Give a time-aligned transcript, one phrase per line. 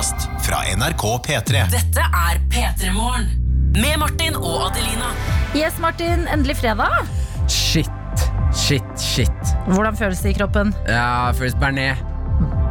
[0.00, 1.64] podkast fra NRK P3.
[1.70, 3.26] Dette er P3 Morgen.
[3.76, 5.10] Med Martin og Adelina.
[5.54, 6.24] Yes, Martin.
[6.32, 6.88] Endelig fredag.
[7.48, 7.90] Shit,
[8.54, 9.52] shit, shit.
[9.66, 10.72] Hvordan føles det i kroppen?
[10.88, 12.00] Ja, føles Bernet.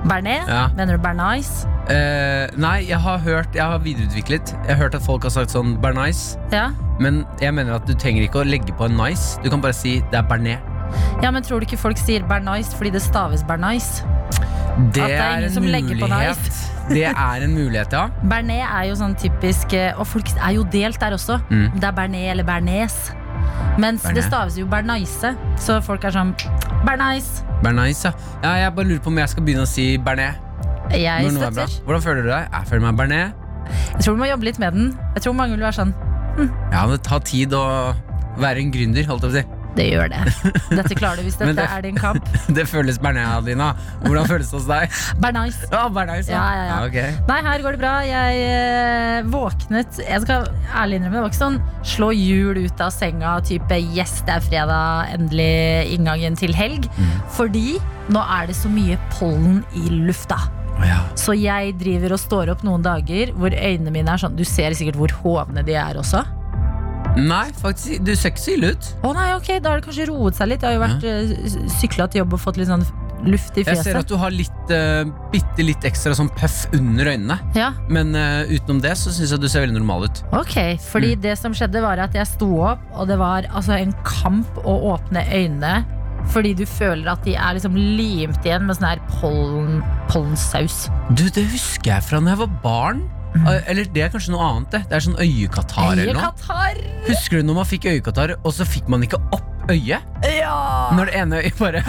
[0.09, 0.49] Bernet?
[0.49, 0.69] Ja.
[0.77, 1.69] Mener du Bernice?
[1.89, 4.55] Uh, nei, jeg har hørt Jeg har videreutviklet.
[4.65, 6.67] Jeg har hørt at folk har sagt sånn bernice Ja.
[7.01, 9.37] Men jeg mener at du trenger ikke å legge på en nice.
[9.43, 10.65] Du kan bare si det er Bernet.
[11.21, 14.05] ja, men tror du ikke folk sier Bernice fordi det staves Bernice?
[14.79, 16.59] Det, At det er ingen en som legger på mulighet.
[16.95, 18.03] det er en mulighet, ja.
[18.31, 21.39] Bernet er jo sånn typisk eh, Og folk er jo delt der også.
[21.49, 21.65] Mm.
[21.75, 22.97] Det er Bernet eller Bernes.
[23.79, 24.15] Mens Bernet.
[24.15, 25.33] det staves jo Bernice.
[25.59, 26.33] Så folk er sånn
[26.87, 27.43] Bernice.
[27.63, 28.31] Bernice, ja.
[28.43, 28.55] ja.
[28.65, 30.39] Jeg bare lurer på om jeg skal begynne å si Bernet.
[30.95, 31.79] Jeg er støtter.
[31.85, 32.49] Hvordan føler du deg?
[32.49, 33.45] Jeg føler meg Bernet.
[33.69, 34.91] Jeg tror du må jobbe litt med den.
[35.17, 35.93] Jeg tror mange vil være sånn
[36.71, 37.63] Ja, det tar tid å
[38.39, 39.58] være en gründer, holdt jeg på å si.
[39.77, 40.19] Det gjør det.
[40.79, 42.25] Dette klarer du hvis dette det- er din kamp.
[42.57, 43.67] Det føles bearnés, Adina.
[44.03, 44.95] Hvordan føles det hos deg?
[45.21, 45.67] Bernice.
[45.71, 46.79] Ja, bearnés, Ja, ja, ja.
[46.87, 47.27] ok.
[47.29, 47.93] Nei, her går det bra.
[48.07, 52.91] Jeg eh, våknet Jeg skal ærlig innrømme, det var ikke sånn slå hjul ut av
[52.95, 56.89] senga, type yes, det er fredag, endelig inngangen til helg.
[56.97, 57.13] Mm.
[57.37, 57.77] Fordi
[58.09, 60.39] nå er det så mye pollen i lufta.
[60.81, 61.01] Ja.
[61.19, 64.71] Så jeg driver og står opp noen dager hvor øynene mine er sånn Du ser
[64.79, 66.21] sikkert hvor hovne de er også.
[67.17, 68.89] Nei, faktisk, du ser ikke så ille ut.
[69.03, 70.63] Å nei, ok, da har det kanskje roet seg litt.
[70.63, 71.69] Jeg har jo vært ja.
[71.79, 72.85] sykla til jobb og fått litt sånn
[73.27, 73.81] luft i fjeset.
[73.81, 77.35] Jeg ser at du har litt, uh, bitte litt ekstra sånn puff under øynene.
[77.57, 80.23] Ja, Men uh, utenom det så syns jeg du ser veldig normal ut.
[80.39, 81.21] Ok, fordi Mm.
[81.27, 84.77] det som skjedde var at jeg sto opp, og det var altså en kamp å
[84.93, 85.83] åpne øynene.
[86.29, 89.79] Fordi du føler at de er liksom limt igjen med sånn her pollen,
[90.11, 90.89] pollensaus.
[91.15, 93.05] Du, Det husker jeg fra da jeg var barn.
[93.35, 94.71] Eh, Eller det er kanskje noe annet.
[94.73, 96.29] Det Det er sånn øyekatarr eller noe.
[96.31, 96.81] Øyekatarr!
[97.07, 100.01] Husker du når man fikk øyekatarr, og så fikk man ikke opp øyet?
[100.25, 100.89] Ja!
[100.97, 101.83] Når det ene øyet bare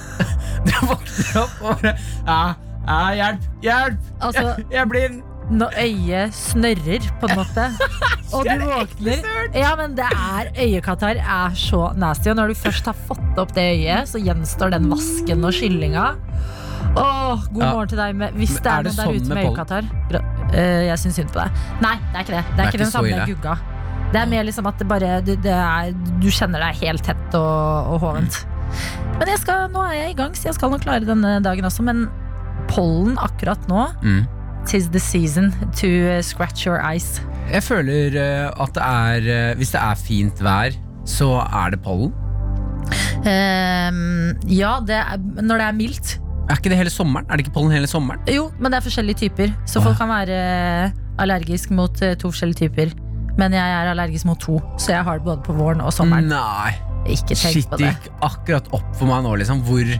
[0.66, 1.94] Du våkner opp og bare
[2.26, 2.40] ja,
[2.86, 3.50] ja, Hjelp!
[3.64, 4.08] Hjelp!
[4.20, 5.20] Altså, Jeg er blind!
[5.50, 7.64] når øyet snørrer, på en måte.
[8.38, 9.24] Og du våkner.
[9.58, 12.30] Ja, men det er øyekatarr er så nasty.
[12.30, 16.04] Og når du først har fått opp det øyet, så gjenstår den vasken og skyllinga.
[16.96, 17.72] Åh, god Ja.
[17.72, 19.36] morgen til deg med, hvis Men det er er det noen der sånn ute med
[19.36, 19.90] med øyekatarr.
[20.10, 20.20] Bra.
[20.52, 21.50] Eh, jeg syns synd på deg.
[21.80, 22.44] Nei, det er ikke det.
[22.44, 23.58] Det er, Det er ikke ikke den samme gugga.
[24.10, 27.34] Det er mer liksom at det bare du, det er, du kjenner deg helt tett
[27.38, 28.40] og, og hovent.
[29.20, 31.64] Men jeg skal, nå er jeg i gang, så jeg skal nok klare denne dagen
[31.64, 31.82] også.
[31.86, 32.08] Men
[32.70, 34.26] pollen akkurat nå Mm.
[34.66, 37.20] Tis the season to uh, scratch your eyes.
[37.50, 40.70] Jeg føler eh, at det er eh, Hvis det er fint vær,
[41.08, 42.12] så er det pollen.
[43.20, 46.12] Um, ja, det er, når det er mildt.
[46.50, 47.28] Er ikke det hele sommeren?
[47.30, 48.22] Er det ikke pollen hele sommeren?
[48.26, 49.52] Jo, men det er forskjellige typer.
[49.70, 49.86] Så Åh.
[49.86, 52.94] folk kan være eh, allergisk mot eh, to forskjellige typer.
[53.38, 56.26] Men jeg er allergisk mot to, så jeg har det både på våren og sommeren.
[56.32, 56.74] Nei.
[57.06, 57.92] Ikke tenk Shit, på det det.
[57.94, 59.94] gikk akkurat opp for meg nå, liksom, hvor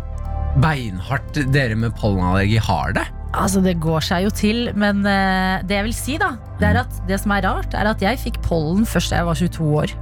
[0.60, 3.06] beinhardt dere med pollenallergi har det.
[3.30, 6.80] Altså, det går seg jo til, men uh, det jeg vil si, da, det er
[6.82, 9.68] at det som er rart, er at jeg fikk pollen først da jeg var 22
[9.84, 9.94] år.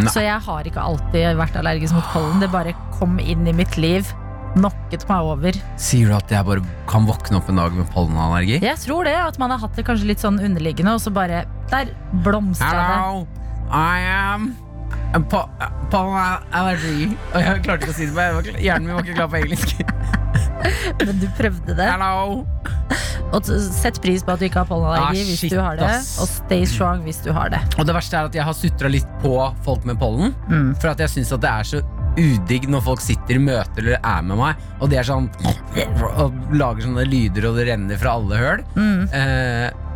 [0.00, 0.10] Nei.
[0.10, 2.42] Så jeg har ikke alltid vært allergisk mot pollen.
[2.42, 4.10] Det bare kom inn i mitt liv.
[4.56, 5.58] Knocket meg over.
[5.80, 8.58] Sier du at jeg bare kan våkne opp en dag med pollenallergi?
[8.64, 11.44] Jeg tror det, at man har hatt det kanskje litt sånn underliggende, og så bare
[11.70, 11.92] Der
[12.24, 12.88] blomstra det.
[12.90, 13.26] Hello,
[13.70, 14.50] I am
[15.30, 15.44] po
[15.92, 17.12] pollenallergy.
[17.34, 19.76] Og jeg klarte ikke å si det, men hjernen min var ikke klar på engelsk.
[21.00, 21.86] Men du prøvde det.
[21.88, 22.42] Hello.
[23.32, 25.86] Og sett pris på at du ikke har pollenallergi Ah, hvis shit, du har det.
[25.86, 26.10] ass.
[26.22, 27.60] Og stay strong hvis du har det.
[27.78, 29.32] Og det verste er at jeg har sutra litt på
[29.64, 30.34] folk med pollen.
[30.50, 30.74] Mm.
[30.82, 31.80] For at jeg syns at det er så
[32.18, 35.28] udigg når folk sitter i møter eller er med meg, og de er sånn
[36.24, 38.66] Og lager sånne lyder, og det renner fra alle høl.
[38.74, 39.06] Mm.
[39.14, 39.86] Eh,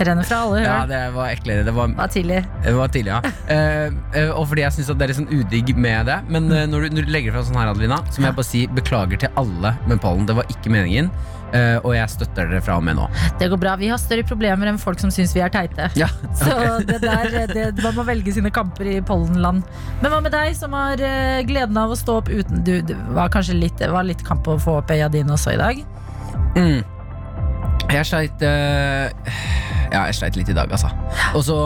[0.00, 0.88] Renner fra alle ja, høl.
[0.90, 1.66] det var eklere.
[1.66, 2.40] Det var var tidlig.
[2.64, 3.32] Det var tidlig, ja.
[3.52, 6.18] Eh, eh, og fordi jeg syns det er litt sånn udigg med det.
[6.28, 6.56] Men mm.
[6.72, 9.24] når, du, når du legger fra sånn her, Adelina, så må jeg bare si beklager
[9.26, 10.26] til alle med pollen.
[10.28, 11.12] Det var ikke meningen.
[11.54, 13.06] Eh, og jeg støtter dere fra og med nå.
[13.40, 13.74] Det går bra.
[13.80, 15.88] Vi har større problemer enn folk som syns vi er teite.
[15.98, 16.08] Ja,
[16.40, 16.54] Så
[16.88, 19.62] det der, det, man må velge sine kamper i pollenland.
[20.02, 22.96] Men hva med deg som har eh, gleden av å stå opp uten Du, det
[23.16, 25.84] var kanskje litt, det var litt kamp å få opp øya dine også i dag?
[26.58, 26.82] mm.
[27.92, 29.10] Jeg sleit uh,
[29.92, 30.88] Ja, jeg sleit litt i dag, altså.
[31.36, 31.56] Og så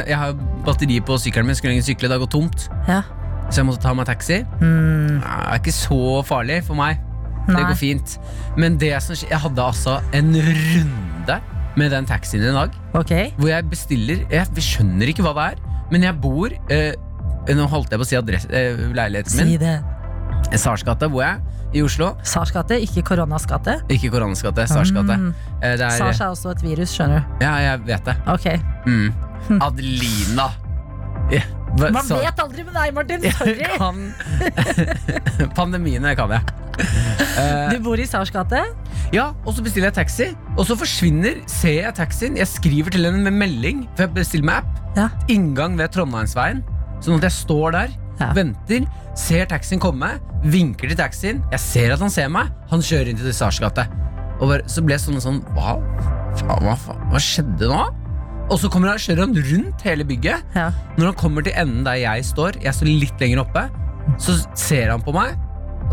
[0.00, 0.32] Jeg har
[0.66, 2.08] batteri på sykkelen min, skulle egentlig sykle.
[2.08, 2.64] Det har gått tomt.
[2.88, 3.02] Ja.
[3.50, 4.40] Så jeg måtte ta meg taxi.
[4.62, 6.98] Mm, Det er ikke så farlig for meg.
[7.48, 8.18] Det går fint.
[8.60, 11.38] Men det som skjer jeg hadde altså en runde
[11.78, 12.74] med den taxien i dag.
[12.98, 13.30] Okay.
[13.38, 15.60] Hvor jeg bestiller Jeg skjønner ikke hva det er,
[15.92, 16.92] men jeg bor eh,
[17.48, 19.78] Nå holdt jeg på å si adresse, eh, leiligheten Si det.
[20.60, 21.40] Sars gate bor jeg
[21.76, 22.14] i Oslo.
[22.24, 23.78] Sars gate, ikke Koronas gate.
[23.92, 25.16] Ikke Koronas gate, Sars gate.
[25.20, 25.32] Mm.
[25.60, 27.44] Eh, er, Sars er også et virus, skjønner du.
[27.44, 28.16] ja, jeg vet det.
[28.32, 28.48] Ok.
[28.86, 29.60] Mm.
[29.60, 30.48] Adelina.
[31.32, 31.42] Ja,
[31.78, 33.26] Man så- vet aldri med deg, Martin.
[33.36, 33.66] Sorry.
[33.78, 33.98] kan
[35.58, 36.54] Pandemiene kan jeg.
[36.78, 38.60] Uh, Du bor i Sars gate?
[39.14, 40.26] ja, og så bestiller jeg taxi,
[40.56, 42.36] og så forsvinner Ser jeg taxien.
[42.38, 44.82] Jeg skriver til henne med melding, for jeg bestiller med app.
[44.98, 45.08] Ja.
[45.32, 46.60] Inngang ved Trondheimsveien.
[47.04, 48.32] Sånn at jeg står der, Ja.
[48.34, 50.08] venter, ser taxien komme,
[50.42, 51.42] vinker til taxien.
[51.52, 52.48] Jeg ser at han ser meg.
[52.70, 53.84] Han kjører inn til Sars gate.
[54.40, 55.76] Og bare, så ble jeg sånn sånn Hva
[56.38, 57.78] faen, hva, faen, hva skjedde nå?
[58.48, 60.44] Og så kommer han, kjører han rundt hele bygget.
[60.56, 60.70] Ja.
[60.96, 63.66] Når han kommer til enden der jeg står, jeg står litt lenger oppe,
[64.18, 65.34] så ser han på meg,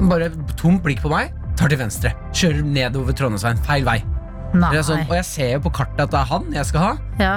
[0.09, 2.13] bare tomt blikk på meg, tar til venstre.
[2.35, 3.97] Kjører nedover Trondheimsveien, feil vei.
[4.55, 6.93] Sånn, og jeg ser jo på kartet at det er han jeg skal ha.
[7.19, 7.33] Ja.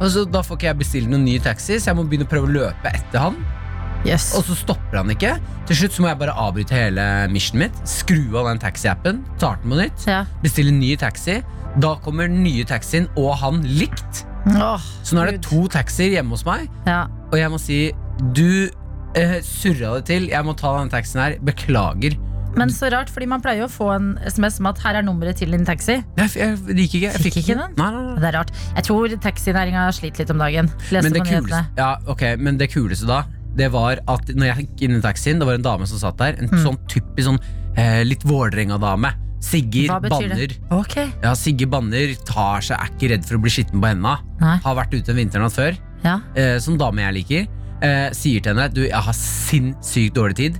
[0.00, 2.30] Og så Da får ikke jeg bestille noen ny taxi, så jeg må begynne å
[2.32, 3.38] prøve å løpe etter han.
[4.06, 4.32] Yes.
[4.38, 5.36] Og så stopper han ikke.
[5.66, 7.78] Til slutt så må jeg bare avbryte hele missionet mitt.
[7.88, 10.24] Skru av den taxiappen, starte på nytt, Ja.
[10.42, 11.38] bestille ny taxi.
[11.78, 14.26] Da kommer den nye taxien og han likt.
[14.46, 16.68] Åh, Så nå er det to taxier hjemme hos meg.
[16.86, 17.06] Ja.
[17.32, 17.80] Og jeg må si
[18.36, 18.68] Du
[19.18, 20.30] eh, surra det til.
[20.30, 21.36] Jeg må ta denne taxien her.
[21.44, 22.16] Beklager.
[22.56, 25.36] Men så rart, fordi man pleier å få en SMS om at her er nummeret
[25.42, 25.98] til din taxi.
[26.16, 27.10] Jeg, jeg liker ikke.
[27.10, 27.74] Jeg Fikk ikke den?
[27.76, 28.14] Nei, nei, nei.
[28.22, 28.52] Det er rart.
[28.78, 30.70] Jeg tror taxinæringa sliter litt om dagen.
[30.94, 33.24] Men det, kuleste, ja, okay, men det kuleste da
[33.56, 36.18] Det var at når jeg gikk inn i taxien Det var en dame som satt
[36.20, 37.38] der En sånn typisk sånn
[37.76, 39.12] eh, Litt Vålerenga-dame
[39.46, 40.54] Sigger, banner.
[40.80, 41.10] Okay.
[41.22, 44.16] Ja, Sigger banner Tar seg, er ikke redd for å bli skitten på henda.
[44.42, 46.18] Har vært ute en vinternatt før Ja.
[46.34, 47.46] eh, som dame jeg liker.
[47.82, 50.58] Eh, Sier til henne Du, jeg har sinnssykt dårlig tid.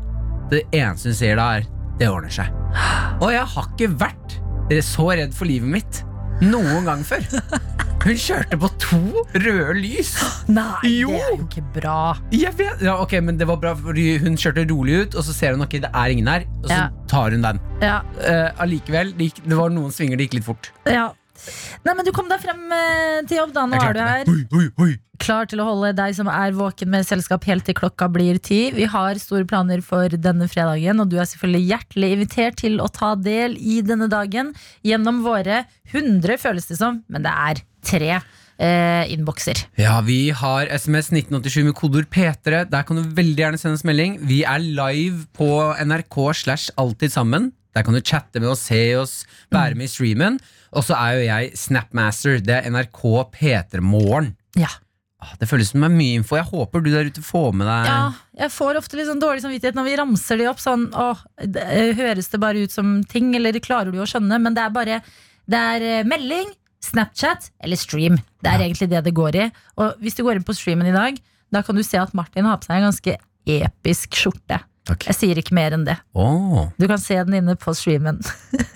[0.50, 1.67] Det eneste hun sier da er
[1.99, 2.53] Det ordner seg.
[3.25, 4.38] Og jeg har ikke vært
[4.83, 6.00] så redd for livet mitt
[6.43, 7.23] Noen gang før
[8.06, 8.99] Hun kjørte på to
[9.35, 10.12] røde lys
[10.53, 11.11] Nei, Jo.
[11.11, 11.97] det er jo ikke bra.
[12.31, 15.35] Jeg vet, ja, ok, men det var bra fordi Hun kjørte rolig ut Og så
[15.35, 16.88] ser hun ok, det er ingen her Og så Ja.
[17.11, 17.99] tar hun den Ja.
[18.23, 21.08] Uh, Allikevel, det, gikk, det var noen svinger det gikk litt fort ja.
[21.87, 23.67] Nei, men du kom deg frem eh, til jobb, da.
[23.67, 24.25] Nå Jeg er du klarte her.
[24.25, 24.33] det.
[24.33, 24.93] Oi, oi, oi.
[25.23, 28.67] Klar til å holde deg som er våken med selskap helt til klokka blir ti.
[28.77, 32.89] Vi har store planer for denne fredagen, og du er selvfølgelig hjertelig invitert til å
[32.93, 34.53] ta del i denne dagen
[34.85, 35.63] gjennom våre
[35.95, 39.63] 100, føles det som, men det er tre eh, innbokser.
[39.81, 43.85] Ja, vi har SMS 1987 med kodord P3 Der kan du veldig gjerne sende oss
[43.87, 45.49] melding Vi er live på
[45.87, 49.21] NRK slash alltid sammen Der kan du chatte med oss, se oss,
[49.55, 50.41] være med i streamen
[50.73, 53.03] Og så er jo jeg Snapmaster Det er NRK
[53.37, 54.71] P3 Morgen Ja.
[55.23, 57.67] Ah, Det føles som det er mye info Jeg håper du der ute får med
[57.71, 58.01] deg Ja,
[58.45, 60.59] jeg får ofte litt sånn dårlig samvittighet når vi ramser de opp.
[60.61, 64.37] Sånn, åh, det, eh, høres det bare ut som ting, eller klarer du å skjønne?
[64.43, 64.99] Men det er bare
[65.49, 66.51] Det er eh, melding,
[66.85, 68.19] Snapchat eller stream.
[68.45, 69.47] Det er egentlig det det går i.
[69.81, 71.17] Og hvis du går inn på streamen i dag,
[71.51, 73.17] da kan du se at Martin har på seg en ganske
[73.47, 74.61] episk skjorte.
[74.87, 75.97] Takk Jeg sier ikke mer enn det.
[76.15, 78.21] Åh, Du kan se den inne på streamen.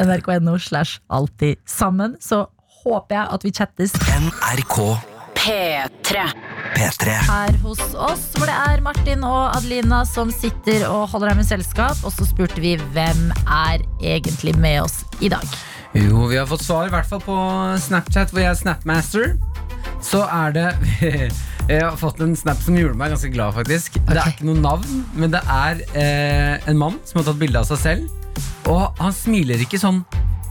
[0.00, 2.16] NRK.no slash alltid sammen.
[2.20, 2.44] Så
[2.84, 4.78] håper jeg at vi chattes NRK
[5.40, 6.24] P3.
[6.76, 7.14] P3.
[7.26, 11.48] her hos oss, hvor det er Martin og Adelina som sitter og holder deg med
[11.48, 12.00] selskap.
[12.04, 15.44] Og så spurte vi hvem er egentlig med oss i dag.
[15.96, 17.36] Jo, vi har fått svar, i hvert fall på
[17.88, 19.32] Snapchat, hvor jeg er Snapmaster.
[20.04, 20.68] Så er det
[21.70, 24.00] Jeg har fått en snap som gjorde meg ganske glad, faktisk.
[24.08, 27.60] Det er ikke noe navn, men det er eh, en mann som har tatt bilde
[27.60, 28.19] av seg selv.
[28.70, 30.02] Og han smiler ikke sånn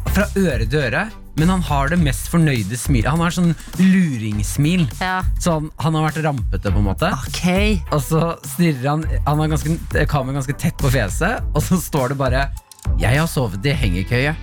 [0.09, 1.03] fra øre til øre,
[1.39, 3.07] men han har det mest fornøyde smilet.
[3.13, 4.87] Han har sånn luringsmil.
[4.99, 7.11] Ja, Så han har vært rampete, på en måte.
[7.29, 7.77] Okay.
[7.95, 9.77] Og så stirrer han Han har ganske,
[10.09, 12.49] kameraet ganske tett på fjeset, og så står det bare
[12.99, 14.35] 'Jeg har sovet i hengekøye'.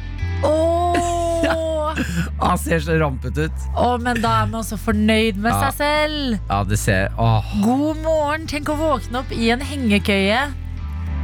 [0.44, 1.96] Åh,
[2.40, 3.52] Han ser så rampete ut.
[3.76, 5.70] Åh, Men da er man også fornøyd med Ja.
[5.70, 6.38] seg selv.
[6.48, 7.42] Ja, det ser oh.
[7.64, 8.46] God morgen.
[8.46, 10.52] Tenk å våkne opp i en hengekøye,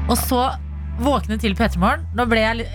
[0.08, 0.50] og så
[1.04, 2.04] våkne til P3 Morgen.
[2.16, 2.66] Nå ble jeg,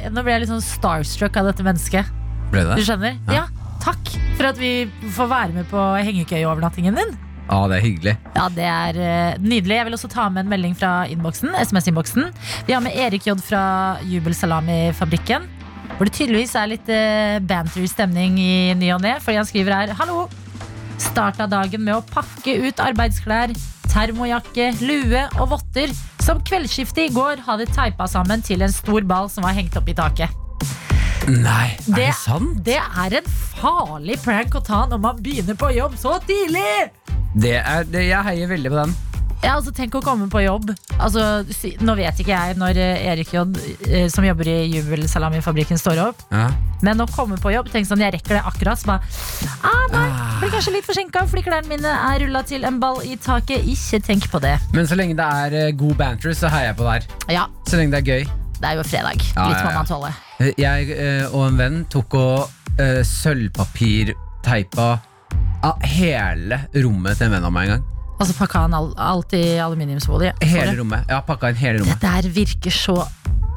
[0.42, 2.12] litt sånn starstruck av dette mennesket.
[2.52, 2.80] Ble det?
[2.80, 3.18] Du skjønner?
[3.28, 3.44] Ja.
[3.44, 3.74] Ja.
[3.84, 4.72] Takk for at vi
[5.16, 7.14] får være med på hengekøyeovernattingen din.
[7.48, 8.16] Ja, det er hyggelig.
[8.36, 9.78] Ja, det er uh, nydelig.
[9.78, 12.28] Jeg vil også ta med en melding fra innboksen, SMS-innboksen.
[12.68, 13.62] Vi har med Erik J fra
[14.04, 15.48] Jubelsalami-fabrikken.
[15.96, 19.16] Hvor det tydeligvis er litt uh, banter stemning i ny og ne.
[19.24, 20.26] Fordi han skriver her Hallo!
[20.98, 23.54] Starta dagen med å pakke ut arbeidsklær,
[23.92, 25.94] termojakke, lue og votter.
[26.24, 29.88] Som kveldsskiftet i går hadde teipa sammen til en stor ball som var hengt opp
[29.88, 30.34] i taket.
[31.28, 32.64] Nei, er det, Det- sant?
[32.64, 36.92] Det er en farlig prank å ta når man begynner på jobb så tidlig!
[37.36, 38.96] Det er, det, jeg heier veldig på den.
[39.44, 40.72] Ja, altså Tenk å komme på jobb.
[40.98, 41.22] Altså,
[41.54, 43.44] si- nå vet ikke jeg når eh, Erik J,
[43.88, 46.24] eh, som jobber i Jubelsalamifabrikken, står opp.
[46.34, 46.48] Ja.
[46.82, 48.82] Men å komme på jobb, tenk sånn, jeg rekker det akkurat.
[48.82, 49.02] Så bare,
[49.62, 50.08] ah, nei,
[50.42, 53.62] blir kanskje litt forsinka fordi klærne mine er rulla til en ball i taket.
[53.70, 54.56] Ikke tenk på det.
[54.74, 57.08] Men så lenge det er eh, god banter, så heier jeg på der.
[57.38, 58.28] Ja, Så lenge det er gøy.
[58.60, 59.22] det er jo fredag.
[59.36, 59.76] Ja, Litt ja, må ja.
[59.78, 60.14] man tåle.
[60.42, 62.50] Eh, Jeg eh, og en venn tok og
[62.82, 64.90] uh, sølvpapirteipa
[65.66, 67.86] av hele rommet til en venn av meg en gang.
[68.18, 70.34] Og så pakka han all, alt i aluminiumsfolie.
[70.42, 71.06] Hele rommet.
[71.12, 73.02] Ja, pakka inn hele Det der virker så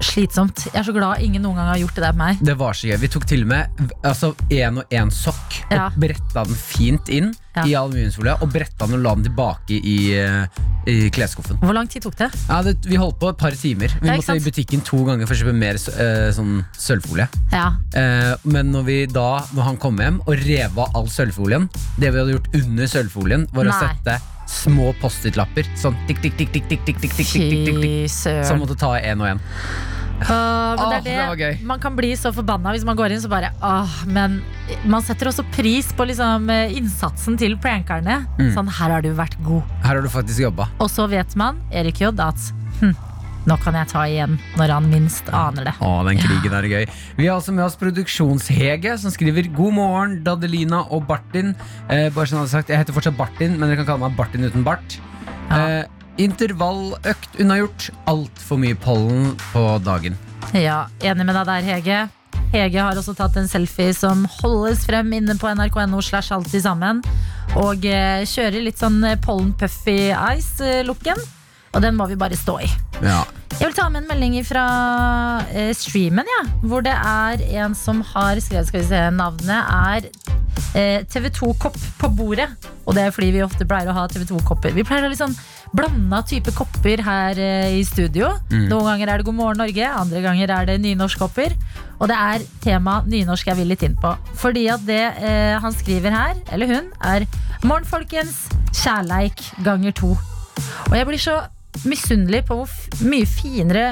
[0.05, 0.65] slitsomt.
[0.71, 2.43] Jeg er så glad ingen noen gang har gjort det der med meg.
[2.49, 2.97] Det var så gøy.
[3.03, 5.87] Vi tok til og med altså, en og en sokk Ja.
[5.91, 7.65] og bretta den fint inn Ja.
[7.67, 8.37] i aluminiumsfolie.
[8.41, 10.47] Og bretta den og la den tilbake i, eh,
[10.87, 11.59] i klesskuffen.
[11.61, 12.31] Hvor lang tid tok det?
[12.49, 13.93] Ja, det, vi holdt på et par timer.
[14.01, 14.41] Vi måtte sant?
[14.41, 17.29] i butikken to ganger for å kjøpe mer uh, sånn sølvfolie.
[17.53, 17.77] Ja.
[17.95, 22.13] Uh, men når vi da, når han kom hjem og rev av all sølvfolien Det
[22.13, 24.21] vi hadde gjort under sølvfolien, var å sette
[24.51, 25.69] små Post-It-lapper.
[25.79, 28.97] Sånn tikk, tikk, tikk, tikk, tikk, tikk, tikk, tikk, tikk, tikk, tikk, Som måtte ta
[28.99, 29.43] en og en.
[30.21, 31.51] Åh, men det er det.
[31.65, 34.41] Man kan bli så forbanna hvis man går inn så bare åh, Men
[34.85, 38.21] man setter også pris på liksom, eh, innsatsen til prankerne.
[38.39, 38.51] Mm.
[38.55, 39.65] Sånn, her har du vært god.
[39.83, 40.69] Her har du faktisk jobba.
[40.79, 42.60] Og så vet man, Erik J, at hm,
[43.49, 45.75] nå kan jeg ta igjen når han minst aner det.
[45.81, 46.85] Å, den krigen er gøy.
[47.17, 51.55] Vi har også med oss Produksjonshege, som skriver God morgen, Dadelina og Bartin.
[51.89, 54.45] Eh, bare sånn hadde sagt, Jeg heter fortsatt Bartin, men dere kan kalle meg Bartin
[54.45, 54.99] uten bart.
[55.49, 55.81] Ja.
[55.81, 55.83] Eh,
[56.21, 57.91] intervalløkt unnagjort.
[58.11, 60.19] Altfor mye pollen på dagen.
[60.57, 62.01] Ja, Enig med deg der, Hege.
[62.51, 67.01] Hege har også tatt en selfie som holdes frem inne på nrk.no slash alltid sammen.
[67.57, 71.40] Og eh, kjører litt sånn pollen puffy ice-looken.
[71.75, 72.71] Og den må vi bare stå i.
[73.05, 73.23] Ja.
[73.61, 74.65] Jeg vil ta med en melding fra
[75.53, 80.07] eh, streamen, ja, hvor det er en som har skrevet Skal vi se, navnet er
[80.75, 82.49] eh, TV2-kopp på bordet.
[82.87, 84.75] Og det er fordi vi ofte pleier å ha TV2-kopper.
[84.75, 85.37] Vi pleier å ha litt sånn
[85.77, 88.33] blanda type kopper her eh, i studio.
[88.51, 91.55] Noen ganger er det God morgen Norge, andre ganger er det nynorskkopper.
[92.01, 94.15] Og det er tema nynorsk jeg vil litt inn på.
[94.41, 97.29] Fordi at det eh, han skriver her, eller hun, er
[97.61, 98.47] Morgen, folkens.
[98.73, 100.15] Kjærleik ganger to.
[100.89, 101.41] Og jeg blir så
[101.87, 103.85] misunnelig på hvor mye finere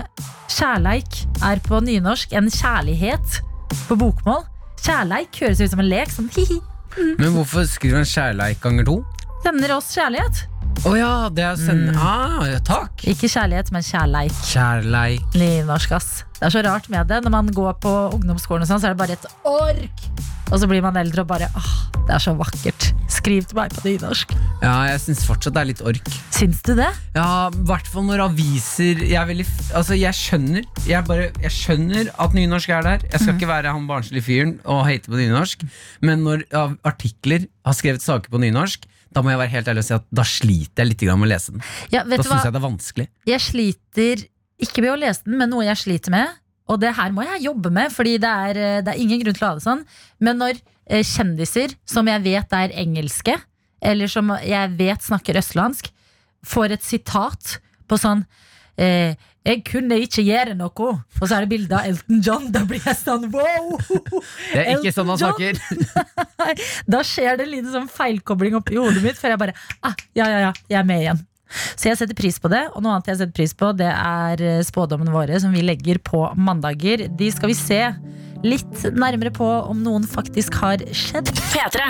[0.53, 3.41] kjærleik er på nynorsk enn kjærlighet
[3.89, 4.45] på bokmål.
[4.85, 6.13] Kjærleik høres ut som en lek.
[6.15, 6.61] Sånn hi-hi.
[7.19, 8.97] Men hvorfor skriver han kjærleik ganger to?
[9.45, 10.45] Sender oss kjærlighet.
[10.87, 11.97] Å ja, det er å Mm.
[11.99, 13.03] ah, ja, Takk!
[13.11, 14.33] Ikke kjærlighet, men kjærleik.
[14.47, 15.35] Kjærleik.
[15.35, 16.25] Nynorsk, ass.
[16.39, 17.23] Det er så rart med det.
[17.25, 20.05] Når man går på ungdomsskolen, og sånn, så er det bare et ork.
[20.49, 21.71] Og så blir man eldre og bare åh,
[22.09, 22.87] det er så vakkert.
[23.13, 24.33] Skriv til meg på nynorsk.
[24.63, 26.09] Ja, jeg syns fortsatt det er litt ork.
[26.33, 26.89] Syns du det?
[27.17, 29.45] Ja, i hvert fall når aviser Jeg veldig
[29.77, 33.05] Altså, jeg skjønner Jeg, bare, jeg skjønner at nynorsk er der.
[33.11, 35.67] Jeg skal ikke være han barnslige fyren og hate på nynorsk.
[36.05, 39.85] Men når ja, artikler har skrevet saker på nynorsk, da må jeg være helt ærlig
[39.85, 41.65] og si at da sliter jeg litt med å lese den.
[41.93, 43.09] Ja, vet Da syns jeg det er vanskelig.
[43.29, 44.27] Jeg sliter
[44.65, 46.37] ikke med å lese den, men noe jeg sliter med.
[46.69, 49.37] Og det her må jeg jobbe med, Fordi det er, eh, det er ingen grunn
[49.37, 49.85] til å ha det sånn.
[50.21, 53.39] Men når eh, kjendiser som jeg vet er engelske,
[53.81, 55.91] eller som jeg vet snakker østlandsk,
[56.47, 57.59] får et sitat
[57.89, 58.25] på sånn
[58.79, 59.15] eh,
[59.49, 62.51] 'Jeg kunne ikke gjøre noe', og så er det bilde av Elton John.
[62.53, 63.79] Da blir jeg sånn wow!
[64.53, 65.61] Det er ikke sånn han snakker.
[66.93, 70.27] Da skjer det en liten sånn feilkobling oppi hodet mitt, før jeg bare ah, ja,
[70.27, 71.23] ja, ja, jeg er med igjen.
[71.49, 74.43] Så jeg setter pris på det, og noe annet jeg setter pris på, det er
[74.45, 77.07] eh, spådommene våre som vi legger på mandager.
[77.09, 77.83] De skal vi se
[78.45, 81.33] litt nærmere på om noen faktisk har skjedd.
[81.53, 81.89] P3.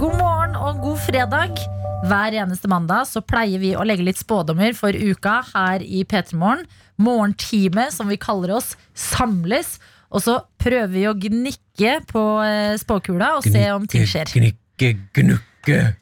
[0.00, 1.62] God morgen og god fredag.
[2.10, 6.34] Hver eneste mandag så pleier vi å legge litt spådommer for uka her i P3
[6.34, 6.66] Morgen.
[6.98, 9.76] Morgentime, som vi kaller oss, samles.
[10.12, 14.34] Og så prøver vi å gnikke på eh, spåkula og se om ting skjer.
[14.34, 15.51] Gnikke, gnukke.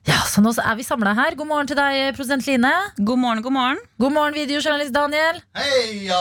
[0.08, 1.34] Ja, Så nå er vi samla her.
[1.36, 2.70] God morgen til deg, produsent Line.
[2.96, 3.82] God morgen, god morgen.
[4.00, 5.42] God morgen, videojournalist Daniel.
[5.58, 6.20] Heia!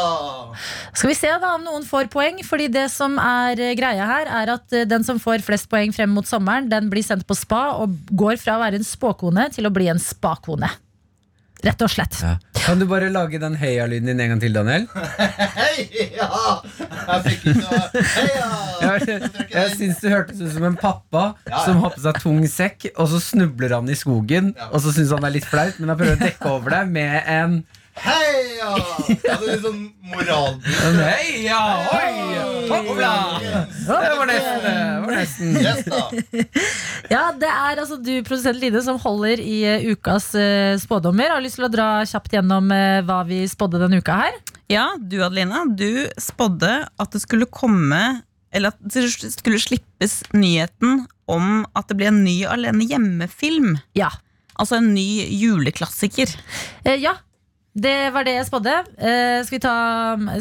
[0.92, 2.42] Skal vi se da om noen får poeng.
[2.44, 5.96] Fordi det som er eh, greia her, er at eh, den som får flest poeng
[5.96, 9.48] frem mot sommeren, den blir sendt på spa og går fra å være en spåkone
[9.56, 10.72] til å bli en spakone.
[11.66, 12.16] Rett og slett.
[12.24, 12.38] Ja.
[12.60, 14.86] Kan du bare lage den heia-lyden din en gang til, Daniel?
[15.60, 16.28] Heia!
[17.10, 18.50] Jeg fikk ikke Heia!
[18.80, 21.24] Jeg, jeg syns du hørtes ut som en pappa
[21.66, 25.12] som har på seg tung sekk, og så snubler han i skogen, og så syns
[25.16, 27.60] han det er litt flaut, men han prøver å dekke over det med en
[28.04, 28.70] Heia!
[29.10, 29.80] Er litt sånn
[30.10, 30.58] moral
[31.00, 31.60] heia!
[31.94, 32.40] Oi!
[32.70, 33.12] Hoppla!
[33.42, 34.64] Det var nesten.
[34.64, 34.76] Det
[35.06, 35.58] var nesten.
[35.60, 36.02] Yes, da.
[37.14, 41.34] Ja, Det er altså du, produsent Line, som holder i eh, ukas eh, spådommer.
[41.34, 44.40] Har lyst til å dra kjapt gjennom eh, hva vi spådde denne uka her?
[44.70, 48.20] Ja, du Adelina, du spådde at det skulle komme
[48.54, 53.76] Eller at det skulle slippes nyheten om at det blir en ny Alene hjemme-film.
[53.98, 54.10] Ja.
[54.60, 56.32] Altså en ny juleklassiker.
[56.84, 57.14] Eh, ja,
[57.74, 58.76] det var det jeg spådde.
[58.98, 59.76] Eh, skal, vi ta,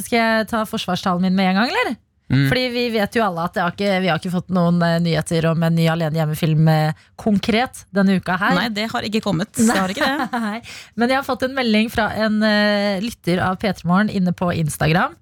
[0.04, 1.99] skal jeg ta forsvarstalen min med en gang, eller?
[2.28, 2.44] Mm.
[2.50, 4.99] Fordi vi vet jo alle at det har ikke, vi har ikke fått noen eh,
[5.00, 8.56] nyheter om en ny Alene hjemme-film eh, konkret denne uka her.
[8.58, 9.54] Nei, det har ikke kommet.
[9.56, 10.28] Det har ikke det.
[10.49, 10.58] Nei.
[11.00, 14.50] Men jeg har fått en melding fra en eh, lytter av P3 Morgen inne på
[14.52, 15.16] Instagram.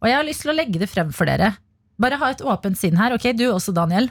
[0.00, 1.52] Og jeg har lyst til å legge det frem for dere.
[2.00, 3.14] Bare ha et åpent sinn her.
[3.14, 4.10] Ok, du også, Daniel.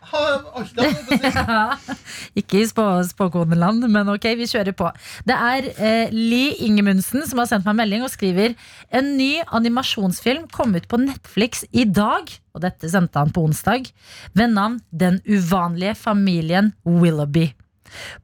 [2.40, 4.88] Ikke i spå, spåkoneland, men ok, vi kjører på.
[5.28, 8.56] Det er eh, Li Ingemundsen som har sendt meg melding og skriver
[8.96, 13.90] En ny animasjonsfilm kom ut på Netflix i dag, og dette sendte han på onsdag,
[14.34, 17.50] ved navn Den uvanlige familien Willoughby.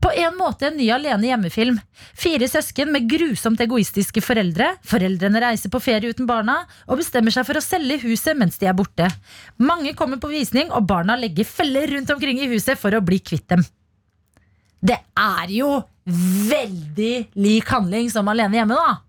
[0.02, 1.78] På en måte en ny alene hjemmefilm.
[2.16, 4.72] Fire søsken med grusomt egoistiske foreldre.
[4.86, 8.68] Foreldrene reiser på ferie uten barna og bestemmer seg for å selge huset mens de
[8.70, 9.08] er borte.
[9.62, 13.20] Mange kommer på visning, og barna legger feller rundt omkring i huset for å bli
[13.22, 13.64] kvitt dem.
[14.86, 15.70] Det er jo
[16.06, 19.00] veldig lik handling som Alene hjemme, da.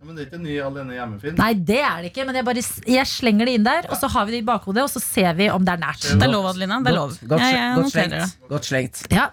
[0.00, 1.34] Ja, men det er ikke en ny Alene hjemme-film.
[1.36, 2.62] Nei, det er det ikke, men jeg, bare,
[2.94, 5.34] jeg slenger det inn der, og så har vi det i bakhodet, og så ser
[5.36, 6.06] vi om det er nært.
[6.06, 6.78] Det er lov, Adelina.
[6.80, 7.12] Det er lov.
[7.18, 8.38] Godt, godt, ja, godt slengt.
[8.48, 9.02] Godt slengt.
[9.12, 9.26] Ja,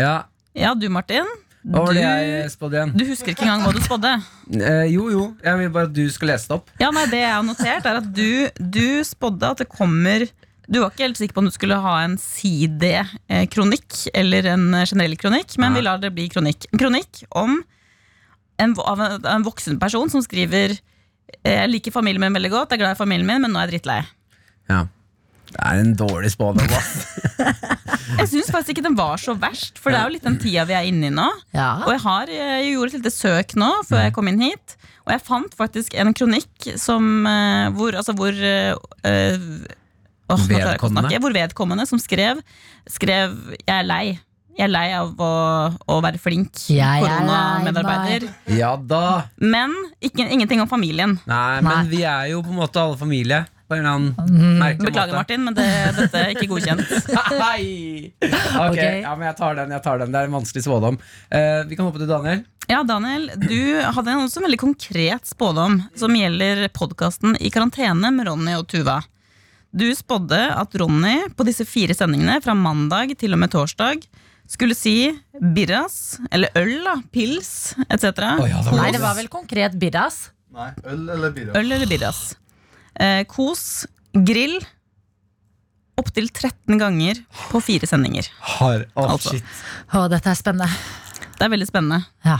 [0.00, 0.16] Ja,
[0.56, 1.28] Ja, du Martin.
[1.60, 2.92] Hva var det Du, jeg spådde igjen?
[2.96, 4.12] du husker ikke engang hva du spådde.
[4.56, 5.24] Eh, jo, jo.
[5.44, 6.70] Jeg vil bare at du skal lese det opp.
[6.80, 10.24] Ja, nei, Det jeg har notert, er at du, du spådde at det kommer
[10.70, 15.16] Du var ikke helt sikker på om du skulle ha en sidekronikk eller en generell
[15.20, 15.80] kronikk, men Nei.
[15.80, 16.66] vi lar det bli kronikk.
[16.72, 17.58] En kronikk om
[18.60, 20.76] en, av en, en voksen person som skriver
[21.44, 23.68] Jeg liker familien min veldig godt, jeg er glad i familien min, men nå er
[23.68, 24.00] jeg drittlei.
[24.70, 24.84] Ja.
[25.50, 26.92] Det er en dårlig spådom, ass.
[28.20, 30.66] Jeg syns faktisk ikke den var så verst, for det er jo litt den tida
[30.68, 31.26] vi er inne i nå.
[31.56, 31.70] ja.
[31.86, 34.74] Og jeg, har, jeg gjorde et lite søk nå før jeg kom inn hit,
[35.06, 38.74] og jeg fant faktisk en kronikk som, eh, hvor, altså hvor eh,
[39.08, 39.46] eh,
[40.30, 41.22] åh, Vedkommende?
[41.22, 42.42] Hvor vedkommende som skrev,
[42.90, 44.18] skrev 'Jeg er lei'.
[44.58, 45.30] Jeg er lei av å,
[45.88, 48.26] å være flink er koronamedarbeider.
[48.58, 49.30] Ja da.
[49.38, 51.16] Men ikke, ingenting om familien.
[51.24, 51.70] Nei, Nei.
[51.70, 53.46] men vi er jo på en måte alle familie.
[53.70, 55.20] På en eller annen merkelig Beklager, måte.
[55.20, 56.88] Martin, men det, dette er ikke godkjent.
[57.44, 57.66] Hei!
[58.18, 58.80] Ok, Ok.
[58.82, 59.74] ja, men jeg tar den.
[59.76, 60.98] jeg tar den Det er en vanskelig spådom.
[61.30, 62.42] Eh, vi kan hoppe til Daniel.
[62.70, 68.26] Ja, Daniel, du hadde en også veldig konkret spådom som gjelder podkasten I karantene med
[68.28, 68.98] Ronny og Tuva.
[69.70, 74.02] Du spådde at Ronny på disse fire sendingene fra mandag til og med torsdag
[74.50, 78.18] skulle si birras, eller øl, da, pils etc.
[78.18, 80.24] Nei, det var vel konkret birras.
[80.50, 81.54] Nei, øl eller birra?
[81.60, 82.32] Øl eller birras.
[83.00, 84.58] Eh, kos, grill.
[86.00, 87.18] Opptil 13 ganger
[87.50, 88.28] på fire sendinger.
[88.56, 89.36] Har, oh, Altså.
[89.36, 89.60] shit.
[89.92, 90.68] Å, dette er spennende.
[91.36, 92.04] Det er veldig spennende.
[92.24, 92.38] Ja.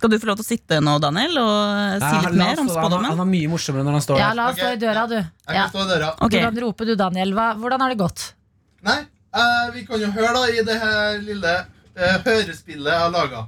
[0.00, 2.70] Skal du få lov til å sitte nå, Daniel, og si litt mer om han,
[2.72, 3.10] spådommen?
[3.12, 4.64] han er mye morsommere når han står ja, la oss okay.
[4.64, 5.16] stå i døra, du.
[5.18, 5.64] Jeg Ja.
[5.66, 6.08] kan stå i døra.
[6.16, 6.30] Okay.
[6.30, 7.34] Du kan rope du, Daniel.
[7.36, 8.22] Hva, hvordan har det gått?
[8.88, 8.96] Nei,
[9.36, 13.44] uh, vi kan jo høre da i det her lille uh, hørespillet jeg har laga.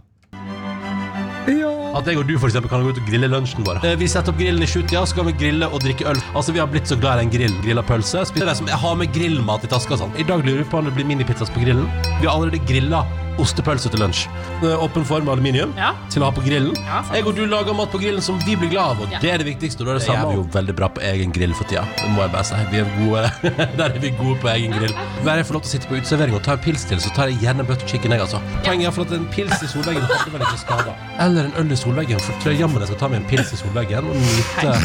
[1.42, 3.80] At jeg og du for eksempel, kan gå ut og grille lunsjen vår.
[3.84, 6.20] Eh, Vi setter opp grillen i sjutida, så kan vi grille og drikke øl.
[6.34, 7.52] Altså, Vi har blitt så glad i en grill.
[7.64, 8.24] Grilla pølse.
[8.26, 9.94] Spiser det som jeg har med grillmat i taska.
[9.94, 10.14] og Sånn.
[10.18, 11.86] I dag lurer vi på om det blir minipizzas på grillen.
[12.20, 13.04] Vi har allerede grilla
[13.40, 14.26] ostepølse til lunsj.
[14.62, 15.92] Åpen form av aluminium Ja.
[16.10, 16.74] til å ha på grillen.
[16.86, 19.30] Ja, jeg og du lager mat på grillen som vi blir glad av, og det
[19.32, 19.80] er det viktigste.
[19.82, 20.26] Og da er det samme.
[20.28, 21.84] Vi er jo veldig bra på egen grill for tida.
[21.96, 22.54] Det må jeg bare si.
[22.70, 23.22] Vi er gode.
[23.78, 24.94] Der er vi gode på egen grill.
[25.22, 27.12] Hver jeg får lov til å sitte på uteservering og ta en pils til, så
[27.16, 28.40] tar jeg gjerne butter chicken, jeg, altså.
[28.64, 30.94] Poenget er for at en pils i solveggen hadde vel ikke skada.
[31.22, 33.52] Eller en øl i solveggen, for tror jeg jammen jeg skal ta meg en pils
[33.52, 34.76] i solveggen og nyte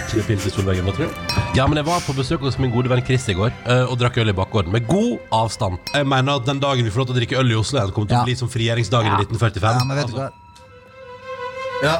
[0.00, 1.44] ikke pils i solveggen, da, tror jeg?
[1.58, 3.98] Ja, men jeg var på besøk hos min gode venn Chris i går eh, og
[4.00, 4.72] drakk øl i bakgården.
[4.74, 5.78] Med god avstand.
[5.94, 7.94] Jeg mener at den dagen vi får lov til å drikke øl i Oslo igjen,
[7.98, 9.74] kommer til å bli som frigjøringsdagen i 1945.
[9.76, 10.30] Ja, men vet du hva?
[11.84, 11.96] Ja.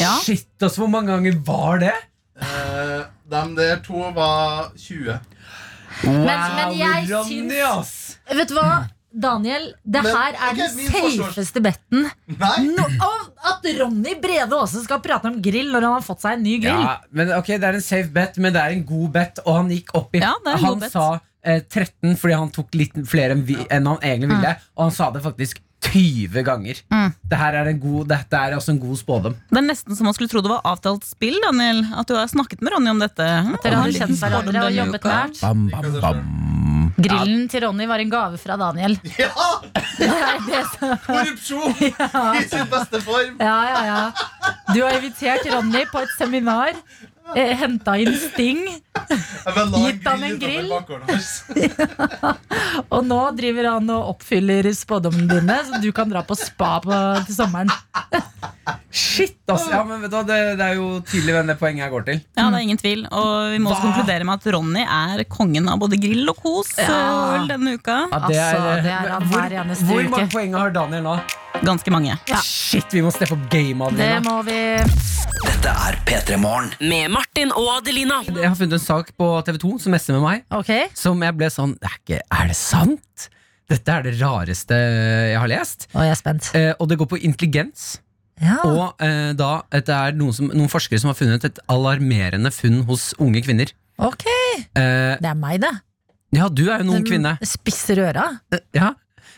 [0.00, 0.14] Ja.
[0.22, 1.94] Shit, altså, hvor mange ganger var det?
[2.40, 5.18] Eh, de der to var 20.
[6.04, 7.92] Wow, men jeg Ronny, syns- ass!
[8.30, 9.72] Vet du hva, Daniel?
[9.84, 12.06] Det Men, her er ok, den forsvars- safeste betten.
[12.30, 12.58] Nei!
[12.70, 12.86] No,
[13.50, 16.58] at Ronny Brede Aase skal prate om grill når han har fått seg en ny
[16.62, 16.80] grill.
[16.86, 19.42] Ja, men ok, Det er en safe bet, men det er en god bet.
[19.44, 20.92] Og han gikk opp i Ja, det er en Han god bet.
[20.92, 24.54] sa 13 fordi han tok litt flere enn, vi, enn han egentlig ville.
[24.76, 26.82] Og han sa det faktisk 20 ganger.
[26.92, 27.08] Mm.
[27.24, 29.38] Dette, er en god, dette er altså en god spådom.
[29.48, 31.82] Det er nesten som man skulle tro det var avtalt spill, Daniel.
[31.96, 33.24] At du har snakket med Ronny om dette.
[33.24, 35.40] At dere har kjent hverandre og jobbet nært.
[35.40, 36.24] Bam, bam, bam.
[37.00, 38.98] Grillen til Ronny var en gave fra Daniel.
[39.20, 39.30] Ja!
[40.00, 41.74] Korrupsjon er Korrupsjon
[42.40, 43.34] i sin beste form.
[43.40, 44.52] Ja, ja, ja.
[44.72, 46.76] Du har invitert Ronny på et seminar.
[47.36, 50.72] Eh, Henta inn Sting, Jeg Gitt han en grill
[52.94, 56.96] og nå driver han og oppfyller spådommene dine, så du kan dra på spa på,
[57.28, 57.70] til sommeren.
[58.90, 59.70] Shit, altså.
[59.72, 62.18] Ja, men vet du det, det er jo tydelig hvem det poenget her går til.
[62.38, 63.04] Ja, det er ingen tvil.
[63.10, 66.70] Og vi må også konkludere med at Ronny er kongen av både grill og kos
[66.80, 67.44] Ja.
[67.50, 67.98] denne uka.
[68.10, 70.10] Ja, Altså, det er han hvor, hver eneste hvor uke.
[70.16, 71.16] mange poeng har Daniel nå?
[71.60, 72.14] Ganske mange.
[72.30, 72.38] Ja.
[72.44, 73.96] Shit, vi må steppe opp gamet.
[73.98, 74.20] Det Adelina.
[74.24, 74.58] må vi
[75.40, 76.70] Dette er P3 Morgen.
[76.80, 78.20] Med Martin og Adelina.
[78.28, 80.44] Jeg har funnet en sak på TV2 som messer med meg.
[80.56, 80.70] Ok.
[80.96, 83.26] Som jeg ble sånn Er, ikke, er det sant?
[83.70, 84.78] Dette er det rareste
[85.30, 85.86] jeg har lest.
[85.94, 86.48] Nå er spent.
[86.58, 88.00] Eh, og det går på intelligens.
[88.40, 88.56] Ja.
[88.66, 92.80] Og eh, da, det er noen, som, noen forskere som har funnet et alarmerende funn
[92.88, 93.70] hos unge kvinner.
[94.00, 94.24] Ok.
[94.26, 95.70] Eh, Det er meg, det.
[96.34, 97.36] Ja, du er jo en ung kvinne.
[97.46, 98.26] Spisser øra.
[98.74, 98.92] Ja.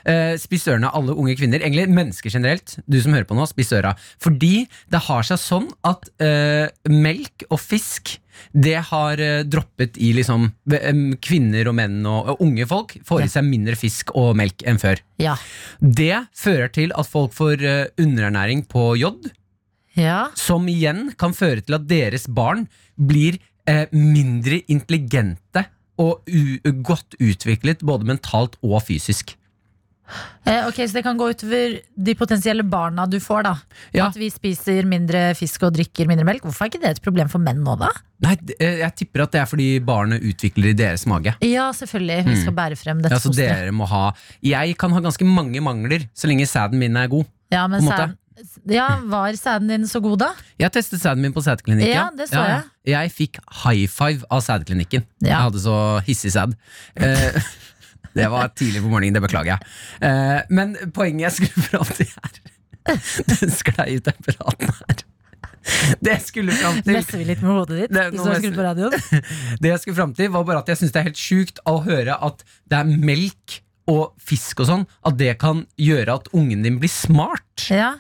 [0.08, 1.62] Eh, spiss ørene, alle unge kvinner.
[1.62, 2.76] Egentlig mennesker generelt.
[2.90, 3.94] Du som hører på nå, spiss øra.
[4.22, 8.16] Fordi det har seg sånn at eh, melk og fisk
[8.56, 10.48] det har eh, droppet i liksom
[11.22, 14.80] Kvinner og menn og, og unge folk får i seg mindre fisk og melk enn
[14.82, 15.02] før.
[15.22, 15.36] Ja.
[15.78, 17.62] Det fører til at folk får
[18.00, 19.28] underernæring på jod,
[19.98, 20.32] ja.
[20.38, 23.38] som igjen kan føre til at deres barn blir
[23.92, 25.66] mindre intelligente
[26.02, 26.26] og
[26.82, 29.36] godt utviklet både mentalt og fysisk.
[30.44, 31.77] Eh, ok, Så det kan gå utover
[32.09, 33.55] de potensielle barna du får, da.
[33.94, 34.09] Ja.
[34.09, 36.46] At vi spiser mindre fisk og drikker mindre melk.
[36.46, 37.92] Hvorfor er ikke det et problem for menn nå, da?
[38.22, 41.35] Nei, eh, jeg tipper at det er fordi barnet utvikler i deres mage.
[41.46, 42.25] Ja, selvfølgelig.
[42.31, 44.09] Vi skal bære frem dette Ja, så dere må ha
[44.44, 47.27] Jeg kan ha ganske mange mangler så lenge sæden min er god.
[47.53, 48.18] Ja, men på en
[48.66, 50.29] ja, var sæden din så god, da?
[50.59, 51.92] Jeg testet sæden min på sædklinikken.
[51.92, 52.62] Ja, det så jeg.
[52.87, 55.05] Jeg fikk high five av sædklinikken.
[55.22, 55.29] Ja.
[55.29, 56.57] Jeg hadde så hissig sæd.
[56.96, 57.42] Eh,
[58.18, 59.72] det var tidlig på morgenen, det beklager jeg.
[60.09, 62.42] Eh, men poenget jeg skulle fram til her
[63.31, 65.03] Den sklei ut den praten her.
[66.03, 67.92] Det jeg skulle fram til Messer vi litt med hodet ditt?
[67.94, 68.96] Det- nå radioen?
[69.62, 71.77] Det jeg skulle fram til, var bare at jeg syns det er helt sjukt å
[71.85, 76.62] høre at det er melk og fisk og sånn, at det kan gjøre at ungen
[76.62, 77.66] din blir smart.
[77.70, 77.96] Ja.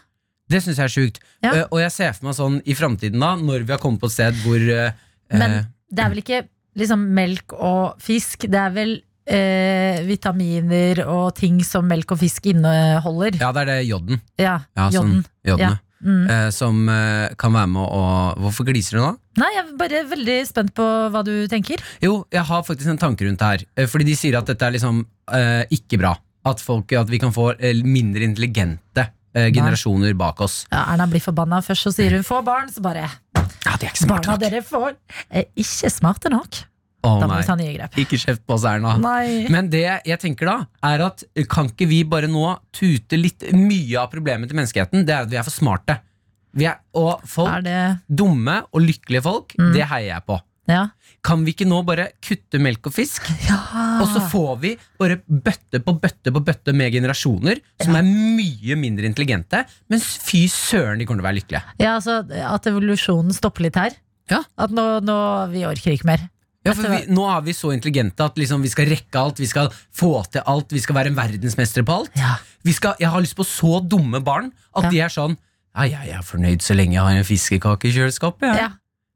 [0.50, 1.22] Det syns jeg er sjukt.
[1.42, 1.52] Ja.
[1.52, 4.10] Uh, og jeg ser for meg sånn i framtiden, da, når vi har kommet på
[4.10, 4.92] et sted hvor uh,
[5.32, 6.42] Men eh, det er vel ikke
[6.78, 8.46] liksom melk og fisk?
[8.50, 8.94] Det er vel
[9.26, 13.38] eh, vitaminer og ting som melk og fisk inneholder?
[13.40, 14.20] Ja, det er det jodden.
[14.40, 15.78] Ja, Ja, sånn, jodden.
[15.78, 15.78] Ja.
[16.02, 16.24] Mm.
[16.26, 18.02] Eh, som eh, kan være med å
[18.42, 19.10] Hvorfor gliser du nå?
[19.38, 20.82] Nei, jeg er bare veldig spent på
[21.14, 21.78] hva du tenker.
[22.02, 23.62] Jo, jeg har faktisk en tanke rundt det her.
[23.78, 26.16] Eh, fordi de sier at dette er liksom eh, ikke bra.
[26.44, 30.64] At, folk, at vi kan få eh, mindre intelligente eh, generasjoner bak oss.
[30.72, 31.62] Ja, Erna blir forbanna.
[31.62, 34.62] Først så sier hun 'få barn', så bare Ja, det er ikke smarte Barna dere
[34.66, 34.96] får,
[35.30, 36.64] er ikke smarte nok.
[37.02, 37.96] Å Da må vi ta nye grep.
[37.98, 38.94] Ikke kjeft på oss, Erna.
[39.02, 39.48] Nei.
[39.50, 43.98] Men det jeg tenker da, er at kan ikke vi bare nå tute litt Mye
[43.98, 45.98] av problemet til menneskeheten, det er at vi er for smarte.
[46.54, 49.72] Vi er, og folk, Er det dumme og lykkelige folk, Mm.
[49.74, 50.38] det heier jeg på.
[50.70, 50.82] Ja.
[51.24, 53.24] Kan vi ikke nå bare kutte melk og fisk?
[54.02, 58.76] Og så får vi bare bøtte på bøtte på bøtte med generasjoner som er mye
[58.78, 61.62] mindre intelligente, men fy søren, de kommer til å være lykkelige.
[61.82, 63.90] ja, altså at evolusjonen stopper litt her.
[64.30, 64.44] Ja.
[64.56, 66.28] At nå, nå Vi orker ikke mer.
[66.64, 69.48] Ja, for vi, Nå er vi så intelligente at liksom vi skal rekke alt, vi
[69.50, 72.12] skal få til alt, vi skal være en verdensmestere på alt.
[72.18, 72.36] Ja.
[72.62, 74.90] Vi skal, jeg har lyst på så dumme barn at Ja.
[74.90, 75.36] de er sånn
[75.74, 78.44] ja, jeg er fornøyd så lenge jeg har en fiskekake i kjøleskapet.
[78.60, 78.68] Ja.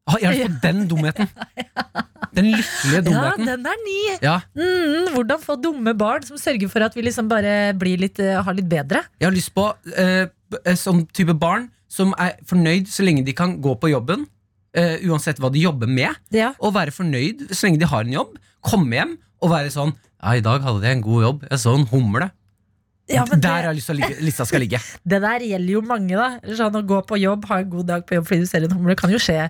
[0.08, 1.28] Ah, jeg har lyst på den dumheten.
[2.36, 4.00] Den lykkelige ja, den er ny!
[4.20, 8.18] Ja, Mm, hvordan få dumme barn som sørger for at vi liksom bare blir litt,
[8.20, 9.04] uh, har litt bedre?
[9.20, 10.26] jeg har lyst på uh,
[10.76, 14.26] sånn type barn som er fornøyd så lenge de kan gå på jobben,
[14.76, 16.52] eh, uansett hva de jobber med, Ja.
[16.60, 20.32] og være fornøyd så lenge de har en jobb, komme hjem og være sånn ja,
[20.36, 22.30] i dag hadde jeg en god jobb, jeg så en humle.
[23.08, 24.80] Ja, men Der har jeg lyst til ligge- lista skal ligge.
[25.06, 26.40] det der gjelder jo mange, da.
[26.58, 28.72] Sånn Å gå på jobb, ha en god dag på jobb fordi du ser en
[28.74, 29.44] humle, kan jo skje.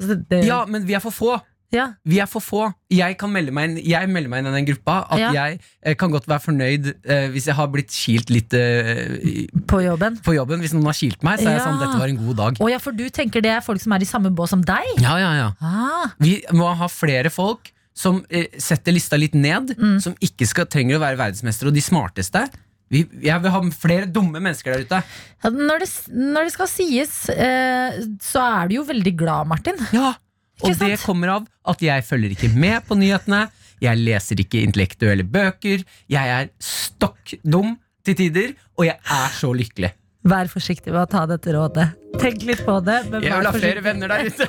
[0.00, 1.34] Altså, det, Ja, men vi er for få.
[1.72, 1.86] Ja.
[2.04, 2.62] Vi er for få.
[2.92, 4.96] Jeg kan melde meg inn Jeg melder meg inn i den gruppa.
[5.10, 5.30] At Ja.
[5.32, 9.80] jeg eh, kan godt være fornøyd eh, hvis jeg har blitt kilt litt eh, På
[9.82, 10.18] jobben.
[10.22, 10.60] på jobben.
[10.60, 11.66] Hvis noen har kilt meg, så er jeg Ja.
[11.66, 12.60] sånn dette var en god dag.
[12.60, 14.84] Oh, ja, for du tenker det er folk som er i samme bås som deg?
[15.00, 15.48] Ja, ja, ja.
[15.60, 19.72] Ah, Vi må ha flere folk som eh, setter lista litt ned.
[19.78, 19.96] Mm.
[20.00, 22.46] Som ikke skal, trenger å være verdensmestere og de smarteste.
[22.92, 24.98] Vi, jeg vil ha flere dumme mennesker der ute.
[25.44, 29.80] ja, når, det, når det skal sies, eh, så er du jo veldig glad, Martin.
[29.96, 30.12] Ja
[30.62, 33.46] Og det kommer av at jeg følger ikke med på nyhetene.
[33.82, 35.82] Jeg leser ikke intellektuelle bøker.
[36.12, 37.74] Jeg er stokk dum
[38.06, 39.92] til tider, og jeg er så lykkelig.
[40.22, 41.88] Vær forsiktig med å ta dette rådet.
[42.22, 43.00] Tenk litt på det.
[43.10, 44.46] Men Jeg vil ha flere venner der ute.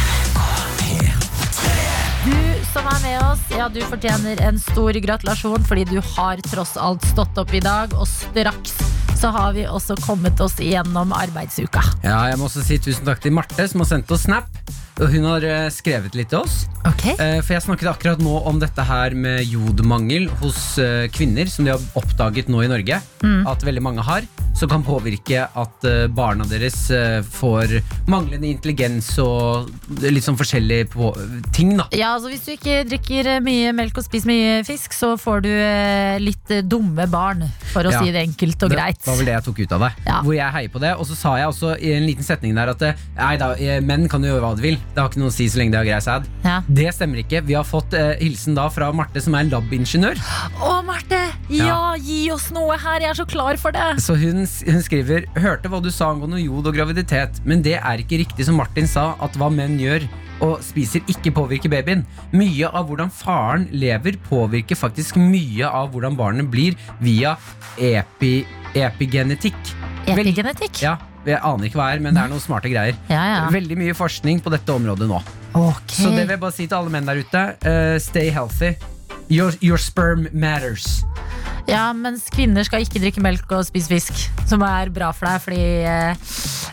[2.20, 2.36] Du
[2.68, 7.06] som er med oss, ja, du fortjener en stor gratulasjon fordi du har tross alt
[7.08, 8.74] stått opp i dag, og straks
[9.20, 11.80] så har vi også kommet oss igjennom arbeidsuka.
[12.04, 14.48] Ja, jeg må også si tusen takk til Marte, som har sendt oss snap.
[15.00, 16.66] Hun har eh, skrevet litt til oss.
[16.84, 17.06] Ok?
[17.14, 21.64] Eh, For jeg snakket akkurat nå om dette her med jodmangel hos eh, kvinner, som
[21.64, 23.00] de har oppdaget nå i Norge.
[23.48, 24.24] At veldig mange har.
[24.56, 26.74] Som kan påvirke at barna deres
[27.32, 27.70] får
[28.10, 29.70] manglende intelligens og
[30.02, 30.88] litt sånn forskjellige
[31.54, 31.86] ting, da.
[31.96, 35.50] Ja, altså Hvis du ikke drikker mye melk og spiser mye fisk, så får du
[36.26, 38.02] litt dumme barn, for å Ja.
[38.02, 38.98] si det enkelt og greit.
[39.00, 40.02] Det var vel det jeg tok ut av deg.
[40.10, 40.18] Ja.
[40.26, 40.92] Hvor jeg heier på det.
[40.98, 42.84] Og så sa jeg også i en liten setning der at
[43.16, 44.78] nei da, menn kan jo gjøre hva de vil.
[44.90, 46.24] Det har ikke noe å si så lenge de har grei sæd.
[46.42, 46.56] Ja.
[46.66, 47.40] Det stemmer ikke.
[47.46, 50.18] Vi har fått eh, hilsen da fra Marte, som er labingeniør.
[50.58, 51.20] Å, Marte!
[51.50, 53.00] Ja, gi oss noe her!
[53.02, 53.86] Jeg er så klar for det!
[54.02, 58.02] Så hun, hun skriver Hørte hva du sa angående jod og graviditet, men det er
[58.02, 60.06] ikke riktig som Martin sa, at hva menn gjør,
[60.46, 62.02] og spiser ikke påvirker babyen.
[62.34, 67.34] Mye av hvordan faren lever, påvirker faktisk mye av hvordan barnet blir via
[67.78, 68.40] epi,
[68.78, 69.58] epigenetikk.
[70.06, 70.80] Vel- Epigenetikk?
[70.82, 70.96] Ja,
[71.28, 72.96] jeg aner ikke hva er, men det er noen smarte greier.
[73.10, 73.42] Ja, ja.
[73.52, 75.20] Veldig mye forskning på dette området nå.
[75.50, 75.98] Okay.
[75.98, 77.44] Så det vil jeg bare si til alle menn der ute.
[77.66, 78.74] Uh, stay healthy.
[79.30, 81.04] Your, your sperm matters.
[81.70, 84.16] Ja, mens kvinner skal ikke drikke melk og spise fisk,
[84.50, 86.22] som er bra for deg, fordi eh,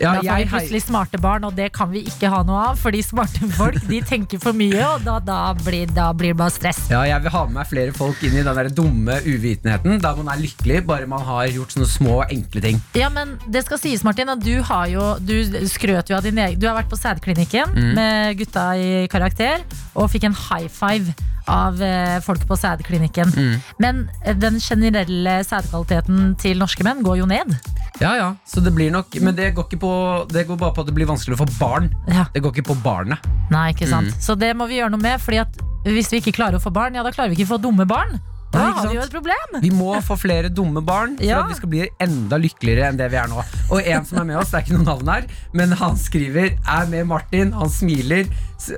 [0.02, 2.80] Ja, da får vi plutselig smarte barn, og det kan vi ikke ha noe av,
[2.82, 6.56] fordi smarte folk de tenker for mye, og da, da, blir, da blir det bare
[6.56, 6.80] stress.
[6.90, 10.16] Ja, jeg vil ha med meg flere folk inn i den der dumme uvitenheten, da
[10.18, 12.82] man er lykkelig bare man har gjort sånne små, enkle ting.
[12.98, 15.36] Ja, men det skal sies, Martin, at du har jo Du
[15.70, 17.94] skrøt jo av din egen Du har vært på sædklinikken Mm.
[17.98, 19.62] med gutta i karakter,
[19.94, 21.14] og fikk en high five
[21.48, 23.32] av eh, folk på sædklinikken.
[23.36, 23.56] Mm.
[23.84, 27.56] Men eh, den generelle sædkvaliteten til norske menn går jo ned.
[27.98, 29.92] Ja, ja, så det blir nok Men det går, ikke på,
[30.30, 31.90] det går bare på at det blir vanskelig å få barn.
[32.12, 32.28] Ja.
[32.34, 33.24] Det går ikke på barnet.
[33.50, 34.12] Nei, ikke sant.
[34.12, 34.22] Mm.
[34.22, 36.74] Så det må vi gjøre noe med, Fordi at hvis vi ikke klarer å få
[36.74, 38.20] barn, ja, da klarer vi ikke å få dumme barn.
[38.58, 39.58] Da har vi jo et problem.
[39.62, 41.42] Vi må få flere dumme barn for Ja.
[41.44, 43.44] at vi skal bli enda lykkeligere enn det vi er nå.
[43.72, 46.58] Og en som er med oss, det er ikke noe navn her, men han skriver
[46.68, 48.26] er med Martin, han smiler,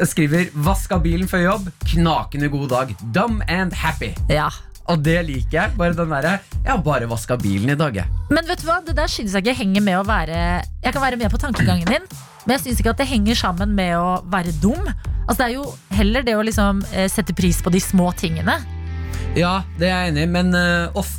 [0.05, 2.95] skriver 'vaska bilen før jobb', knakende god dag.
[3.13, 4.13] Dumb and happy.
[4.29, 4.49] Ja.
[4.89, 5.77] Og det liker jeg.
[5.77, 8.05] Bare den derre 'jeg har bare vaska bilen i dag', jeg.
[8.29, 11.01] Men vet du hva, det der synes jeg ikke henger med å være Jeg kan
[11.01, 12.01] være med på tankegangen din,
[12.45, 14.87] men jeg syns ikke at det henger sammen med å være dum.
[15.27, 18.57] Altså Det er jo heller det å liksom eh, sette pris på de små tingene.
[19.37, 21.17] Ja, det er jeg enig i, men eh, ofte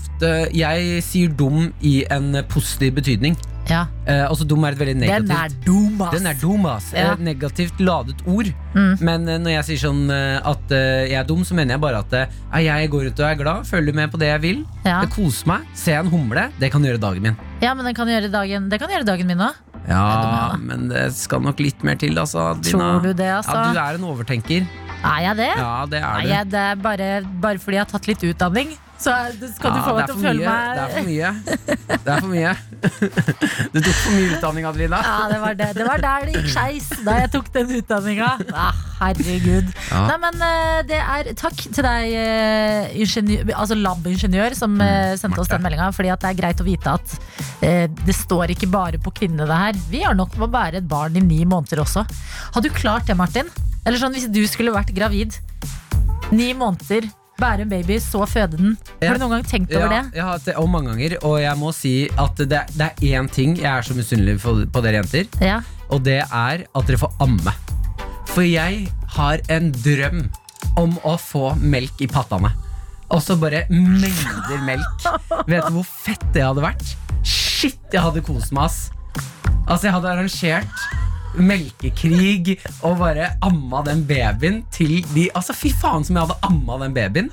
[0.52, 3.36] Jeg sier dum i en positiv betydning.
[3.70, 6.14] Ja, Eh, altså dum er et veldig negativt Den er dum, ass.
[6.16, 6.88] Den er dum, ass.
[6.96, 7.12] Ja.
[7.12, 8.48] Eh, Negativt ladet ord.
[8.74, 8.96] Mm.
[9.06, 11.82] Men eh, når jeg sier sånn eh, at eh, jeg er dum, så mener jeg
[11.84, 14.64] bare at eh, jeg går ut og er glad, følger med på det jeg vil.
[14.82, 14.96] Ja.
[15.04, 15.68] Jeg koser meg.
[15.78, 17.38] Ser jeg en humle, det kan gjøre dagen min.
[17.62, 19.54] ja, men den kan gjøre dagen, det kan gjøre dagen min òg.
[19.88, 22.50] Ja, men det skal nok litt mer til, altså.
[22.58, 22.74] Dina.
[22.98, 23.54] Tror du det, altså?
[23.54, 24.66] Ja, du er en overtenker.
[25.00, 25.50] Er jeg det?
[25.56, 27.10] Ja, det er er jeg, det er bare,
[27.40, 28.72] bare fordi jeg har tatt litt utdanning.
[29.00, 29.12] Så
[29.54, 31.30] skal du Ja, få meg til å føle meg Det er for mye.
[31.90, 32.52] Det er for mye.
[33.72, 35.00] Du tok for mye utdanning, Adelina.
[35.04, 35.68] Ja, det var, det.
[35.76, 38.30] det var der det gikk skeis da jeg tok den utdanninga.
[38.56, 39.70] Ah, herregud.
[39.90, 40.02] Ja.
[40.10, 45.40] Nei, men eh, det er Takk til deg, eh, ingeniør, altså lab-ingeniør, som mm, sendte
[45.42, 45.90] oss den meldinga.
[45.96, 47.16] Fordi at det er greit å vite at
[47.64, 49.80] eh, det står ikke bare på kvinnene, det her.
[49.92, 52.04] Vi har nok med å bære et barn i ni måneder også.
[52.56, 53.48] Har du klart det, Martin?
[53.86, 55.38] Eller sånn hvis du skulle vært gravid.
[56.30, 57.08] Ni måneder,
[57.40, 58.76] bære en baby, så føde den.
[59.02, 60.14] Har du noen gang tenkt over Ja, det?
[60.18, 63.04] jeg har hatt det og mange ganger, og jeg må si at det, det er
[63.20, 65.60] én ting jeg er så misunnelig på, på dere jenter, Ja.
[65.90, 67.54] og det er at dere får amme.
[68.30, 70.28] For jeg har en drøm
[70.78, 72.52] om å få melk i pattene.
[73.10, 75.06] Og så bare mengder melk.
[75.50, 76.92] Vet du hvor fett det hadde vært?
[77.26, 78.90] Shit, jeg hadde kost meg, ass.
[79.66, 80.84] Altså, jeg hadde arrangert
[81.38, 86.78] melkekrig og bare amma den babyen til de Altså, fy faen som jeg hadde amma
[86.84, 87.30] den babyen.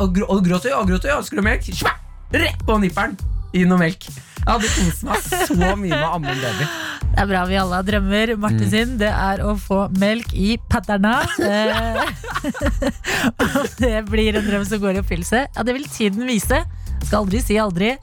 [0.00, 1.68] Og, gråtøy og gråt og gråt og skulle ha melk?
[1.76, 1.98] Svær,
[2.32, 3.16] Rett på nipperen!
[3.56, 4.04] I noe melk.
[4.08, 6.66] Jeg hadde kost meg så mye med å amme en baby.
[7.08, 8.32] Det er bra vi alle har drømmer.
[8.40, 8.70] Marte Mm.
[8.70, 11.14] sin, det er å få melk i patterna.
[11.48, 12.04] Eh,
[13.42, 15.40] og det blir en drøm som går i oppfyllelse.
[15.56, 16.60] Ja, det vil tiden vise.
[17.04, 17.94] Skal aldri si aldri.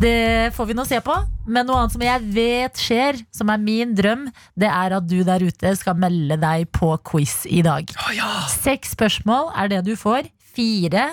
[0.00, 1.16] Det får vi nå se på.
[1.46, 4.26] Men noe annet som jeg vet skjer, som er min drøm,
[4.58, 7.90] det er at du der ute skal melde deg på quiz i dag.
[8.52, 10.30] Seks spørsmål er det du får.
[10.56, 11.10] Fire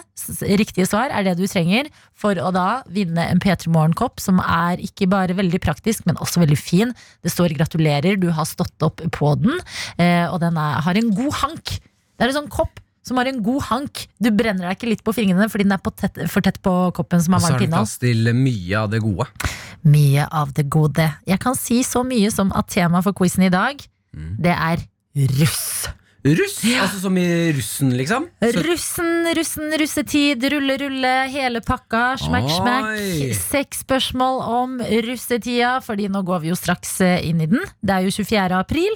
[0.55, 4.79] riktige svar er det du trenger for å da vinne en P3 Morgen-kopp, som er
[4.79, 6.93] ikke bare veldig praktisk, men også veldig fin.
[7.23, 9.59] Det står 'gratulerer, du har stått opp på den',
[9.99, 11.75] eh, og den er, har en god hank.
[12.15, 14.05] Det er en sånn kopp som har en god hank.
[14.23, 16.73] Du brenner deg ikke litt på fingrene fordi den er på tett, for tett på
[16.95, 19.27] koppen som Og så har den plass til mye av det gode.
[19.83, 21.09] Mye av det gode.
[21.27, 24.35] Jeg kan si så mye som at temaet for quizen i dag, Mm.
[24.45, 24.77] det er
[25.39, 25.87] russ.
[26.23, 26.59] Russ?
[26.63, 28.27] Altså som i russen, liksom?
[28.39, 32.47] Så, Russen, russen, russetid, rulle, rulle, hele pakka, smack.
[32.93, 33.33] Oi.
[33.35, 37.59] Seks spørsmål om russetida, fordi nå går vi jo straks eh, inn i den.
[37.83, 38.55] Det er jo 24.
[38.55, 38.95] april.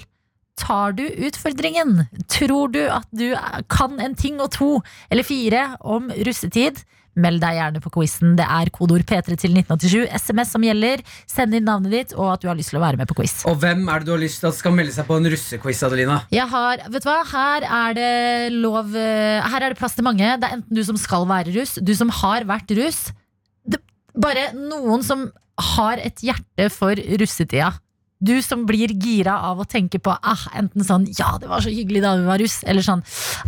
[0.58, 2.06] Tar du utfordringen?
[2.32, 3.32] Tror du at du
[3.72, 4.70] kan en ting og to
[5.12, 6.84] eller fire om russetid?
[7.18, 8.36] Meld deg gjerne på quizen.
[8.38, 10.04] Det er kodeord P3 til 1987.
[10.22, 11.02] SMS som gjelder.
[11.30, 13.40] Send inn navnet ditt og at du har lyst til å være med på quiz.
[13.50, 15.82] og hvem er det du har lyst til at skal melde seg på en russequiz,
[15.88, 16.20] Adelina?
[16.34, 18.12] Jeg har, vet du hva, Her er det
[18.54, 20.30] lov eh, Her er det plass til mange.
[20.38, 23.02] Det er enten du som skal være russ, du som har vært russ.
[23.66, 23.82] Det,
[24.14, 25.26] bare noen som
[25.74, 27.74] har et hjerte for russetida.
[28.20, 31.70] Du som blir gira av å tenke på ah, enten sånn 'ja, det var så
[31.70, 33.04] hyggelig da vi var russ', eller sånn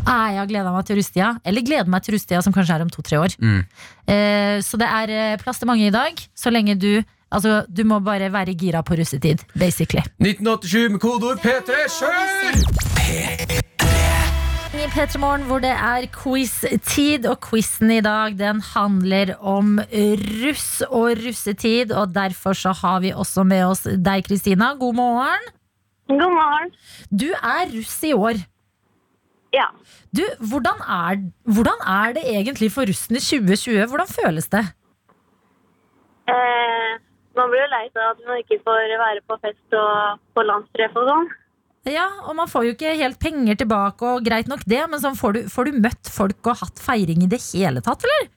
[0.06, 2.82] 'ah, 'jeg har gleda meg til russetida', eller 'gleder meg til russetida', som kanskje er
[2.82, 3.34] om to-tre år.
[3.42, 3.66] Mm.
[4.08, 7.84] Eh, så det er eh, plass til mange i dag, så lenge du Altså, du
[7.86, 10.02] må bare være gira på russetid, basically.
[10.18, 12.58] 1987 med kodeord P3, kjør!
[14.80, 19.74] I P3 Morgen hvor det er quiz-tid, og quizen i dag den handler om
[20.40, 21.92] russ og russetid.
[21.92, 24.70] Og derfor så har vi også med oss deg, Kristina.
[24.80, 25.50] God morgen.
[26.08, 26.72] God morgen.
[27.12, 28.40] Du er russ i år.
[29.52, 29.68] Ja.
[30.16, 33.84] Du, hvordan er, hvordan er det egentlig for russen i 2020?
[33.92, 34.64] Hvordan føles det?
[36.32, 36.96] Eh,
[37.36, 41.04] man blir jo lei seg at man ikke får være på fest og på landstreff
[41.04, 41.32] og sånn.
[41.88, 45.16] Ja, og man får jo ikke helt penger tilbake, og greit nok det, men sånn,
[45.18, 48.28] får, du, får du møtt folk og hatt feiring i det hele tatt, eller?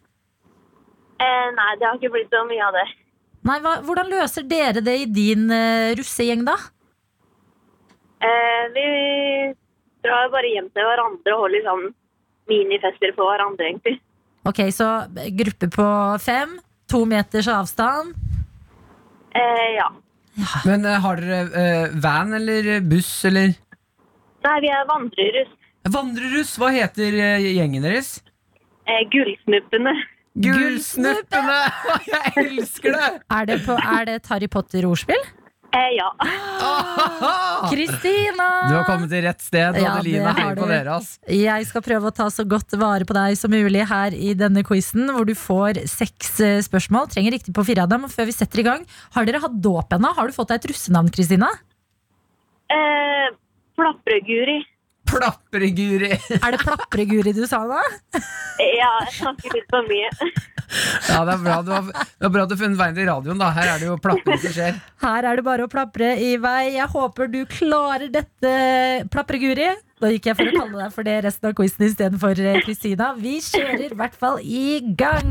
[1.23, 2.87] Eh, nei, det har ikke blitt så mye av det.
[3.49, 6.55] Nei, hva, Hvordan løser dere det i din eh, russegjeng, da?
[8.23, 8.87] Eh, vi
[10.07, 11.85] drar bare hjem til hverandre og holder sånn
[12.51, 13.99] minifester på hverandre, egentlig.
[14.47, 14.89] Ok, så
[15.39, 15.89] gruppe på
[16.23, 16.57] fem,
[16.91, 18.15] to meters avstand.
[19.35, 19.69] Eh,
[20.39, 20.63] ja.
[20.69, 23.53] Men eh, har dere eh, van eller buss eller
[24.43, 25.51] Nei, vi er vandrerus.
[25.95, 26.57] Vandreruss?
[26.59, 28.17] Hva heter eh, gjengen deres?
[28.91, 29.93] Eh, Gullsnuppene.
[30.43, 31.59] Gullsnuppene!
[32.13, 33.11] Jeg elsker det!
[33.37, 35.23] Er det, på, er det et Harry Potter-ordspill?
[35.73, 36.09] Eh, ja.
[37.73, 38.49] Kristina!
[38.69, 40.97] Du har kommet til rett sted, Ja, Adeline det har henger på dere.
[40.99, 44.35] ass Jeg skal prøve å ta så godt vare på deg som mulig her i
[44.37, 47.09] denne quizen, hvor du får seks eh, spørsmål.
[47.15, 48.05] Trenger riktig på fire av dem.
[48.05, 48.85] Og før vi setter i gang,
[49.17, 50.13] har dere hatt dåp ennå?
[50.19, 51.49] Har du fått deg et russenavn, Kristina?
[52.73, 53.33] Eh,
[53.79, 54.61] Plapreguri.
[55.13, 56.11] Plapreguri!
[56.43, 57.83] Er det Plapreguri du sa da?
[58.61, 60.11] Eh, ja, jeg snakker litt for mye.
[61.09, 63.41] Ja, det er bra du har, det er bra du har funnet veien til radioen.
[63.41, 64.79] da Her er det jo plapring som skjer.
[65.05, 66.75] Her er det bare å plapre i vei.
[66.79, 68.55] Jeg håper du klarer dette,
[69.13, 69.73] Plapreguri.
[70.03, 73.13] Da gikk jeg for å kalle deg for det resten av quizen istedenfor eh, Kristina.
[73.21, 75.31] Vi kjører i hvert fall i gang.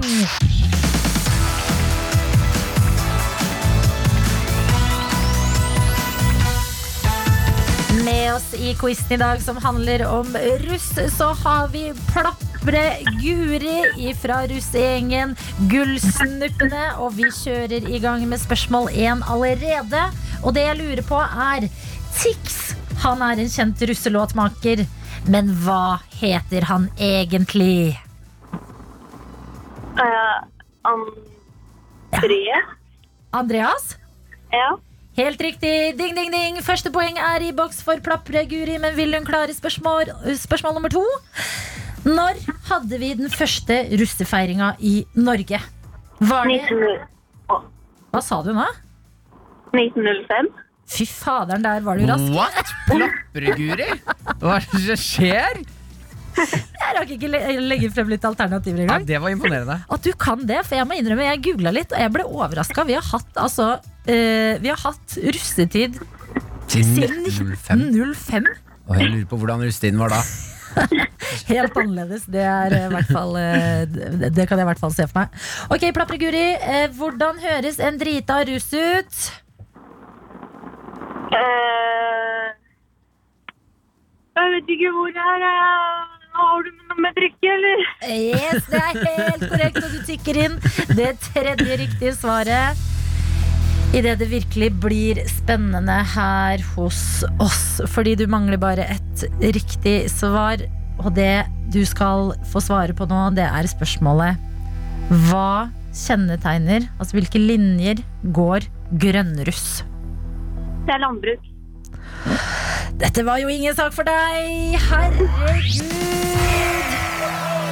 [8.12, 12.82] Med oss i quizen i dag som handler om russ, så har vi Plapre
[13.22, 15.32] Guri fra russegjengen
[15.72, 16.90] Gullsnuppene.
[17.00, 20.04] Og vi kjører i gang med spørsmål én allerede.
[20.44, 21.70] Og det jeg lurer på, er
[22.20, 22.60] Tix.
[23.06, 24.84] Han er en kjent russelåtmaker.
[25.32, 27.96] Men hva heter han egentlig?
[29.96, 31.12] Andre?
[32.12, 32.44] André.
[33.32, 33.94] Andreas?
[34.52, 34.74] Ja.
[35.18, 35.98] Helt riktig.
[36.00, 36.60] Ding, ding, ding.
[36.64, 40.94] Første poeng er i boks for Plapre Guri, men vil hun klare spørsmål, spørsmål nummer
[40.94, 41.04] to?
[42.08, 45.60] Når hadde vi den første russefeiringa i Norge?
[46.22, 46.96] Var det 19,
[48.12, 48.66] Hva sa du nå?
[49.76, 50.50] 1905.
[50.92, 52.32] Fy faderen, der var du rask.
[52.36, 52.72] What?
[52.88, 53.92] Plapreguri?
[54.42, 55.62] Hva er det som skjer?
[56.38, 59.06] Jeg rakk ikke le- legge frem litt alternativer Ja, engang.
[59.08, 59.78] det var imponerende.
[59.90, 62.84] At du kan det, for jeg må innrømme, jeg googla litt, og jeg ble overraska.
[62.88, 63.68] Vi har hatt altså
[64.08, 66.00] eh, Vi har hatt russetid
[66.72, 67.86] siden 1905.
[67.92, 68.48] 1905.
[68.90, 70.22] Og jeg lurer på hvordan russetiden var da.
[71.52, 72.24] Helt annerledes.
[72.32, 75.20] Det, er eh, hvert fall, eh, det, det kan jeg i hvert fall se for
[75.26, 75.42] meg.
[75.76, 76.46] Ok, Plapreguri.
[76.56, 79.22] Eh, hvordan høres en drita russ ut?
[81.32, 82.48] Uh,
[84.36, 86.21] jeg vet ikke hvor det er.
[86.32, 87.84] Har du noe med drikke, eller?
[88.08, 90.58] Yes, det er helt korrekt, og du tikker inn
[90.96, 92.88] det tredje riktige svaret.
[93.92, 97.82] Idet det virkelig blir spennende her hos oss.
[97.92, 100.64] Fordi du mangler bare et riktig svar.
[101.02, 104.40] Og det du skal få svare på nå, det er spørsmålet
[105.28, 108.00] Hva kjennetegner, altså hvilke linjer
[108.32, 108.68] går
[109.02, 109.82] grønnruss?
[110.88, 111.51] Det er landbruk.
[113.02, 114.78] Dette var jo ingen sak for deg!
[114.90, 115.98] Herregud!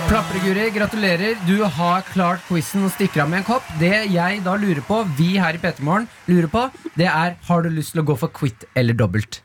[0.10, 1.36] Plapreguri, gratulerer.
[1.46, 3.68] Du har klart quizen og stikker av med en kopp.
[3.78, 5.86] Det jeg da lurer på, vi her i P3
[6.32, 6.63] lurer på,
[6.98, 9.44] det er har du lyst til å gå for quit eller dobbelt?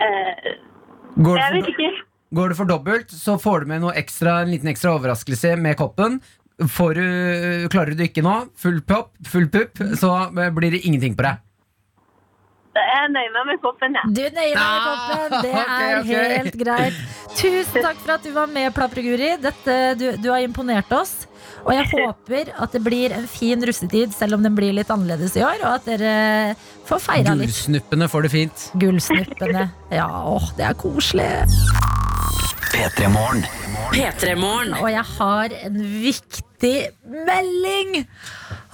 [0.00, 0.54] Eh,
[1.20, 1.90] Går jeg vet for, ikke.
[2.40, 5.76] går du for dobbelt, så får du med noe ekstra, en liten ekstra overraskelse med
[5.76, 6.16] koppen.
[6.60, 7.04] Får du,
[7.72, 10.14] klarer du ikke nå, full pop, full pupp, så
[10.56, 11.44] blir det ingenting på deg.
[12.70, 14.12] Jeg nøyer meg med koppen, jeg.
[14.14, 15.32] Du nøyer deg med koppen.
[15.42, 17.00] Det er okay, er helt greit.
[17.40, 19.32] Tusen takk for at du var med, Plapreguri.
[19.42, 21.26] Dette, du, du har imponert oss.
[21.66, 25.34] Og jeg håper at det blir en fin russetid, selv om den blir litt annerledes
[25.36, 25.58] i år.
[25.64, 26.12] Og at dere
[26.88, 27.50] får feira litt.
[27.50, 28.66] Gullsnuppene får det fint.
[28.80, 29.66] Gullsnuppene.
[29.92, 31.26] Ja, åh, det er koselig.
[32.70, 33.42] P3morgen.
[33.90, 34.78] P3morgen.
[34.78, 36.46] Og jeg har en viktig
[37.08, 38.04] melding!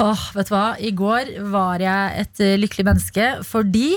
[0.02, 0.66] Åh, vet du hva?
[0.76, 3.94] I går var jeg et eh, lykkelig menneske fordi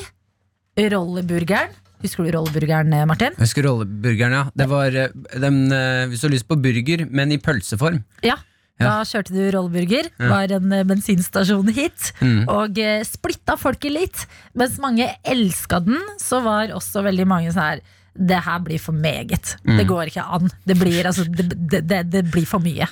[0.80, 3.34] rolleburgeren Husker du rolleburgeren, eh, Martin?
[3.36, 4.44] Jeg husker rolleburgeren, ja.
[4.56, 5.66] Det var eh, den,
[6.08, 8.00] hvis du har lyst på burger, men i pølseform.
[8.24, 8.38] Ja.
[8.80, 10.08] Da kjørte du rolleburger.
[10.16, 12.14] Var en eh, bensinstasjon-hit.
[12.24, 12.46] Mm.
[12.48, 14.24] Og splitta folket litt.
[14.56, 18.96] Mens mange elska den, så var også veldig mange sånn her Det her blir for
[18.96, 19.58] meget.
[19.64, 20.48] Det går ikke an.
[20.64, 22.88] Det blir, altså, det, det, det, det blir for mye.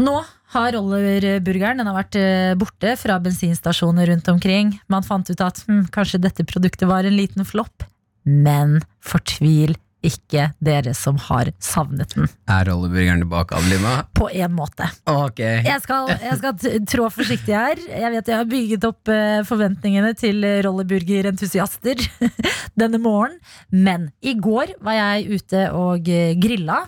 [0.00, 0.16] Nå
[0.54, 4.72] har rollerburgeren den har vært eh, borte fra bensinstasjoner rundt omkring.
[4.90, 7.84] Man fant ut at hm, kanskje dette produktet var en liten flopp.
[8.24, 9.76] Men fortvil
[10.06, 12.30] ikke dere som har savnet den.
[12.48, 14.06] Er rolleburgeren tilbake, Adelina?
[14.16, 14.86] På en måte.
[15.04, 15.42] Ok.
[15.44, 17.82] Jeg skal, jeg skal trå forsiktig her.
[17.84, 22.00] Jeg vet jeg har bygget opp eh, forventningene til rollerburgerentusiaster
[22.80, 23.36] denne morgenen.
[23.68, 26.86] Men i går var jeg ute og eh, grilla.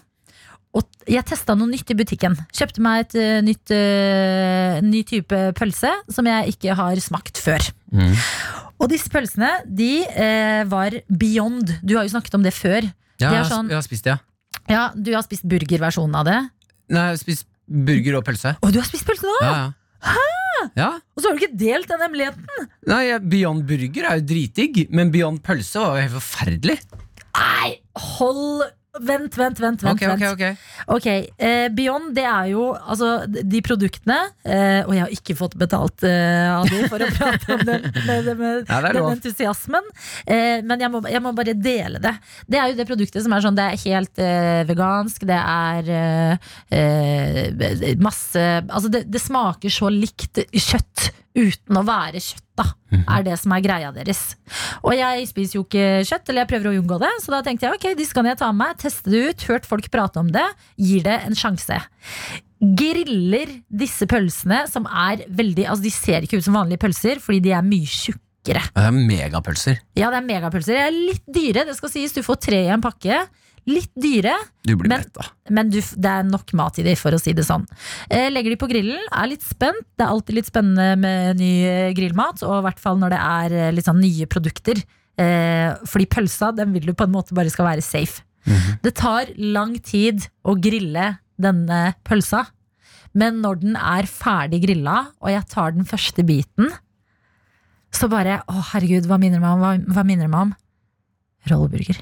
[0.73, 2.37] Og jeg testa noe nytt i butikken.
[2.57, 7.67] Kjøpte meg et uh, nytt, uh, ny type pølse som jeg ikke har smakt før.
[7.93, 8.15] Mm.
[8.81, 11.75] Og disse pølsene de uh, var beyond.
[11.85, 12.89] Du har jo snakket om det før.
[13.21, 14.21] Ja, Det sånn- jeg har spist det, ja.
[14.71, 16.41] Ja, Du har spist burgerversjonen av det.
[16.93, 18.57] Nei, jeg har spist burger og pølse.
[18.63, 19.39] Og du har spist pølse nå!
[19.45, 19.71] Ja, ja.
[20.79, 20.89] Ja.
[21.17, 22.69] Og så har du ikke delt den hemmeligheten!
[22.91, 26.77] Nei, Beyond burger er jo dritdigg, men Beyond pølse var jo helt forferdelig.
[27.37, 27.71] Nei,
[28.17, 28.63] hold
[29.01, 29.81] Vent, vent, vent.
[29.83, 30.33] vent, Ok, ok, vent.
[30.33, 31.07] ok Ok,
[31.41, 36.05] eh, Beyond, det er jo altså, de produktene eh, Og jeg har ikke fått betalt
[36.05, 39.15] eh, av de for å prate om den, med, med, Ja, det er den lov.
[39.15, 39.89] entusiasmen.
[40.27, 42.13] Eh, men jeg må, jeg må bare dele det.
[42.45, 45.91] Det er jo det produktet som er sånn Det er helt eh, vegansk, det er
[45.97, 51.09] eh, eh, masse Altså, det, det smaker så likt kjøtt
[51.39, 52.67] uten å være kjøtt, da.
[53.01, 54.21] Er det som er greia deres.
[54.85, 57.67] Og jeg spiser jo ikke kjøtt, eller jeg prøver å unngå det, så da tenkte
[57.67, 60.33] jeg ok, disse kan jeg ta med meg, teste det ut, hørt folk prate om
[60.35, 60.45] det,
[60.77, 61.79] gir det en sjanse.
[62.63, 67.41] Griller disse pølsene, som er veldig Altså, de ser ikke ut som vanlige pølser, fordi
[67.49, 68.63] de er mye tjukkere.
[68.75, 69.81] Det er megapølser.
[69.99, 70.77] Ja, det er megapølser.
[70.77, 72.15] De er litt dyre, det skal sies.
[72.15, 73.25] Du får tre i en pakke.
[73.71, 74.33] Litt dyre,
[74.67, 75.05] Du Men-
[75.51, 77.65] men du, det er nok mat i de, for å si det sånn.
[78.11, 79.85] Eh, legger de på grillen, er litt spent.
[79.97, 83.21] Det er alltid litt spennende med ny eh, grillmat, og i hvert fall når det
[83.21, 84.83] er eh, litt sånn nye produkter.
[85.19, 88.23] Eh, fordi pølsa, den vil du på en måte bare skal være safe.
[88.83, 92.47] Det tar lang tid å grille denne pølsa,
[93.15, 96.73] men når den er ferdig grilla, og jeg tar den første biten,
[97.93, 99.61] så bare Å, herregud, hva minner det meg om?
[99.61, 100.55] Hva, hva minner det meg om?
[101.51, 102.01] Rolleburger.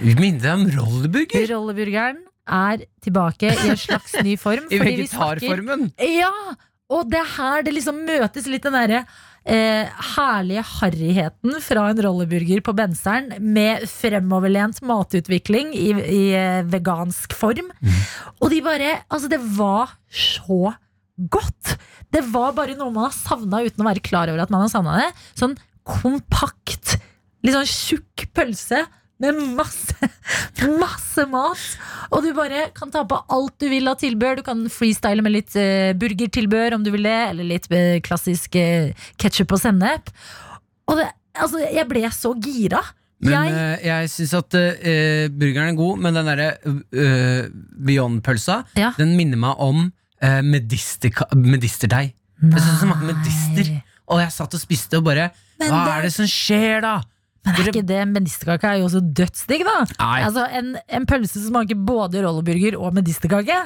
[0.00, 1.48] Minner deg om rolleburger?
[1.52, 4.68] Rolleburgeren er tilbake i en slags ny form.
[4.74, 5.90] I vegetarformen?
[6.00, 6.32] Ja!
[6.92, 9.04] Og det er her det liksom møtes litt den derre
[9.48, 17.36] eh, herlige harryheten fra en rolleburger på Benseren med fremoverlent matutvikling i, i eh, vegansk
[17.38, 17.70] form.
[18.40, 20.74] Og de bare Altså, det var så
[21.32, 21.76] godt!
[22.12, 24.72] Det var bare noe man har savna uten å være klar over at man har
[24.72, 25.10] savna det.
[25.38, 25.56] Sånn
[25.88, 26.98] kompakt,
[27.42, 28.84] litt sånn tjukk pølse
[29.22, 30.08] med masse,
[30.82, 31.66] masse mat.
[32.10, 34.40] Og du bare kan ta på alt du vil av tilbør.
[34.40, 38.58] Du kan freestyle med litt uh, burgertilbør om du vil det, eller litt uh, klassisk
[38.58, 38.90] uh,
[39.22, 40.10] ketsjup og sennep.
[40.90, 41.06] Og det,
[41.38, 42.82] altså, jeg ble så gira.
[43.22, 47.44] Men jeg, jeg, syns at eh, burgeren er god, men den derre eh,
[47.86, 48.90] Beyond-pølsa, Ja.
[48.98, 49.84] den minner meg om
[50.42, 52.12] medisterdeig.
[52.42, 53.70] Jeg syns det smaker medister.
[54.10, 55.30] Og jeg satt og spiste og bare
[55.62, 56.96] Hva er det som skjer, da?
[57.42, 59.78] Men er ikke det medisterkake er jo også dødsdigg, da?
[59.98, 60.18] Nei.
[60.28, 63.56] Altså, en, en pølse som smaker både rolleburger og medisterkake.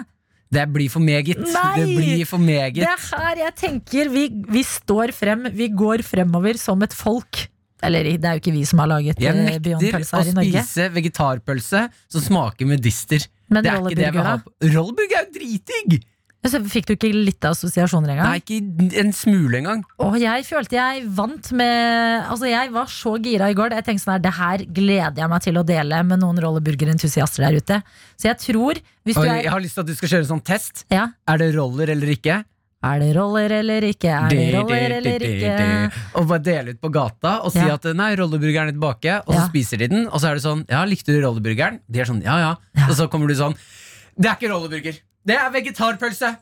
[0.56, 1.42] Det blir for meget.
[1.42, 1.74] Nei!
[1.82, 2.78] Det blir for meget.
[2.78, 4.24] Det er her jeg tenker vi,
[4.54, 7.46] vi står frem, vi går fremover som et folk.
[7.84, 10.48] Eller det er jo ikke vi som har laget eh, Beyond-pølse her i Norge.
[10.48, 13.26] Jeg nekter å spise vegetarpølse som smaker medister.
[13.52, 14.36] Men det er ikke det jeg vil ha.
[14.72, 15.98] Rolleburger er jo dritdigg!
[16.46, 18.28] Så fikk du ikke litt assosiasjoner engang?
[18.30, 19.82] Nei, ikke en smule engang.
[19.98, 23.74] Og jeg følte jeg vant med Altså jeg var så gira i går.
[23.74, 27.46] Jeg tenkte sånn her, Det her gleder jeg meg til å dele med noen rolleburgerentusiaster
[27.46, 27.80] der ute.
[28.16, 30.32] Så jeg tror, hvis du er jeg har lyst til at du skal kjøre en
[30.36, 30.84] sånn test.
[30.90, 32.44] ja, Er det roller eller ikke?
[32.86, 34.12] Er det roller eller ikke?
[34.12, 35.92] Er det roller eller ikke?
[36.20, 37.74] Og bare dele ut på gata og si Ja.
[37.74, 39.48] at nei, rolleburgeren er tilbake, og så Ja.
[39.48, 40.06] spiser de den.
[40.06, 41.80] Og så er det sånn, ja, likte du rolleburgeren?
[41.90, 42.54] De er sånn, ja, ja.
[42.76, 42.86] Ja.
[42.88, 43.56] Og så kommer du sånn,
[44.16, 45.00] det er ikke rolleburger.
[45.26, 46.36] Det er vegetarpølse.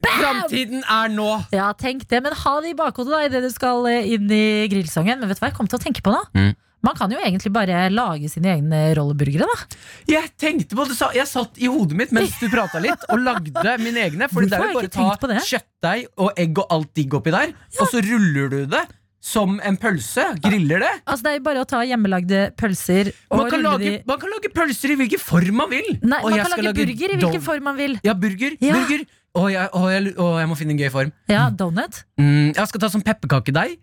[0.00, 1.28] Framtiden er nå.
[1.52, 4.42] Ja, tenk det, men ha det i bakhodet da idet du skal eh, inn i
[4.72, 5.20] grillsongen.
[5.20, 6.20] Men vet du hva jeg kom til å tenke på nå?
[6.36, 6.52] Mm.
[6.80, 9.80] Man kan jo egentlig bare lage sine egne rolleburgere, da.
[10.08, 13.20] Jeg tenkte på det, sa- jeg satt i hodet mitt mens du prata litt, og
[13.20, 14.30] lagde mine egne.
[14.32, 14.94] For det er jo bare å
[15.28, 18.80] ta kjøttdeig og egg og alt digg oppi der, og så ruller du det
[19.20, 20.24] som en pølse.
[20.40, 20.90] Griller det.
[21.04, 24.08] Altså Det er jo bare å ta hjemmelagde pølser og Man kan, rulle lage, de
[24.08, 25.90] man kan lage pølser i hvilken form man vil.
[26.00, 27.98] Nei, Og man kan skal lage burger i hvilken form man vil.
[28.06, 28.56] Ja, burger.
[28.64, 28.78] Ja.
[28.80, 29.04] burger.
[29.30, 31.12] Å, jeg, å, jeg, å, jeg må finne en gøy form.
[31.30, 32.00] Ja, donut.
[32.18, 33.76] Mm, jeg skal ta sånn pepperkakedeig.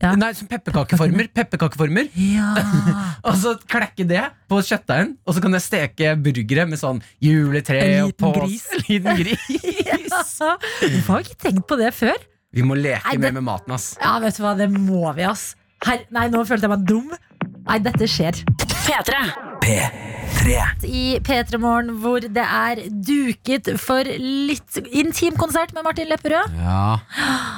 [0.00, 0.14] Ja.
[0.16, 1.28] Nei, som pepperkakeformer.
[1.38, 2.06] Pepperkakeformer.
[2.16, 2.50] Ja.
[3.28, 7.80] Og så klekke det på kjøttdeigen, og så kan jeg steke burgere med sånn juletre
[8.06, 8.64] og pås- gris.
[8.80, 10.38] En liten gris.
[10.40, 12.16] Hvorfor har ikke tenkt på det før?
[12.52, 13.96] Vi må leke Nei, det- mer med maten, ass.
[14.00, 15.54] Ja, vet du hva, det må vi, ass.
[15.86, 17.12] Her, nei, nå følte jeg meg dum.
[17.66, 18.42] Nei, dette skjer.
[18.66, 19.14] P3.
[20.88, 26.54] I P3 Morgen hvor det er duket for litt intim konsert med Martin Lepperød.
[26.56, 26.98] Ja,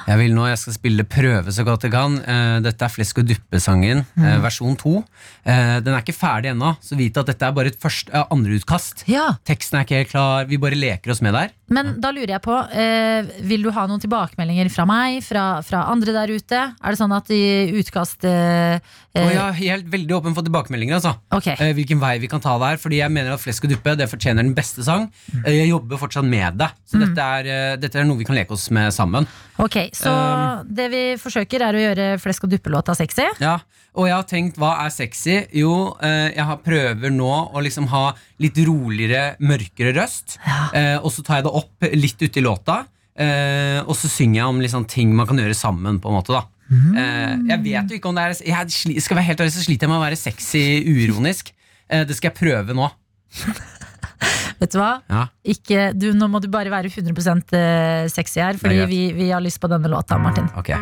[0.09, 2.18] jeg vil nå, jeg skal spille prøve så godt jeg kan.
[2.20, 5.05] Eh, Dette er Flesk og duppe-sangen, eh, versjon 2.
[5.47, 8.24] Eh, Den er ikke ferdig ennå, så vit at dette er bare et første, eh,
[8.34, 9.05] andreutkast.
[9.07, 11.51] Ja, Teksten er ikke helt klar, vi bare leker oss med der.
[11.72, 15.86] Men da lurer jeg på, eh, vil du ha noen tilbakemeldinger fra meg, fra, fra
[15.92, 16.60] andre der ute?
[16.76, 17.40] Er det sånn at i
[17.80, 18.76] utkast eh,
[19.16, 20.98] eh, jeg er helt veldig åpen for tilbakemeldinger.
[21.00, 21.14] Altså.
[21.32, 21.48] Ok.
[21.54, 22.76] Eh, Hvilken vei vi kan ta der.
[22.82, 25.08] Fordi jeg mener at Flesk og duppe det fortjener den beste sang.
[25.32, 25.44] Mm.
[25.48, 26.70] Jeg jobber fortsatt med det.
[26.88, 29.28] Så dette, er, eh, dette er noe vi kan leke oss med sammen.
[29.62, 33.24] Ok, Så Um, det vi forsøker, er å gjøre flesk og duppe-låta sexy?
[33.40, 33.58] Ja,
[33.94, 35.34] Og jeg har tenkt, hva er sexy?
[35.52, 40.38] Jo, eh, jeg prøver nå å liksom ha litt roligere, mørkere røst.
[40.72, 41.61] Eh, og så tar jeg det opp
[41.96, 42.82] litt uti låta.
[43.12, 46.00] Eh, og så synger jeg om liksom ting man kan gjøre sammen.
[46.00, 47.48] på en måte da Mm.
[47.50, 49.92] Jeg vet jo ikke om det er Jeg skal være helt ærlig, så sliter jeg
[49.92, 51.52] med å være sexy uironisk.
[51.90, 52.88] Eh, det skal jeg prøve nå.
[54.62, 54.92] Vet du hva?
[55.10, 55.26] Ja.
[55.42, 57.12] Ikke, du, nå må du bare være 100
[57.58, 60.48] eh, sexy her, fordi vi, vi har lyst på denne låta, Martin.
[60.56, 60.72] Ok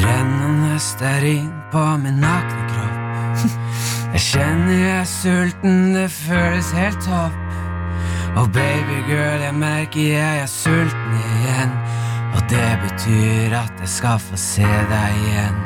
[0.00, 2.69] Rennende stearin på min nakne.
[4.12, 7.36] Jeg kjenner jeg er sulten, det føles helt topp.
[8.36, 11.74] Og baby girl, jeg merker jeg er sulten igjen.
[12.34, 15.60] Og det betyr at jeg skal få se deg igjen.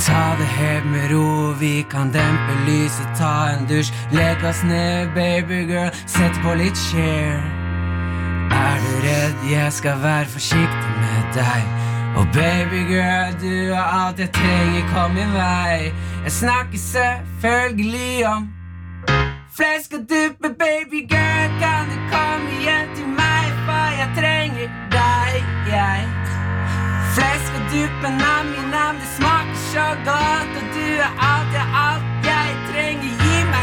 [0.00, 3.92] Ta det helt med ro, vi kan dempe lyset, ta en dusj.
[4.16, 7.42] Legg oss ned, baby girl, sett på litt share.
[8.50, 11.89] Er du redd, jeg skal være forsiktig med deg.
[12.16, 15.92] Og baby girl, du er alt jeg trenger, kom min vei.
[16.24, 18.48] Jeg snakker selvfølgelig om
[19.58, 21.48] flesk og duppe, baby girl.
[21.62, 25.32] Kan du komme hjem til meg, for jeg trenger deg,
[25.76, 26.00] jeg.
[27.14, 30.52] Flesk og duppe, nam-nam, det smaker så godt.
[30.60, 33.19] Og du er alt jeg alt jeg trenger.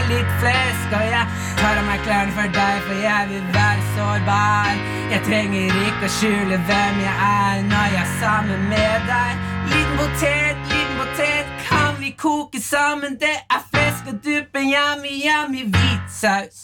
[0.08, 1.26] Litt flesk, og jeg
[1.60, 4.78] tar av meg klærne for deg, for jeg vil være sårbar.
[5.12, 9.44] Jeg trenger ikke å skjule hvem jeg er når jeg er sammen med deg.
[9.74, 13.20] Liten potet, liten potet, kan vi koke sammen?
[13.20, 16.64] Det er flesk og duppe, yummy, yummy, hvit saus.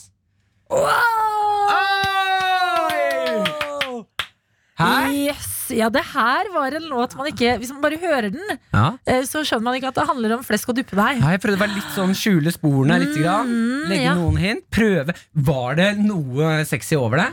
[4.80, 4.94] Hæ?
[5.12, 8.86] Yes, ja, det her var en låt man ikke Hvis man bare hører den, Ja.
[9.06, 11.16] eh, så skjønner man ikke at det handler om flesk og duppedeig.
[11.22, 13.18] jeg prøvde å være litt sånn skjule sporene litt.
[13.18, 13.54] Grann.
[13.90, 14.14] Legge ja.
[14.18, 14.64] noen hint.
[14.74, 15.14] Prøve.
[15.34, 17.30] Var det noe sexy over det?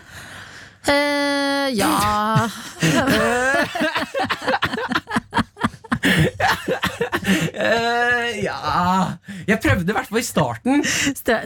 [0.89, 2.49] Eh, ja
[7.31, 9.17] Eh, ja
[9.49, 10.83] Jeg prøvde i hvert fall i starten.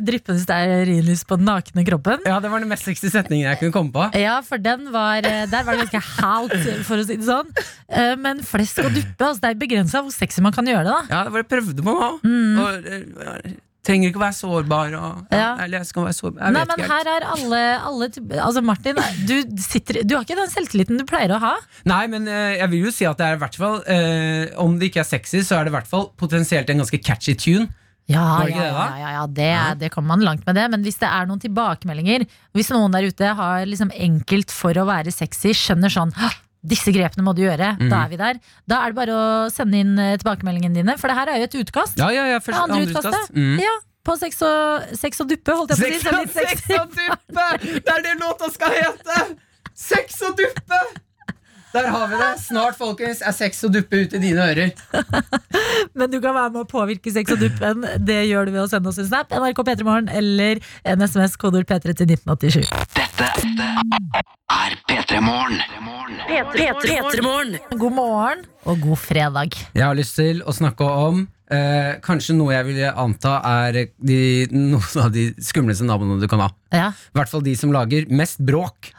[0.05, 2.25] Dryppende stearinlys på den nakne kroppen.
[2.29, 4.07] Ja, Det var den mest sexy setningen jeg kunne komme på.
[4.21, 6.57] Ja, for den var, eh, der var det ganske halt,
[6.87, 7.51] for å si det sånn.
[7.89, 10.95] Uh, Men flesk og duppe, altså, det er begrensa hvor sexy man kan gjøre det.
[10.95, 12.11] da Ja, det var det jeg prøvde på nå.
[12.65, 13.55] Og, eh,
[13.87, 14.97] trenger ikke å være sårbar.
[14.99, 15.39] Og, ja.
[15.41, 15.51] Ja.
[15.65, 16.41] Eller jeg skal være sårbar.
[16.43, 18.11] Jeg Nei, men her er alle, alle
[18.45, 21.55] Altså Martin, du, sitter, du har ikke den selvtilliten du pleier å ha.
[21.89, 24.79] Nei, men eh, jeg vil jo si at det er i hvert fall eh, Om
[24.81, 27.69] det ikke er sexy, så er det i hvert fall potensielt en ganske catchy tune.
[28.11, 30.67] Ja, ja, ja, ja, ja det, det kommer man langt med det.
[30.73, 32.27] Men hvis det er noen tilbakemeldinger,
[32.57, 36.29] hvis noen der ute har liksom enkelt for å være sexy, skjønner sånn «Hå,
[36.65, 37.91] disse grepene må du gjøre, Mm.
[37.93, 38.39] da er vi der.
[38.67, 41.49] Da er det bare å sende inn eh, tilbakemeldingene dine, for det her er jo
[41.51, 41.99] et utkast.
[42.01, 43.13] Ja, ja, ja, først, andre andre utkastet.
[43.13, 43.35] utkast.
[43.37, 43.59] Mm.
[43.61, 46.35] Ja, på sex og, sex og duppe, holdt jeg på å si.
[46.41, 47.47] Sex og duppe!
[47.85, 49.21] Det er det låta skal hete!
[49.75, 50.81] Sex og duppe!
[51.75, 52.31] Der har vi det.
[52.45, 54.71] Snart folkens, er sex og duppe ute i dine ører.
[55.99, 57.83] Men du kan være med å påvirke sex og duppen.
[57.99, 61.67] Det gjør du ved å sende oss en snap, NRK P3morgen eller en SMS kodord
[61.71, 62.71] P3 til 1987.
[62.95, 63.31] Dette
[64.55, 65.59] er P3 Morgen.
[66.55, 67.59] P3morgen.
[67.75, 69.59] God morgen og god fredag.
[69.75, 74.19] Jeg har lyst til å snakke om eh, kanskje noe jeg vil anta er de,
[74.53, 76.51] noen av de skumleste naboene du kan ha.
[76.75, 76.89] Ja.
[76.91, 78.91] I hvert fall de som lager mest bråk.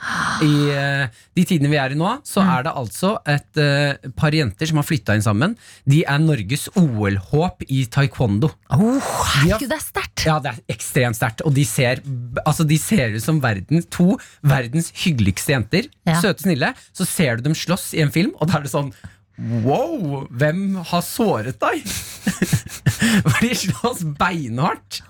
[0.45, 4.35] I eh, de tidene vi er i nå, så er det altså et eh, par
[4.35, 5.55] jenter som har flytta inn sammen.
[5.89, 8.51] De er Norges OL-håp i taekwondo.
[8.75, 8.99] Oh,
[9.35, 10.25] herregud, det er sterkt!
[10.25, 11.43] Ja, det er ekstremt sterkt.
[11.45, 12.01] Og de ser,
[12.45, 14.15] altså de ser ut som verden, to
[14.45, 15.91] verdens hyggeligste jenter.
[16.07, 16.21] Ja.
[16.23, 16.71] Søte, snille.
[16.95, 18.93] Så ser du dem slåss i en film, og da er det sånn
[19.35, 21.83] Wow, hvem har såret deg?
[23.25, 25.01] For de slåss beinhardt.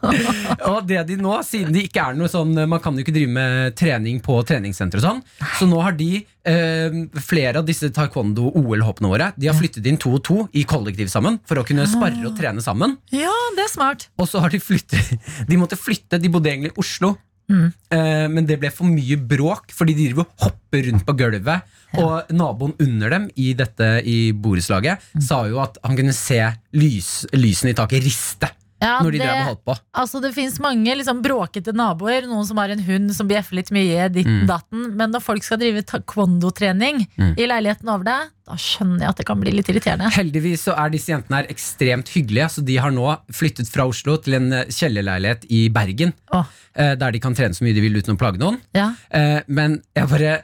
[0.66, 3.32] Og det de nå, siden de ikke er noe sånn Man kan jo ikke drive
[3.36, 5.22] med trening på treningssenter og sånn,
[5.60, 10.16] så nå har de eh, flere av disse taekwondo-OL-hoppene våre De har flyttet inn to
[10.18, 12.98] og to i kollektiv sammen for å kunne sparre og trene sammen.
[13.14, 14.10] Ja, det er smart.
[14.18, 15.16] Og så har de flyttet
[15.50, 17.16] De måtte flytte, de bodde egentlig i Oslo.
[17.50, 21.74] Eh, men det ble for mye bråk, fordi de driver og hopper rundt på gulvet.
[22.02, 26.42] Og naboen under dem i dette i borettslaget sa jo at han kunne se
[26.76, 28.50] lys, lysene i taket riste
[28.86, 29.76] Ja, når de det- drev og holdt på.
[30.04, 32.28] Altså Det finnes mange liksom, bråkete naboer.
[32.30, 34.08] Noen som har en hund som bjeffer litt mye.
[34.14, 34.48] Ditten, Mm.
[34.48, 35.82] datten Men når folk skal drive
[36.30, 37.34] taekwondo-trening Mm.
[37.38, 40.10] i leiligheten over deg, da skjønner jeg at det kan bli litt irriterende.
[40.14, 44.18] Heldigvis så er disse jentene her ekstremt hyggelige, så de har nå flyttet fra Oslo
[44.18, 46.14] til en eh, kjellerleilighet i Bergen.
[46.34, 48.60] Eh, Der de kan trene så mye de vil uten å plage noen.
[48.74, 48.94] Ja.
[49.12, 50.44] Eh, Men jeg bare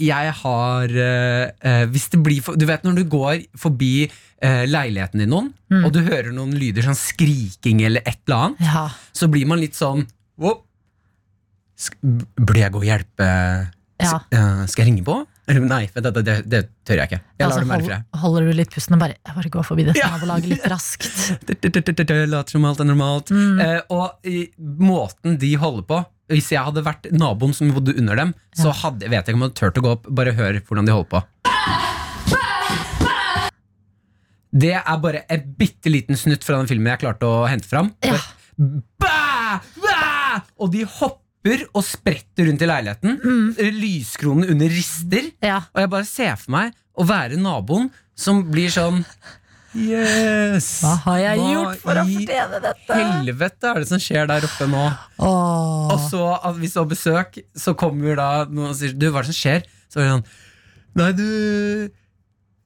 [0.00, 4.06] Jeg har eh, eh, Hvis det blir for, Du vet når du går forbi
[4.40, 5.82] eh, leiligheten din noen, Mm.
[5.84, 8.86] og du hører noen lyder sånn skriking eller et eller annet, Ja.
[9.12, 10.06] så blir man litt sånn
[10.38, 10.62] «Wow.
[12.02, 13.26] Burde jeg gå og hjelpe?
[14.00, 14.20] Ja.
[14.70, 15.18] Skal jeg ringe på?
[15.48, 17.20] Nei, det, det, det tør jeg ikke.
[17.38, 20.10] Jeg Altså, hold, holder du litt pusten og bare bare går forbi dette Ja.
[20.16, 21.08] nabolaget litt raskt.
[22.32, 23.28] Later som alt er normalt.
[23.32, 23.60] Mm.
[23.60, 28.18] Eh, og i måten de holder på Hvis jeg hadde vært naboen som bodde under
[28.20, 30.08] dem, så hadde, vet jeg ikke om jeg hadde turt å gå opp.
[30.18, 31.22] Bare hør hvordan de holder på.
[34.58, 37.90] Det er bare en bitte liten snutt fra den filmen jeg klarte å hente fram.
[38.04, 38.20] Ja.
[38.58, 39.60] Bæ!
[39.80, 39.96] Bæ!
[40.60, 43.20] Og de hopper og spretter rundt i leiligheten.
[43.78, 45.30] Lyskronene under rister.
[45.44, 45.62] Ja.
[45.72, 49.04] Og jeg bare ser for meg å være naboen som blir sånn
[49.78, 50.68] Yes!
[50.82, 52.98] Hva har jeg Hva gjort for å fortjene dette?
[52.98, 54.82] Helvete er det som skjer der oppe nå.
[55.22, 55.94] Åh.
[55.94, 56.24] Og så,
[56.58, 59.38] hvis du har besøk, så kommer da noen og sier Du, hva er det som
[59.38, 59.64] skjer?
[59.88, 60.28] Så er det sånn
[60.98, 61.26] Nei, du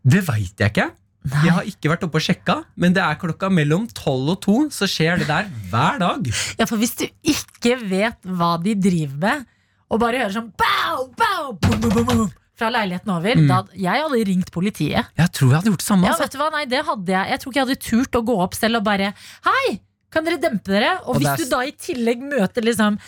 [0.09, 0.89] Det veit jeg ikke.
[1.23, 4.57] Jeg har ikke vært oppe og sjekka, men det er klokka mellom tolv og to,
[4.75, 6.27] så skjer det der hver dag.
[6.59, 9.45] Ja, for hvis du ikke vet hva de driver med,
[9.93, 12.33] og bare hører sånn bow, bow, boom, boom, boom, boom,
[12.63, 13.49] fra leiligheten over, Mm.
[13.51, 15.07] da Jeg hadde ringt politiet.
[15.19, 16.07] Jeg tror jeg hadde gjort det samme.
[16.07, 16.23] Ja, Altså.
[16.29, 16.51] vet du hva?
[16.55, 17.31] Nei, det hadde jeg.
[17.35, 19.13] Jeg tror ikke jeg hadde turt å gå opp selv og bare
[19.45, 19.81] Hei!
[20.13, 20.99] Kan dere dempe dere?
[21.07, 22.99] Og, Og hvis er du da i tillegg møter liksom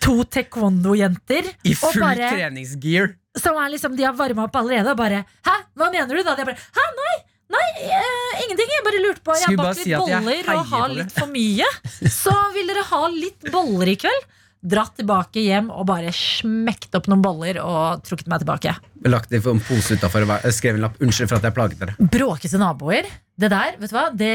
[0.00, 3.14] to taekwondo-jenter I full bare, treningsgear.
[3.36, 6.22] som er liksom, De har varma opp allerede, og bare Hæ, hva mener du?
[6.24, 6.34] da?
[6.38, 7.16] De bare Hæ, nei!
[7.48, 8.68] Nei, eh, ingenting.
[8.68, 11.64] Jeg bare lurte på Jeg har bakt litt si boller og har litt for mye.
[12.12, 14.26] Så vil dere ha litt boller i kveld?
[14.58, 18.74] Dratt tilbake hjem og bare smekt opp noen boller og trukket meg tilbake.
[19.06, 20.98] Lagt det for en pose utafor og skrev en lapp.
[21.02, 21.94] Unnskyld for at jeg plaget dere.
[21.98, 23.06] Bråkete naboer.
[23.38, 24.08] Det der, vet du hva?
[24.10, 24.32] Det,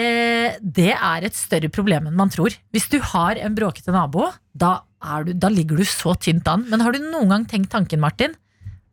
[0.63, 2.55] det er et større problem enn man tror.
[2.71, 4.77] Hvis du har en bråkete nabo, da,
[5.27, 6.63] du, da ligger du så tynt an.
[6.71, 8.37] Men har du noen gang tenkt tanken, Martin?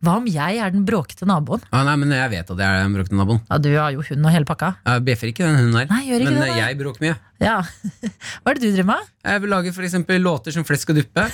[0.01, 1.61] Hva om jeg er den bråkete naboen?
[1.77, 3.41] Ah, nei, men jeg vet at jeg er den bråkete naboen.
[3.51, 4.71] Ja, Du har jo hund og hele pakka.
[4.87, 5.91] Jeg bjeffer ikke den hunden der.
[5.93, 7.17] Nei, gjør ikke men det, eh, jeg bråker mye.
[7.45, 7.57] Ja.
[8.41, 9.11] Hva er det du driver med?
[9.29, 11.27] Jeg vil lage for eksempel låter som Flesk og duppe.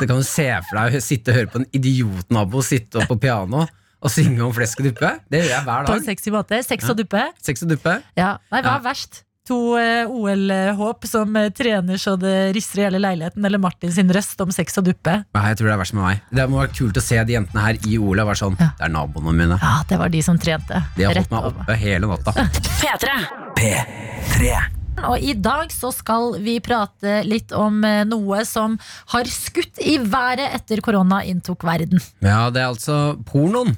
[0.00, 3.16] Det kan du se for deg sitte og høre på en idiotnabo sitte opp på
[3.24, 3.64] piano
[4.00, 5.10] og synge om flesk og duppe.
[5.32, 5.90] Det gjør jeg hver dag.
[5.90, 6.60] På en sexy måte.
[6.64, 7.24] Sex og duppe.
[7.44, 7.96] Sex og duppe.
[8.16, 8.30] Ja.
[8.52, 8.76] Nei, hva Ja.
[8.78, 9.22] er verst?
[9.50, 14.12] To eh, OL-håp som eh, trener så det rister i hele leiligheten, eller Martin sin
[14.14, 15.16] røst om sex og duppe?
[15.34, 16.22] Nei, jeg tror det er verst med meg.
[16.38, 18.70] Det må være kult å se de jentene her i OL og være sånn Ja.
[18.78, 19.58] Det er naboene mine.
[19.60, 20.84] Ja, det var de som trente.
[20.96, 22.50] De har holdt meg oppe hele natta.
[23.58, 24.79] P3.
[24.98, 28.76] Og i dag så skal vi prate litt om eh, noe som
[29.14, 32.02] har skutt i været etter korona inntok verden.
[32.24, 33.76] Ja, det er altså pornoen.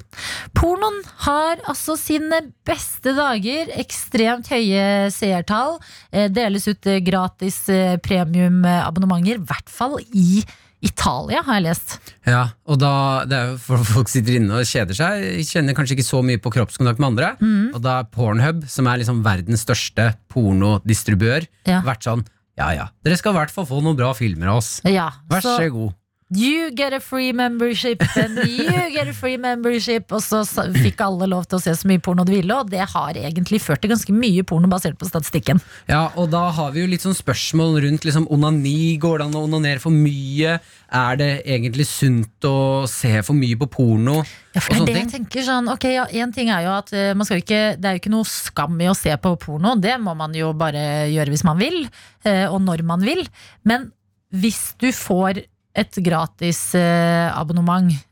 [0.57, 3.71] Pornoen har altså sine beste dager.
[3.79, 5.77] Ekstremt høye seertall.
[6.11, 7.61] Eh, Deles ut eh, gratis
[8.03, 10.43] premiumabonnementer, i hvert fall i
[10.83, 11.93] Italia, har jeg lest.
[12.27, 12.91] Ja, og da
[13.29, 16.51] det er jo folk sitter inne og kjeder seg, kjenner kanskje ikke så mye på
[16.53, 17.29] kroppskontakt med andre.
[17.39, 17.69] Mm.
[17.73, 21.81] Og da er Pornhub, som er liksom verdens største pornodistribuør, Ja.
[21.87, 22.25] vært sånn
[22.57, 24.75] Ja ja, dere skal i hvert fall få noen bra filmer av oss.
[24.85, 25.95] Ja, Vær så så god.
[26.35, 30.11] You get a free membership, and you get a free membership.
[30.11, 30.43] Og så
[30.75, 33.61] fikk alle lov til å se så mye porno de ville, og det har egentlig
[33.63, 35.61] ført til ganske mye porno basert på statistikken.
[35.89, 38.95] Ja, og da har vi jo litt sånn spørsmål rundt liksom onani.
[39.01, 40.57] Går det an å onanere for mye?
[40.93, 44.19] Er det egentlig sunt å se for mye på porno?
[44.53, 46.91] Ja, for det er det jeg tenker sånn Ok, ja, en ting er jo at
[46.93, 49.31] eh, man skal jo ikke, Det er jo ikke noe skam i å se på
[49.41, 51.79] porno Det må man jo bare gjøre hvis man vil
[52.21, 53.23] eh, Og når man vil
[53.65, 53.89] Men
[54.33, 55.41] hvis du får
[55.73, 57.33] et gratis eh,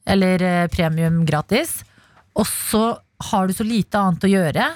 [0.06, 1.84] Eller eh, premium gratis
[2.34, 2.98] Og så
[3.32, 4.68] har du så lite annet å gjøre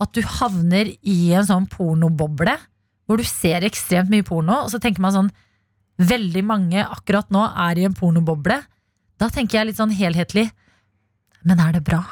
[0.00, 2.54] At du havner i en sånn pornoboble
[3.06, 5.32] Hvor du ser ekstremt mye porno Og så tenker man sånn
[6.00, 8.56] Veldig mange akkurat nå er i en pornoboble
[9.20, 10.48] Da tenker jeg litt sånn helhetlig
[11.46, 12.02] men er det bra?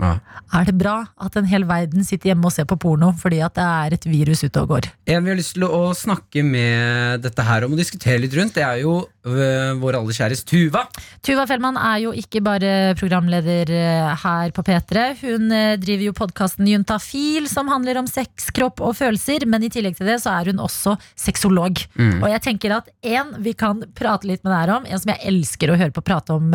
[0.00, 0.16] Ja.
[0.56, 3.54] Er det bra at en hel verden sitter hjemme og ser på porno fordi at
[3.58, 4.88] det er et virus ute og går?
[5.12, 8.56] En vi har lyst til å snakke med dette her om og diskutere litt rundt,
[8.56, 10.86] det er jo øh, vår aller kjæres Tuva.
[11.26, 15.06] Tuva Fellmann er jo ikke bare programleder eh, her på P3.
[15.22, 19.46] Hun eh, driver jo podkasten Juntafil, som handler om sex, kropp og følelser.
[19.50, 21.84] Men i tillegg til det så er hun også sexolog.
[22.00, 25.30] Og jeg tenker at en vi kan prate litt med deg om, en som jeg
[25.30, 26.50] elsker å høre på prate om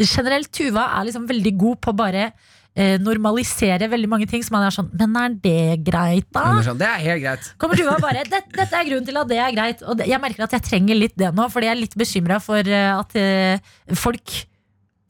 [0.00, 0.50] generelt.
[0.54, 2.30] Tuva er liksom veldig god på bare
[2.76, 6.44] eh, normalisere veldig mange ting som man er sånn Men er det greit, da?
[6.54, 7.48] Det er sånn, Det er helt greit.
[7.60, 9.82] Kommer Tuva bare «Det- Dette er grunnen til at det er greit.
[9.82, 12.40] Og det, jeg merker at jeg trenger litt det nå, fordi jeg er litt bekymra
[12.42, 14.46] for eh, at eh, folk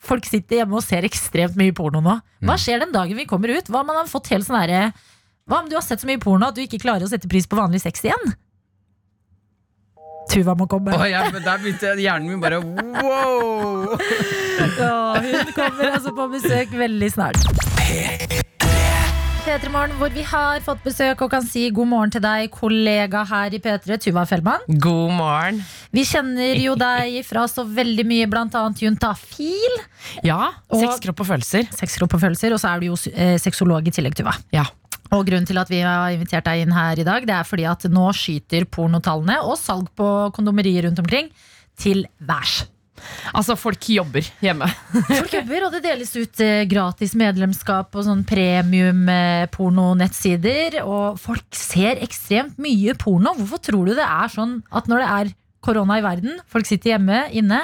[0.00, 2.14] Folk sitter hjemme og ser ekstremt mye porno nå.
[2.48, 3.66] Hva skjer den dagen vi kommer ut?
[3.68, 4.94] Hva om man har fått helt sånn herre
[5.44, 7.44] Hva om du har sett så mye porno at du ikke klarer å sette pris
[7.44, 8.32] på vanlig sex igjen?
[10.30, 10.94] Tuva må komme.
[10.94, 13.96] Oh, ja, men der begynte hjernen min bare wow!
[14.80, 17.42] Ja, hun kommer altså på besøk veldig snart.
[19.40, 23.54] P3 hvor vi har fått besøk og kan si god morgen til deg, kollega her
[23.56, 24.66] i P3, Tuva Fellmann.
[24.68, 25.62] God morgen.
[25.96, 29.78] Vi kjenner jo deg fra så veldig mye, annet Juntafil.
[30.26, 31.70] Ja, sex, kropp og følelser.
[31.72, 34.34] Sexkropp og følelser, og så er du jo eh, sexolog i tillegg, Tuva.
[34.52, 34.66] Ja.
[35.08, 37.64] Og grunnen til at vi har invitert deg inn her i dag, det er fordi
[37.70, 41.32] at nå skyter pornotallene og salg på kondomerier rundt omkring
[41.80, 42.60] til værs.
[43.36, 44.68] Altså, folk jobber hjemme.
[45.10, 50.80] Folk jobber, og det deles ut eh, gratis medlemskap og sånn premium eh, pornonettsider.
[50.84, 53.34] Og folk ser ekstremt mye porno.
[53.38, 55.32] Hvorfor tror du det er sånn at når det er
[55.64, 57.62] korona i verden, folk sitter hjemme inne,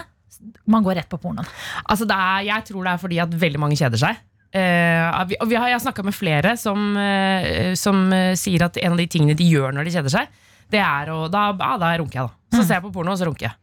[0.68, 1.48] man går rett på pornoen?
[1.86, 4.24] Altså, er, jeg tror det er fordi at veldig mange kjeder seg.
[4.56, 8.78] Uh, vi, vi har, jeg har snakka med flere som, uh, som uh, sier at
[8.80, 10.30] en av de tingene de gjør når de kjeder seg,
[10.72, 12.56] det er å Da, ja, da runker jeg, da.
[12.56, 13.54] Så ser jeg på porno, og så runker jeg.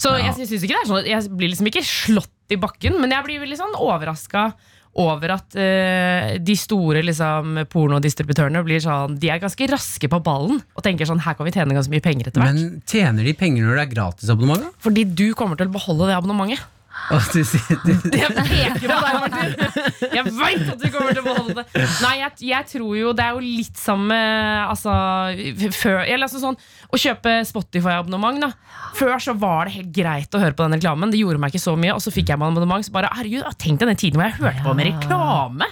[0.00, 3.12] Så jeg, synes ikke det er sånn Jeg blir liksom ikke slått i bakken, men
[3.14, 4.50] jeg blir veldig sånn overraska
[4.96, 10.62] over at uh, de store liksom, pornodistributørene blir sånn De er ganske raske på ballen
[10.62, 12.56] og tenker sånn her kan vi tjene ganske mye penger etter hvert.
[12.56, 14.70] Men tjener de penger når det er gratisabonnement?
[14.84, 16.64] Fordi du kommer til å beholde det abonnementet.
[17.14, 19.52] Og du sier- du- Jeg peker på deg, Martin!
[20.16, 21.64] Jeg veit at du kommer til å beholde det.
[22.02, 24.16] Nei, jeg, jeg tror jo det er jo litt samme
[24.66, 24.90] altså,
[25.76, 26.58] før, eller, altså sånn,
[26.90, 28.42] Å kjøpe Spotify-abonnement.
[28.42, 28.50] da
[28.98, 31.12] Før så var det helt greit å høre på den reklamen.
[31.14, 31.94] Det gjorde meg ikke så mye.
[31.94, 32.86] Og så fikk jeg meg abonnement.
[32.86, 35.70] Så bare, herregud, Tenk deg den tiden hvor jeg hørte på med reklame!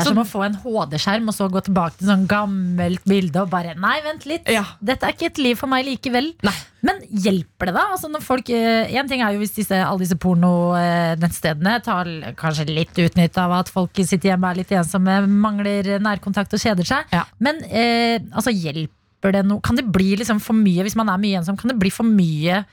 [0.00, 3.04] Det er Så- som å få en HD-skjerm og så gå tilbake til sånn gammelt
[3.04, 4.48] bilde og bare Nei, vent litt.
[4.48, 4.64] Ja.
[4.82, 6.32] Dette er ikke et liv for meg likevel.
[6.42, 6.54] Nei.
[6.82, 7.82] Men hjelper det, da?
[7.92, 12.08] Altså når folk, eh, en ting er jo hvis disse, alle disse pornonettstedene tar
[12.40, 16.86] kanskje litt utnytt av at folk sitter hjemme, er litt ensomme, mangler nærkontakt og kjeder
[16.88, 17.04] seg.
[17.12, 17.24] Ja.
[17.38, 19.60] Men eh, altså, hjelper det noe?
[19.60, 21.58] Kan det bli liksom for mye hvis man er mye ensom?
[21.60, 22.64] Kan det bli for mye eh,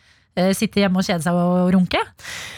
[0.57, 2.01] sitte hjemme og kjede seg og runke?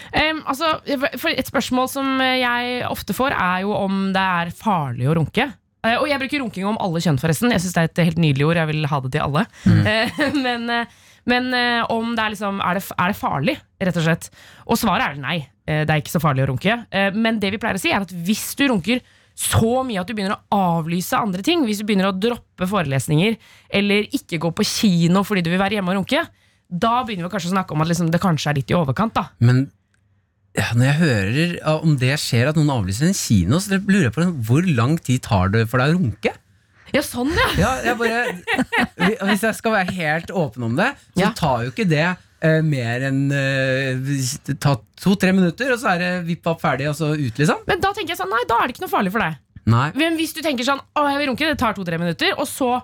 [0.09, 0.75] Um, altså,
[1.21, 5.49] for Et spørsmål som jeg ofte får, er jo om det er farlig å runke.
[5.85, 7.53] Uh, og jeg bruker runking om alle kjønn, forresten.
[7.55, 8.61] Jeg synes det er et helt nydelig ord.
[8.61, 9.45] Jeg vil ha det til alle.
[9.69, 10.99] Eh, men uh,
[11.29, 14.27] men eh, om det er, liksom, er, det, er det farlig, rett og slett?
[14.65, 15.37] Og svaret er nei.
[15.67, 16.81] Eh, det er ikke så farlig å runke.
[16.89, 19.03] Eh, men det vi pleier å si, er at hvis du runker
[19.39, 23.37] så mye at du begynner å avlyse andre ting, hvis du begynner å droppe forelesninger
[23.79, 26.25] eller ikke gå på kino fordi du vil være hjemme og runke,
[26.69, 29.13] da begynner vi kanskje å snakke om at liksom, det kanskje er litt i overkant.
[29.17, 29.65] da Men
[30.57, 34.07] ja, når jeg hører ja, om det skjer at noen avlyser en kino, så lurer
[34.09, 36.33] jeg på hvor lang tid tar det for deg å runke?
[36.93, 37.49] Ja, sånn, ja.
[37.61, 38.23] Ja, jeg bare,
[39.29, 41.29] hvis jeg skal være helt åpen om det, så Ja.
[41.37, 42.05] tar jo ikke det
[42.41, 46.97] eh, mer enn eh, ta to-tre minutter, og så er det vipp opp ferdig, og
[46.97, 47.61] så ut, liksom.
[47.69, 49.37] Men da tenker jeg sånn, nei, da er det ikke noe farlig for deg.
[49.69, 49.91] Nei.
[50.01, 52.79] Men hvis du tenker sånn, å, jeg vil runke, det tar to-tre minutter, og så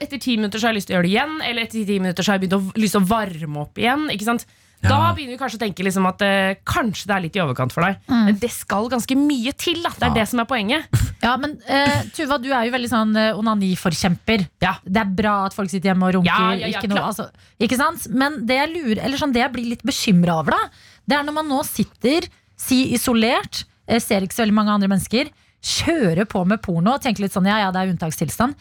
[0.00, 1.98] etter ti minutter så har jeg lyst til å gjøre det igjen, eller etter ti
[2.00, 4.44] minutter så har jeg begynt å, lyst til å varme opp igjen, ikke sant?
[4.80, 5.12] Da Ja.
[5.12, 7.84] begynner vi kanskje å tenke liksom at eh, kanskje det er litt i overkant for
[7.84, 7.98] deg.
[8.08, 9.90] Men det skal ganske mye til, da.
[9.92, 10.86] Det er det som er poenget.
[11.20, 14.46] Ja, men eh, Tuva, du er jo veldig sånn eh, onaniforkjemper.
[14.64, 14.70] Ja.
[14.88, 16.32] Det er bra at folk sitter hjemme og runker.
[16.32, 17.26] Ja, ja, ja, ikke, noe, altså,
[17.60, 18.06] ikke sant?
[18.08, 21.26] Men det jeg lurer, eller sånn, det jeg blir litt bekymra over, da, det er
[21.28, 22.24] når man nå sitter,
[22.56, 25.28] si isolert, eh, ser ikke så veldig mange andre mennesker,
[25.60, 28.56] kjører på med porno og tenker litt sånn ja, ja, det er unntakstilstand.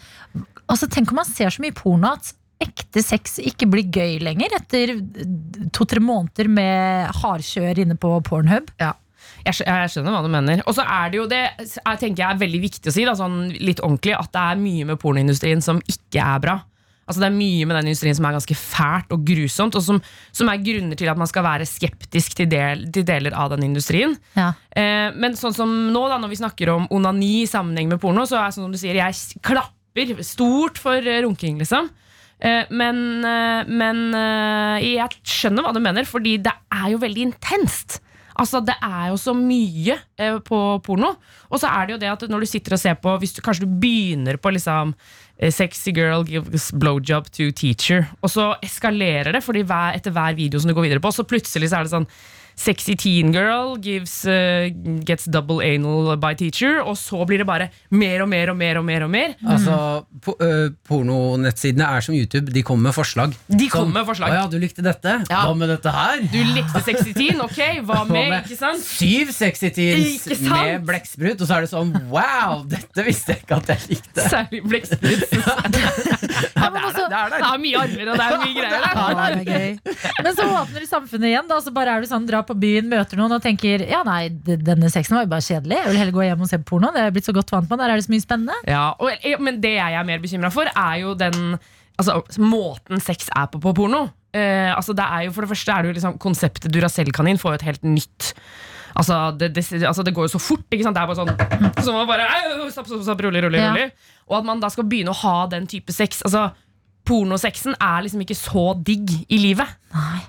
[0.70, 4.52] Altså, Tenk om man ser så mye porno at ekte sex ikke blir gøy lenger
[4.58, 4.92] etter
[5.74, 8.68] to-tre måneder med hardkjør inne på Pornhub.
[8.82, 8.94] Ja.
[9.46, 10.62] Jeg, skjønner hva du mener.
[10.68, 13.14] Og så er det jo det jeg tenker jeg er veldig viktig å si, da,
[13.16, 16.58] sånn litt ordentlig, at det er mye med pornoindustrien som ikke er bra.
[17.10, 20.02] Altså Det er mye med den industrien som er ganske fælt og grusomt, og som,
[20.36, 23.64] som er grunner til at man skal være skeptisk til, del, til deler av den
[23.72, 24.14] industrien.
[24.38, 24.52] Ja.
[24.76, 28.28] Eh, men sånn som nå, da, når vi snakker om onani i sammenheng med porno,
[28.30, 29.40] så er det sånn som du sier, jeg s-
[30.08, 31.90] klapper stort for eh, runking, liksom.
[32.40, 33.22] Eh, men
[33.68, 38.00] men eh, jeg skjønner hva du mener, fordi det er jo veldig intenst.
[38.40, 39.98] Altså, det er jo så mye
[40.48, 41.10] på porno.
[41.52, 43.42] Og så er det jo det at når du sitter og ser på Hvis du
[43.44, 44.94] kanskje du begynner på liksom
[45.52, 50.60] Sexy girl gives blowjob to teacher, og så eskalerer det fordi hver, etter hver video
[50.60, 52.08] som du går videre på, så plutselig så er det sånn
[52.60, 54.68] Sexy teen girl gives, uh,
[55.08, 58.80] gets double anal by teacher, og så blir det bare mer og mer og mer
[58.82, 59.06] og mer.
[59.06, 59.76] og mer Altså,
[60.26, 63.36] po uh, Pornonettsidene er som YouTube, de kommer med forslag.
[63.48, 64.34] De kommer med forslag.
[64.36, 65.16] Å ja, du likte dette?
[65.32, 65.46] Ja.
[65.48, 66.26] Hva med dette her?
[66.34, 68.34] Du likte sexy teen, ok, hva Hva med?
[68.36, 68.84] med Ikke sant?
[68.84, 73.62] Syv sexy teens med blekksprut, og så er det sånn wow, dette visste jeg ikke
[73.64, 74.28] at jeg likte.
[74.36, 75.24] Særlig blekksprut.
[76.70, 78.86] Ja, men også, Det er mye armer og det er mye greier.
[78.86, 79.00] der.
[79.00, 79.98] Ja, det er gøy.
[80.24, 81.50] Men så åpner samfunnet igjen.
[81.50, 84.30] Da, så bare er du sånn, drar på byen, møter noen og tenker Ja, nei,
[84.46, 85.80] denne sexen var jo bare kjedelig.
[85.82, 86.94] Jeg vil heller gå hjem og se på porno.
[86.94, 87.82] Det er jeg blitt så godt vant med.
[87.82, 88.56] Der er det så mye spennende.
[88.70, 91.58] Ja, og, men det jeg er mer bekymra for, er jo den
[92.00, 94.06] altså, måten sex er på på porno.
[94.30, 97.56] Uh, altså, det er jo, for det første er det jo liksom konseptet Duracell-kanin får
[97.56, 98.34] jo et helt nytt
[99.00, 100.66] Altså det, det, altså det går jo så fort.
[100.76, 100.98] Ikke sant?
[100.98, 102.26] Det er bare sånn Så man bare
[102.74, 103.70] Stopp, stopp, stopp, rolig, rolig, Ja.
[103.72, 103.86] rolig.
[104.30, 106.20] Og at man da skal begynne å ha den type sex.
[106.28, 106.50] Altså
[107.08, 109.72] Pornosexen er liksom ikke så digg i livet.
[109.96, 110.20] Nei.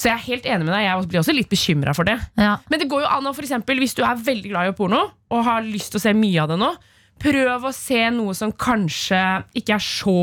[0.00, 0.84] Så jeg er helt enig med deg.
[0.86, 2.14] Jeg blir også litt bekymra for det.
[2.40, 2.54] Ja.
[2.72, 5.00] Men det går jo an å for eksempel, hvis du er veldig glad i porno
[5.30, 6.70] og har lyst til å se mye av det nå,
[7.20, 9.18] prøv å se noe som kanskje
[9.60, 10.14] ikke er så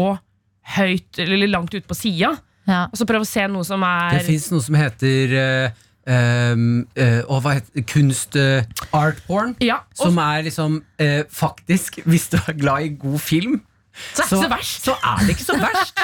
[0.78, 2.32] høyt eller langt ute på sida.
[2.68, 2.86] Ja.
[2.92, 7.22] Og så prøv å se noe som er Det fins noe som heter øh, øh,
[7.28, 8.64] å, hva heter kunst uh,
[8.96, 9.56] art porn.
[9.64, 13.60] Ja, og Som er liksom uh, faktisk, hvis du er glad i god film,
[14.14, 14.86] så er så verst.
[14.86, 16.02] så er det ikke så verst.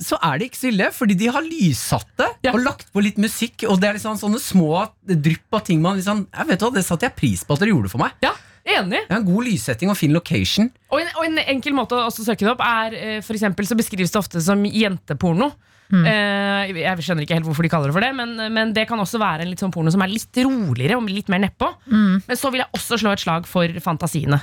[0.00, 2.52] Så er det ikke så ille, fordi de har lyssatt det Ja.
[2.54, 3.66] og lagt på litt musikk.
[3.68, 6.84] Og det er liksom sånne små drypp av ting man liksom jeg vet hva, Det
[6.86, 8.14] satte jeg pris på at dere gjorde for meg.
[8.24, 8.32] Ja,
[8.64, 9.02] enig.
[9.10, 10.70] Ja, en god lyssetting og fin location.
[10.88, 14.14] Og en, og en enkel måte å søke det opp er for eksempel så beskrives
[14.14, 15.52] det ofte som jenteporno.
[15.88, 19.00] Eh, jeg skjønner ikke helt hvorfor de kaller det for det, men, men det kan
[19.00, 21.70] også være en litt sånn porno som er litt roligere og litt mer nedpå.
[21.88, 24.40] Men så vil jeg også slå et slag for fantasiene.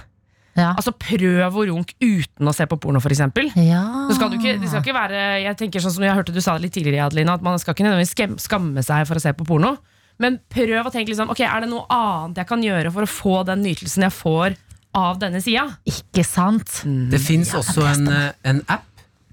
[0.56, 0.72] Ja.
[0.72, 3.26] Altså Prøv å runke uten å se på porno, f.eks.
[3.60, 3.82] Ja.
[4.08, 6.40] Så skal du ikke, det skal ikke være Jeg tenker sånn som jeg hørte du
[6.44, 9.36] sa det litt tidligere, Adelina, at man skal ikke nødvendigvis skamme seg for å se
[9.36, 9.76] på porno.
[10.24, 13.12] Men prøv å tenke liksom, ok, er det noe annet jeg kan gjøre for å
[13.12, 14.56] få den nytelsen jeg får
[14.96, 15.68] av denne sida?
[15.92, 16.72] Ikke sant?
[17.12, 18.88] Det fins også en, øh, en app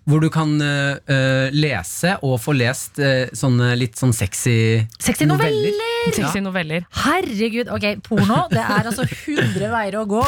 [0.08, 5.76] hvor du kan øh, lese og få lest uh, sånne litt sånn sexy Sexy noveller!
[6.10, 6.86] Sexy noveller.
[7.04, 8.46] Herregud, ok, porno.
[8.50, 10.22] Det er altså 100 veier å gå.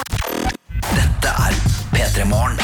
[0.94, 1.58] Dette er
[1.94, 2.58] P3 Morgen.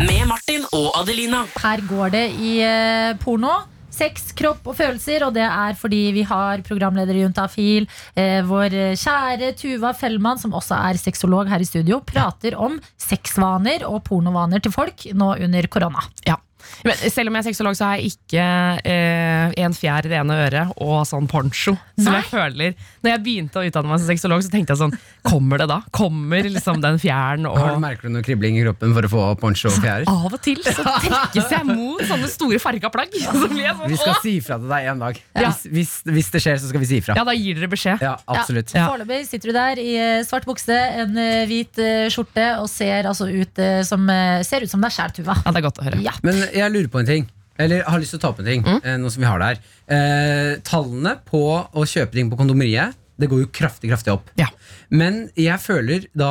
[0.00, 1.44] Med Martin og Adelina.
[1.60, 3.60] Her går det i uh, porno.
[4.00, 9.52] Sex, kropp og følelser, og det er fordi vi har programleder Juntafil, eh, vår kjære
[9.60, 14.72] Tuva Fellmann, som også er sexolog her i studio, prater om sexvaner og pornovaner til
[14.72, 16.06] folk nå under korona.
[16.24, 16.40] Ja.
[16.86, 18.46] Men selv om jeg er sexolog, så har jeg ikke
[18.92, 21.76] eh, en fjær i det ene øret og sånn poncho.
[22.00, 22.20] Som Nei.
[22.20, 24.94] jeg føler Når jeg begynte å utdanne meg som sexolog, så tenkte jeg sånn
[25.26, 25.80] Kommer det da?
[25.92, 29.10] Kommer liksom den fjæren og Har du Merker du noe kribling i kroppen for å
[29.12, 30.08] få poncho og fjærer?
[30.10, 33.14] Av og til så trekkes jeg mot sånne store farga plagg.
[33.20, 35.20] Så blir jeg sånn, Vi skal si ifra til deg en dag.
[35.34, 35.50] Ja.
[35.50, 37.16] Hvis, hvis, hvis det skjer, så skal vi si ifra.
[37.18, 38.02] Ja, da gir dere beskjed.
[38.04, 38.72] Ja, absolutt.
[38.76, 38.86] Ja.
[38.90, 43.08] Foreløpig sitter du der i eh, svart bukse, en eh, hvit eh, skjorte, og ser
[43.10, 44.08] altså ut som,
[44.46, 45.36] ser ut som deg sjæl, Tuva.
[45.44, 46.00] Ja, det er godt å høre.
[46.04, 46.14] Ja.
[46.26, 47.28] Men jeg lurer på en ting.
[47.60, 48.62] Eller har lyst til å ta opp en ting.
[48.64, 48.78] Mm.
[49.02, 49.58] Noe som vi har der
[49.92, 51.40] eh, Tallene på
[51.76, 54.30] å kjøpe ting på kondomeriet Det går jo kraftig kraftig opp.
[54.40, 54.46] Ja.
[54.88, 56.30] Men jeg føler da,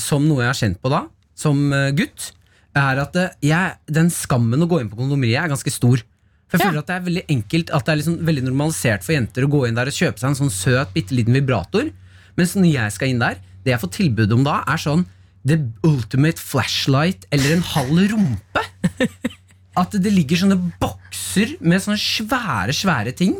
[0.00, 1.02] som noe jeg har kjent på da,
[1.36, 2.30] som eh, gutt,
[2.78, 6.00] er at eh, jeg, den skammen å gå inn på kondomeriet er ganske stor.
[6.48, 6.70] For jeg Ja.
[6.70, 9.52] føler at det er veldig enkelt At det er liksom veldig normalisert for jenter å
[9.52, 11.92] gå inn der og kjøpe seg en sånn søt, bitte liten vibrator.
[12.36, 15.04] Mens når jeg skal inn der, det jeg får tilbud om da, er sånn
[15.44, 18.62] The ultimate flashlight eller en halv rumpe.
[19.78, 23.38] At det ligger sånne bokser med sånne svære, svære ting.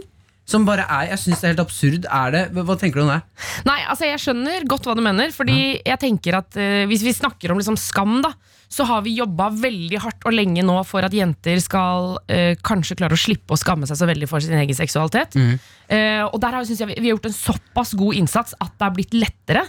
[0.48, 2.06] Som bare er Jeg syns det er helt absurd.
[2.10, 3.20] Er det, hva, tenker du om det?
[3.68, 5.30] Nei, altså Jeg skjønner godt hva du mener.
[5.34, 8.34] Fordi jeg tenker at uh, Hvis vi snakker om liksom skam, da
[8.72, 12.96] så har vi jobba veldig hardt og lenge nå for at jenter skal uh, kanskje
[12.96, 15.36] klare å slippe å skamme seg så veldig for sin egen seksualitet.
[15.92, 18.72] Eh, og der har, vi, jeg vi, vi har gjort en såpass god innsats at
[18.72, 19.66] det har blitt lettere.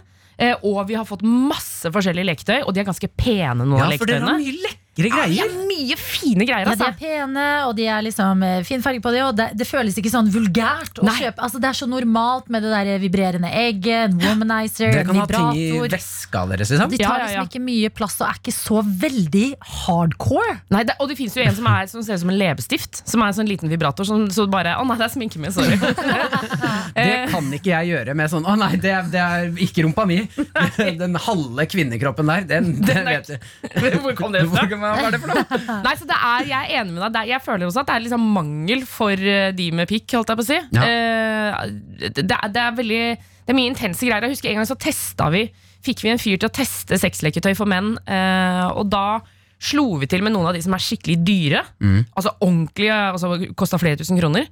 [0.64, 4.08] Og vi har fått masse forskjellige leketøy, og de er ganske pene, noen Ja, for
[4.08, 4.83] dere har leketøyene.
[4.94, 5.34] Mye greier.
[5.34, 6.88] Ja, de er mye fine greier, Ja, de altså.
[6.92, 9.96] er pene, og de er liksom eh, fin farge på dem, og det, det føles
[9.98, 11.16] ikke sånn vulgært å Nei.
[11.18, 11.42] kjøpe.
[11.48, 15.24] Altså, det er så normalt med det der vibrerende egget, en womanizer, Dere kan kan
[15.24, 16.94] ha ting i veska deres, liksom.
[16.94, 17.42] De tar Ja, ja, ja.
[17.42, 19.48] liksom ikke mye plass og er ikke så veldig
[19.84, 20.60] hardcore.
[20.74, 23.02] Nei, det, og det finnes jo en som, er, som ser ut som en leppestift.
[23.10, 24.06] Som er en sånn liten vibrator.
[24.08, 25.78] Som, så bare Å nei, det er sminken min, sorry.
[26.94, 30.06] Det kan ikke jeg gjøre med sånn Å nei, det, er- det er ikke rumpa
[30.10, 30.20] mi.
[31.02, 33.48] Den halve kvinnekroppen der, den, den er- vet du.
[34.04, 34.66] Hvor kom det fra?
[34.84, 35.60] Hva var det for noe?
[35.86, 37.20] Nei, så det er, Jeg er enig med deg.
[37.22, 40.18] Er, jeg føler også at det er liksom mangel for eh, de med pikk.
[40.20, 40.88] Holdt jeg på å si Ja.
[40.88, 44.28] Eh, det, det, er, veldig Det er mye intense greier.
[44.28, 45.48] Jeg husker En gang så testa vi
[45.84, 49.20] Fikk vi en fyr til å teste sexleketøy for menn, eh, og da
[49.64, 51.64] slo vi til med noen av de som er skikkelig dyre.
[51.84, 51.98] Mm.
[52.16, 54.48] Altså ordentlige, altså kosta flere tusen kroner.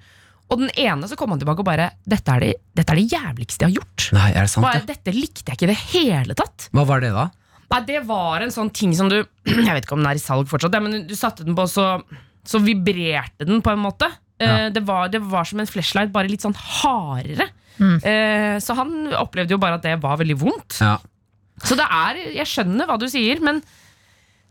[0.52, 3.08] Og den ene så kom han tilbake og bare Dette er det, dette er det
[3.14, 4.08] jævligste jeg har gjort.
[4.18, 4.98] Nei, er det sant, Bare, det?
[4.98, 6.68] dette likte jeg ikke i det hele tatt.
[6.76, 7.30] Hva var det, da?
[7.72, 10.24] Nei, det var en sånn ting som du Jeg vet ikke om den er i
[10.24, 11.94] salg fortsatt, men du satte den på, så,
[12.48, 14.10] så vibrerte den på en måte.
[14.42, 14.72] Ja.
[14.74, 17.52] det, var, det var som en flashlight, bare litt sånn hardere.
[17.82, 17.98] Mm.
[18.62, 20.76] så han opplevde jo bare at det var veldig vondt.
[20.84, 20.96] Ja.
[21.66, 23.62] Så det er Jeg skjønner hva du sier, men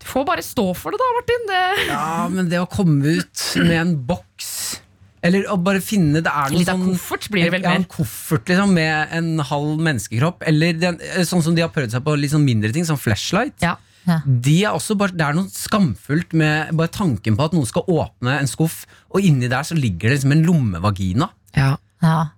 [0.00, 1.42] du får bare stå for det, da, Martin.
[1.50, 4.80] Det, ja, men det å komme ut med en boks
[5.22, 7.74] Eller å bare finne Det er noe Litt av sånn koffert blir det vel ja,
[7.74, 7.82] mer.
[7.82, 10.46] en koffert liksom, med en halv menneskekropp.
[10.48, 12.98] Eller den, eh, sånn som de har prøvd seg på litt sånn mindre ting, som
[13.00, 13.56] flashlight.
[13.60, 13.76] Ja.
[14.24, 17.84] De er også bare, det er noe skamfullt med bare tanken på at noen skal
[17.84, 21.30] åpne en skuff, og inni der så ligger det liksom en lommevagina.
[21.54, 21.76] ja.
[22.00, 22.30] Ja.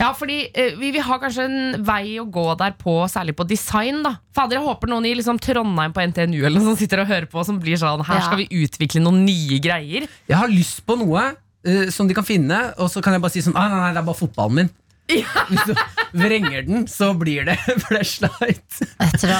[0.00, 3.44] Ja, fordi eh, vi, vi har kanskje en vei å gå der på, særlig på
[3.46, 4.00] design.
[4.02, 7.10] da Fader, Jeg håper noen i liksom, Trondheim på NTNU eller noe som sitter og
[7.10, 10.08] hører på, som blir sånn Her skal vi utvikle noen nye greier.
[10.26, 11.26] Jeg har lyst på noe
[11.66, 13.90] eh, som de kan finne, og så kan jeg bare si sånn ah, Nei, nei,
[13.96, 14.70] det er bare fotballen min.
[15.10, 15.72] Hvis du
[16.20, 17.56] vrenger den, så blir det
[17.86, 18.80] flashlight.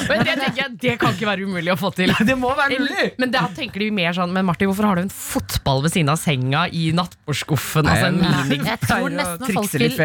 [0.08, 2.10] Men det tenker jeg, det kan ikke være umulig å få til.
[2.26, 3.06] Det må være mulig!
[3.22, 6.10] Men da tenker de mer sånn Men Martin, hvorfor har du en fotball ved siden
[6.12, 7.86] av senga i nattbordskuffen?
[7.86, 9.96] Altså en jeg- Jeg tror nesten at folk vil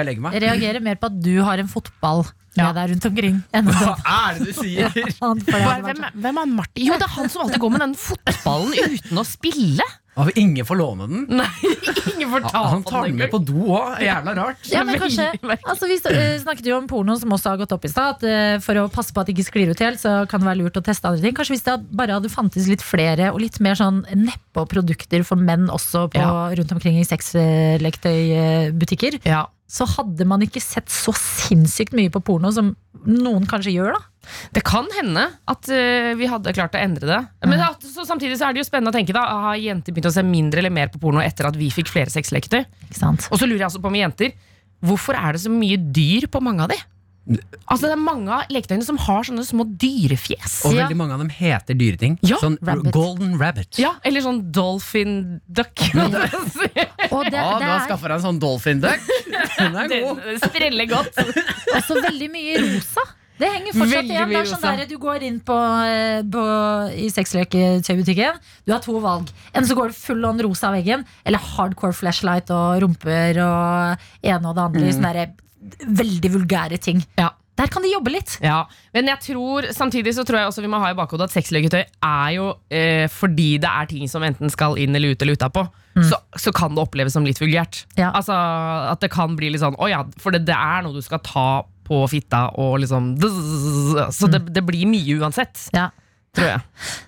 [0.45, 3.41] reagere mer på at du har en fotball med deg rundt omkring.
[3.51, 4.93] Hva er det du sier?
[4.93, 6.85] hvem, hvem er Martin?
[6.87, 9.83] Jo, det er han som alltid går med den fotballen uten å spille.
[10.15, 11.25] Har ingen får låne den?
[11.41, 11.51] Nei,
[12.15, 13.97] ingen får ta Han tar den med på do òg.
[13.99, 14.61] Jævla rart.
[14.71, 15.25] Ja, men kanskje,
[15.67, 18.23] altså Vi eh, snakket jo om porno, som også har gått opp i stad.
[18.23, 20.61] Eh, For å passe på at det ikke sklir ut helt, så kan det være
[20.63, 21.35] lurt å teste andre ting.
[21.35, 25.35] Kanskje hvis det bare hadde fantes litt flere og litt mer sånn neppe produkter for
[25.35, 26.47] menn også på, Ja.
[26.55, 29.45] rundt omkring i sexleketøybutikker, Ja.
[29.65, 32.73] Så hadde man ikke sett så sinnssykt mye på porno som
[33.05, 34.29] noen kanskje gjør, da.
[34.55, 37.19] Det kan hende at uh, vi hadde klart å endre det.
[37.45, 40.09] Men at, så samtidig så er det jo spennende å tenke da Har jenter begynt
[40.09, 42.63] å se mindre eller mer på porno etter at vi fikk flere sexleketøy?
[43.29, 44.33] Og så lurer jeg altså på med jenter
[44.85, 46.79] Hvorfor er det så mye dyr på mange av de?
[47.25, 50.59] Altså Det er mange av leketøyene som har sånne små dyrefjes.
[50.67, 50.83] Og Ja.
[50.85, 52.19] veldig mange av dem heter dyreting.
[52.21, 52.91] Ja, sånn rabbit.
[52.93, 53.79] Golden rabbit.
[53.81, 55.73] Ja, Eller sånn dolphin duck.
[55.95, 56.21] Og det,
[57.09, 58.99] Ja, det du har er skaffa deg en sånn dolphin duck.
[59.57, 60.21] Den er god.
[60.23, 61.15] Den spreller godt.
[61.77, 63.05] også veldig mye rosa.
[63.35, 64.29] Det henger fortsatt Veldig igjen.
[64.31, 66.43] Det er sånn der, du går inn på, eh, på,
[66.95, 68.37] i sexleketøybutikken.
[68.63, 69.27] Du har to valg.
[69.51, 74.05] Enten så går det full on rosa av veggen, eller hardcore flashlight og rumper og
[74.23, 74.93] ene og det andre.
[74.93, 75.01] Mm.
[75.09, 75.33] der,
[75.87, 77.01] veldig vulgære ting.
[77.19, 77.31] Ja.
[77.55, 78.33] Der kan de jobbe litt.
[78.43, 81.35] Ja, Men jeg tror, samtidig så tror jeg også vi må ha i bakhodet at
[81.37, 85.37] sexleketøy er jo eh, fordi det er ting som enten skal inn eller ut eller
[85.39, 85.63] utapå.
[86.03, 87.85] Så, så kan det oppleves som litt vulgært.
[87.95, 88.09] Ja.
[88.11, 90.99] Altså At det kan bli litt sånn Å ja, for det, det er noe du
[91.05, 91.45] skal ta
[91.87, 93.13] på fitta og liksom
[94.11, 95.85] Så det, det blir mye uansett, Ja.
[96.35, 96.59] tror jeg.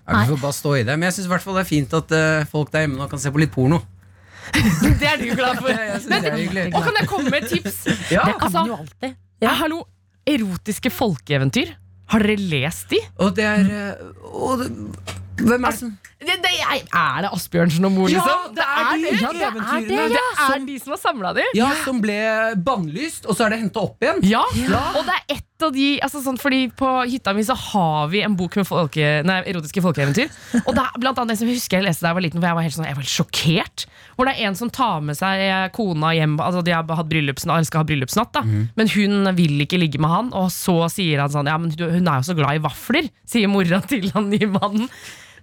[0.07, 0.95] Ja, vi får bare stå i det.
[0.95, 3.43] Men jeg syns det er fint at eh, folk der hjemme nå kan se på
[3.43, 3.81] litt porno.
[4.53, 5.67] Det er du glad for.
[5.67, 6.75] Det er.
[6.75, 7.77] Og kan jeg komme med et tips?
[8.11, 9.15] Ja, Det kan altså- man jo alltid.
[9.41, 9.53] Ja.
[9.59, 9.83] Hallo,
[10.27, 11.73] erotiske folkeeventyr.
[12.07, 12.99] Har dere lest de?
[13.19, 14.67] og det er eh, og det,
[15.43, 18.53] Hvem er det som Det, det, er, er det Asbjørnsen og Moe, Ja, liksom?
[18.57, 21.51] det er de Ja, det er det, det, Det er de som har samla dem.
[21.53, 22.15] Ja, som ble
[22.65, 24.23] bannlyst, og så er det henta opp igjen.
[24.25, 24.41] Ja,
[24.97, 28.21] og det er ett av de altså sånn, Fordi På hytta mi så har vi
[28.25, 30.33] en bok med folke, nei, erotiske folkeeventyr.
[30.63, 32.41] Og det er blant annet det som jeg husker jeg leste da jeg var liten,
[32.41, 33.85] for jeg var helt, sånn, jeg var helt sjokkert.
[34.17, 35.45] Hvor det er en som tar med seg
[35.77, 36.35] kona hjem.
[36.41, 38.41] Altså De har hatt bryllupsnatt, skal ha bryllupsnatt, da.
[38.77, 40.33] men hun vil ikke ligge med han.
[40.33, 43.49] Og så sier han sånn Ja, men hun er jo så glad i vafler, sier
[43.53, 44.89] mora til han nye mannen.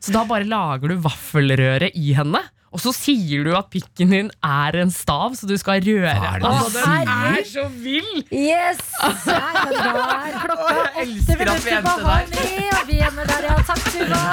[0.04, 2.42] Så da bare lager du vaffelrøre i henne.
[2.74, 6.10] Og så sier du at pikken din er en stav, så du skal røre.
[6.10, 8.10] Hva er det du Altså, den er så vill!
[8.34, 8.82] Yes!
[9.00, 13.56] Nei, men da er klokka åtte minutter på halv ni, og vi ender der, ja.
[13.70, 14.24] Takk, Tuva.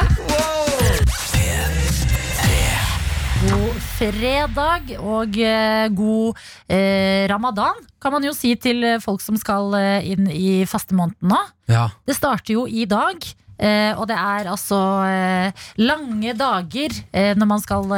[3.42, 9.74] God fredag og eh, god eh, ramadan, kan man jo si til folk som skal
[9.80, 11.40] eh, inn i fastemåneden nå.
[11.72, 11.88] Ja.
[12.06, 13.22] Det starter jo i dag.
[13.62, 17.92] Eh, og det er altså eh, lange dager eh, når man skal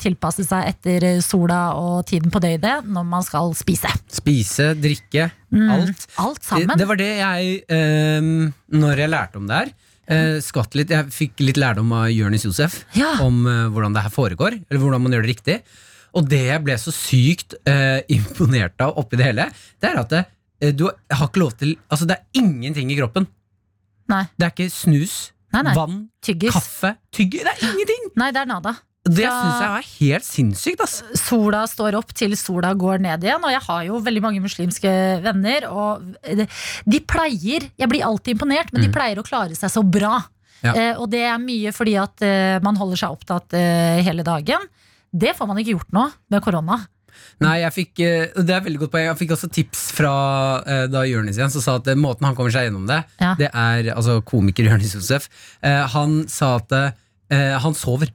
[0.00, 3.90] tilpasse seg etter sola og tiden på døgnet når man skal spise.
[4.16, 6.06] Spise, drikke, alt.
[6.20, 6.72] Alt sammen.
[6.80, 8.32] Det var det jeg, eh,
[8.80, 9.72] når jeg lærte om det her,
[10.10, 10.90] eh, skvatt litt.
[10.94, 13.12] Jeg fikk litt lærdom av Jonis Josef Ja.
[13.24, 15.58] om eh, hvordan det her foregår, eller hvordan man gjør det riktig.
[16.16, 19.50] Og det jeg ble så sykt eh, imponert av oppi det hele,
[19.80, 20.24] det er at det,
[20.76, 23.28] du har ikke lov til Altså, det er ingenting i kroppen.
[24.10, 24.24] Nei.
[24.36, 25.16] Det er ikke snus,
[25.54, 25.74] Nei, nei.
[25.78, 26.54] vann, Tyggis.
[26.54, 27.42] kaffe, tygge.
[27.46, 28.08] Det er ingenting!
[28.20, 28.76] Nei, det er nada.
[29.00, 29.30] Det ja.
[29.32, 30.98] syns jeg er helt sinnssykt, ass.
[31.16, 33.40] sola står opp til sola går ned igjen.
[33.46, 34.92] Og jeg har jo veldig mange muslimske
[35.24, 39.82] venner, og de pleier Jeg blir alltid imponert, men de pleier å klare seg så
[39.82, 40.20] bra.
[40.60, 40.74] Ja.
[40.74, 44.68] Eh, og det er mye fordi at eh, man holder seg opptatt eh, hele dagen.
[45.10, 46.82] Det får man ikke gjort nå med korona.
[47.40, 50.14] Nei, jeg fikk, eh, det er veldig godt poeng Jeg fikk også tips fra
[50.66, 53.34] eh, da Jonis igjen, som sa at eh, måten han kommer seg gjennom det, Ja.
[53.38, 55.28] det er altså komiker Jonis Josef.
[55.62, 56.72] Han sa at
[57.30, 58.10] han sover.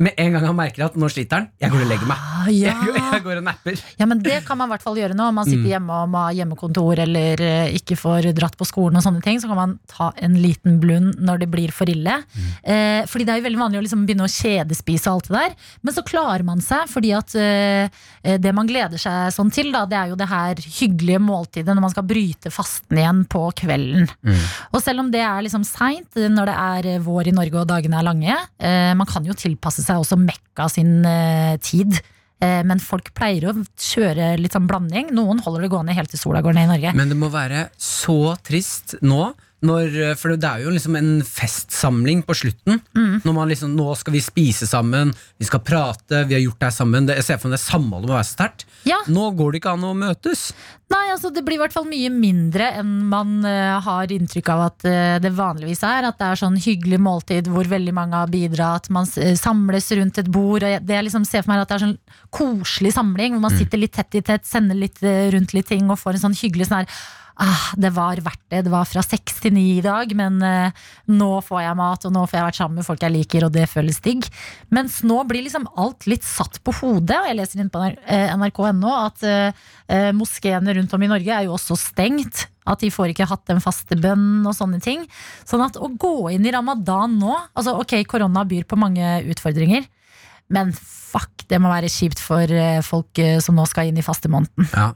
[0.00, 2.20] Med en gang han merker at nå sliter han, jeg går og legger meg.
[2.40, 2.70] Ah, ja.
[2.72, 3.80] Jeg, går- jeg går og napper.
[4.00, 5.26] ja, men det kan man i hvert fall gjøre nå.
[5.28, 5.70] Om man sitter Mm.
[5.74, 9.36] hjemme og må ha hjemmekontor eller eh, ikke får dratt på skolen og sånne ting,
[9.42, 12.14] så kan man ta en liten blund når det blir for ille.
[12.32, 12.46] Mm.
[12.64, 15.36] Eh, fordi det er jo veldig vanlig å liksom begynne å kjedespise og alt det
[15.36, 15.54] der.
[15.84, 18.00] Men så klarer man seg, fordi at eh,
[18.40, 21.84] det man gleder seg sånn til, da, det er jo det her hyggelige måltidet når
[21.84, 24.08] man skal bryte fasten igjen på kvelden.
[24.24, 24.40] Mm.
[24.72, 26.56] Og selv om det er liksom seint når det
[26.96, 30.18] er vår i Norge og dagene er lange, eh, man kan jo tilpasse seg også
[30.20, 31.98] Mekka sin eh, tid.
[32.40, 35.10] Eh, men folk pleier å kjøre litt sånn blanding.
[35.16, 36.96] Noen holder det gående helt til sola går ned i Norge.
[36.96, 39.32] Men det må være så trist nå.
[39.60, 42.80] Når, eh, for det er jo liksom en festsamling på slutten.
[42.96, 46.70] Når man liksom, Nå skal vi spise sammen, vi skal prate, vi har gjort det
[46.70, 47.08] her sammen.
[47.08, 48.64] Det, jeg ser for meg det samholdet må være så sterkt.
[48.88, 48.96] Ja.
[49.12, 50.50] Nå går det ikke an å møtes.
[50.90, 54.62] Nei, altså Det blir i hvert fall mye mindre enn man uh, har inntrykk av
[54.70, 56.08] at uh, det vanligvis er.
[56.08, 58.88] At det er sånn hyggelig måltid hvor veldig mange har bidratt.
[58.90, 60.64] Man uh, samles rundt et bord.
[60.64, 61.98] Og jeg- det jeg liksom ser for meg at det er sånn
[62.34, 65.90] koselig samling hvor man sitter litt tett i tett, sender litt eh, rundt litt ting
[65.90, 67.00] og får en sånn hyggelig sånn her
[67.40, 68.64] Ah, det var verdt det.
[68.66, 70.76] Det var fra seks til ni i dag, men eh,
[71.12, 73.54] nå får jeg mat, og nå får jeg vært sammen med folk jeg liker, og
[73.54, 74.26] det føles digg.
[74.74, 78.34] Mens nå blir liksom alt litt satt på hodet, og jeg leser inn på eh,
[78.36, 82.46] nrk.no at eh, eh, moskeene rundt om i Norge er jo også stengt.
[82.70, 85.06] At de får ikke hatt den faste bønnen og sånne ting.
[85.48, 89.86] Sånn at å gå inn i ramadan nå Altså ok, korona byr på mange utfordringer,
[90.54, 94.04] men fuck, det må være kjipt for eh, folk eh, som nå skal inn i
[94.06, 94.68] fastemåneden.
[94.74, 94.90] Ja.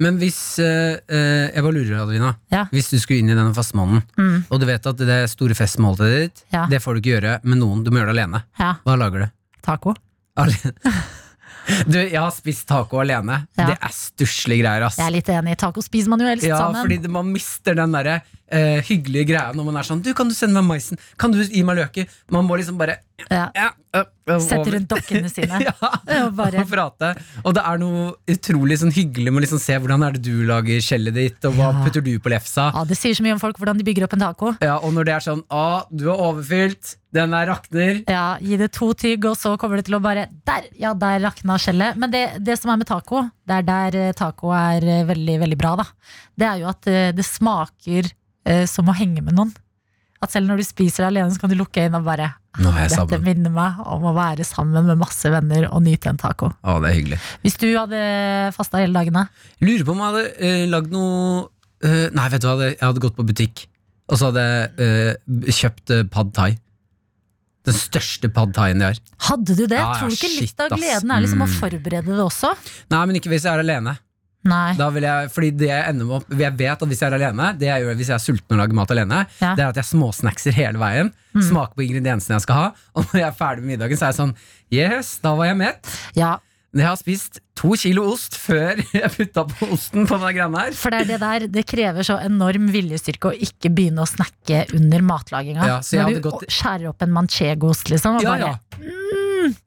[0.00, 2.32] Men hvis eh, eh, Jeg bare lurer, Adelina.
[2.54, 2.66] Ja.
[2.70, 4.44] Hvis du skulle inn i denne fastemannen, Mm.
[4.50, 6.66] og du vet at det store festmåltidet ditt, Ja.
[6.70, 8.42] det får du ikke gjøre med noen, du må gjøre det alene.
[8.60, 9.30] Ja, Hva lager du?
[9.62, 9.94] taco.
[10.38, 10.74] Alene.
[11.84, 13.42] Du, jeg har spist taco alene.
[13.58, 13.66] Ja.
[13.68, 14.96] Det er stusslige greier, ass.
[14.96, 15.56] Jeg er litt enig.
[15.60, 16.80] Taco spiser man jo helst Ja, sammen.
[16.86, 20.34] fordi man mister den derre eh, hyggelige greia når man er sånn Du, kan du
[20.36, 20.98] sende meg maisen?
[21.20, 22.08] Kan du gi meg løker?
[22.30, 22.98] Man må liksom bare
[23.30, 23.48] Ja.
[23.54, 25.58] ja, øh, øh, Sette rundt dokkene sine.
[25.66, 25.72] ja,
[26.28, 27.08] Og bare og prate.
[27.42, 30.44] Og det er noe utrolig sånn hyggelig med å liksom se hvordan er det du
[30.46, 31.82] lager skjellet ditt, og hva Ja.
[31.84, 32.68] putter du på lefsa.
[32.76, 34.52] Ja, Det sier så mye om folk hvordan de bygger opp en taco.
[34.62, 38.04] Ja, og når det er sånn Å, du er overfylt, den der rakner.
[38.08, 40.68] Ja, Gi det to tygg, og så kommer det til å bare Der!
[40.78, 41.96] Ja, der rakna skjellet.
[41.98, 45.38] Men det, det som er med taco, det er der eh, taco er eh, veldig,
[45.42, 45.88] veldig bra, da.
[46.38, 48.12] Det er jo at eh, det smaker
[48.70, 49.54] som å henge med noen.
[50.20, 52.24] At selv når du spiser alene, så kan du lukke øynene og bare
[52.58, 53.22] jeg Dette sammen.
[53.22, 56.48] minner meg om å være sammen med masse venner og nyte en taco.
[56.66, 57.18] Å, det er hyggelig.
[57.44, 58.00] Hvis du hadde
[58.56, 59.26] fasta hele dagen, da?
[59.62, 61.44] Lurer på om jeg hadde eh, lagd noe
[61.86, 63.62] eh, Nei, vet du hva, jeg hadde gått på butikk,
[64.10, 66.50] og så hadde jeg eh, kjøpt eh, pad thai.
[67.68, 68.98] Den største pad thaien de har.
[69.28, 69.78] Hadde du det?
[69.78, 70.80] Ja, Tror du ikke litt av ass.
[70.80, 71.56] gleden er liksom å Mm.
[71.60, 72.52] forberede det også?
[72.90, 73.98] Nei, men ikke hvis jeg er alene.
[74.44, 74.74] Nei.
[74.78, 77.48] Da vil jeg, fordi det jeg ender opp Jeg vet at hvis jeg er alene,
[77.58, 79.54] det jeg gjør hvis jeg er sulten og lager mat alene, Ja.
[79.58, 81.12] det er at jeg småsnackser hele veien.
[81.34, 82.66] Smaker på ingrediensene jeg skal ha.
[82.94, 84.36] Og når jeg er ferdig med middagen, så er jeg sånn
[84.70, 85.90] Yes, da var jeg mett.
[86.14, 86.36] Ja,
[86.74, 90.72] Jeg har spist to kilo ost før jeg putta på osten på den greia her.
[90.76, 94.66] For det er det der, det krever så enorm viljestyrke å ikke begynne å snakke
[94.76, 95.64] under matlaginga.
[95.66, 98.16] Ja, så jeg Når du gått- skjærer opp en manchegoost, liksom.
[98.20, 98.88] Og Ja, bare, ja.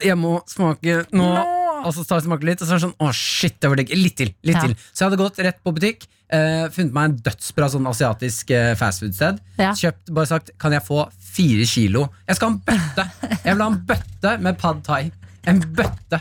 [0.00, 1.28] Jeg må smake nå.
[1.84, 3.80] Og så tar jeg smake litt, og så er det sånn Å, shit, det var
[3.80, 3.92] digg.
[3.96, 4.34] Litt til.
[4.42, 4.66] litt Ja.
[4.66, 8.50] til Så jeg hadde gått rett på butikk, eh, funnet meg en dødsbra sånn asiatisk
[8.50, 9.40] eh, fastfood-sted.
[9.58, 9.72] Ja.
[9.72, 12.08] Kjøpt, bare sagt Kan jeg få fire kilo?
[12.28, 13.08] Jeg skal ha en bøtte!
[13.44, 15.10] Jeg vil ha en bøtte med pad thai.
[15.46, 16.20] En bøtte.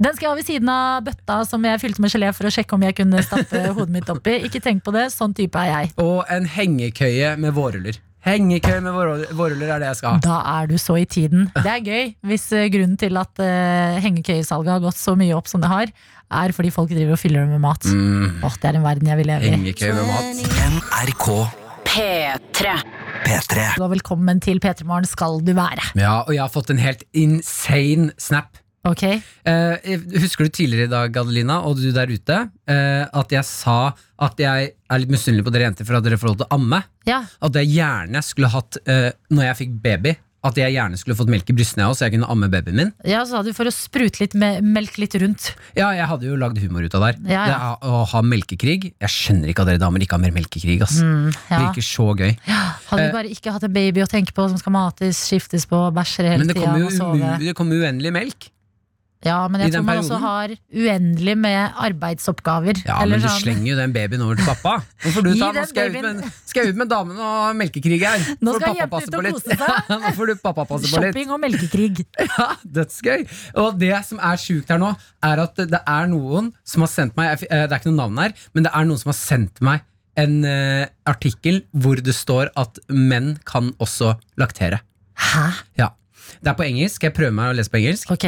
[0.00, 2.52] Den skal jeg ha ved siden av bøtta som jeg fylte med gelé for å
[2.52, 4.38] sjekke om jeg kunne stappe hodet mitt oppi.
[4.44, 5.92] Ikke tenk på det, sånn type er jeg.
[6.00, 7.96] Og en hengekøye med vårruller.
[8.26, 8.92] Hengekøye med
[9.32, 10.20] vårruller, er det jeg skal ha.
[10.24, 11.46] Da er du så i tiden.
[11.56, 15.48] Det er gøy hvis eh, grunnen til at uh, hengekøyesalget har gått så mye opp
[15.48, 15.92] som det har,
[16.30, 17.88] er fordi folk driver og fyller det med mat.
[17.88, 19.54] Mm, Åh, det er en verden jeg vil leve i.
[19.56, 20.44] hengekøye med mat.
[20.76, 21.26] NRK
[21.90, 22.74] P3.
[23.24, 23.64] P3.
[23.82, 25.82] Og velkommen til P3 Morgen skal du være.
[25.98, 28.60] Ja, og jeg har fått en helt insane snap.
[28.88, 29.02] Ok?
[29.04, 33.92] Eh, husker du tidligere i dag, Adelina, og du der ute, eh, at jeg sa
[34.20, 36.56] at jeg er litt misunnelig på dere jenter for at dere får lov til å
[36.56, 36.80] amme?
[37.08, 37.20] Ja.
[37.44, 41.28] At jeg gjerne skulle hatt, eh, når jeg fikk baby, at jeg gjerne skulle fått
[41.28, 42.92] melk i brystene, så jeg kunne amme babyen min.
[43.04, 45.50] Ja, så hadde du for å sprute litt med melk litt rundt.
[45.76, 47.18] Ja, jeg hadde jo lagd humor ut av der.
[47.28, 47.58] Ja, ja.
[47.82, 48.94] Det å ha melkekrig.
[48.96, 50.78] Jeg skjønner ikke at dere damer ikke har mer melkekrig.
[50.86, 50.96] Ass.
[51.04, 51.58] Mm, ja.
[51.66, 52.32] Virker så gøy.
[52.48, 53.10] Hadde Eh.
[53.10, 56.32] du bare ikke hatt en baby å tenke på som skal mates, skiftes på, bæsjer
[56.32, 58.48] hele Men det kommer jo kom uendelig melk.
[59.20, 62.78] Ja, men jeg tror man også har uendelig med arbeidsoppgaver.
[62.86, 64.78] Ja, men du sånn- slenger jo den babyen over til pappa.
[65.04, 67.58] Nå får du ta, nå skal jeg, ut med, skal jeg ut med damen og
[67.58, 68.24] melkekrig her.
[68.40, 69.90] Nå skal pappa jentene passe ut på og kose seg.
[69.92, 71.10] Nå får du pappa passe på litt.
[71.12, 72.06] Shopping og melkekrig.
[72.30, 73.26] Ja, dødsgøy.
[73.60, 74.94] Og det som er sjukt her nå,
[75.26, 78.00] er at det er noen som har sendt meg jeg eh, Det er ikke noe
[78.00, 79.84] navn her, men det er noen som har sendt meg
[80.20, 84.80] en uh, artikkel hvor det står at menn kan også laktere.
[85.20, 85.44] Hæ?
[85.78, 85.92] Ja.
[86.40, 87.04] Det er på engelsk.
[87.04, 88.10] Jeg prøve meg å lese på engelsk?
[88.16, 88.26] Ok.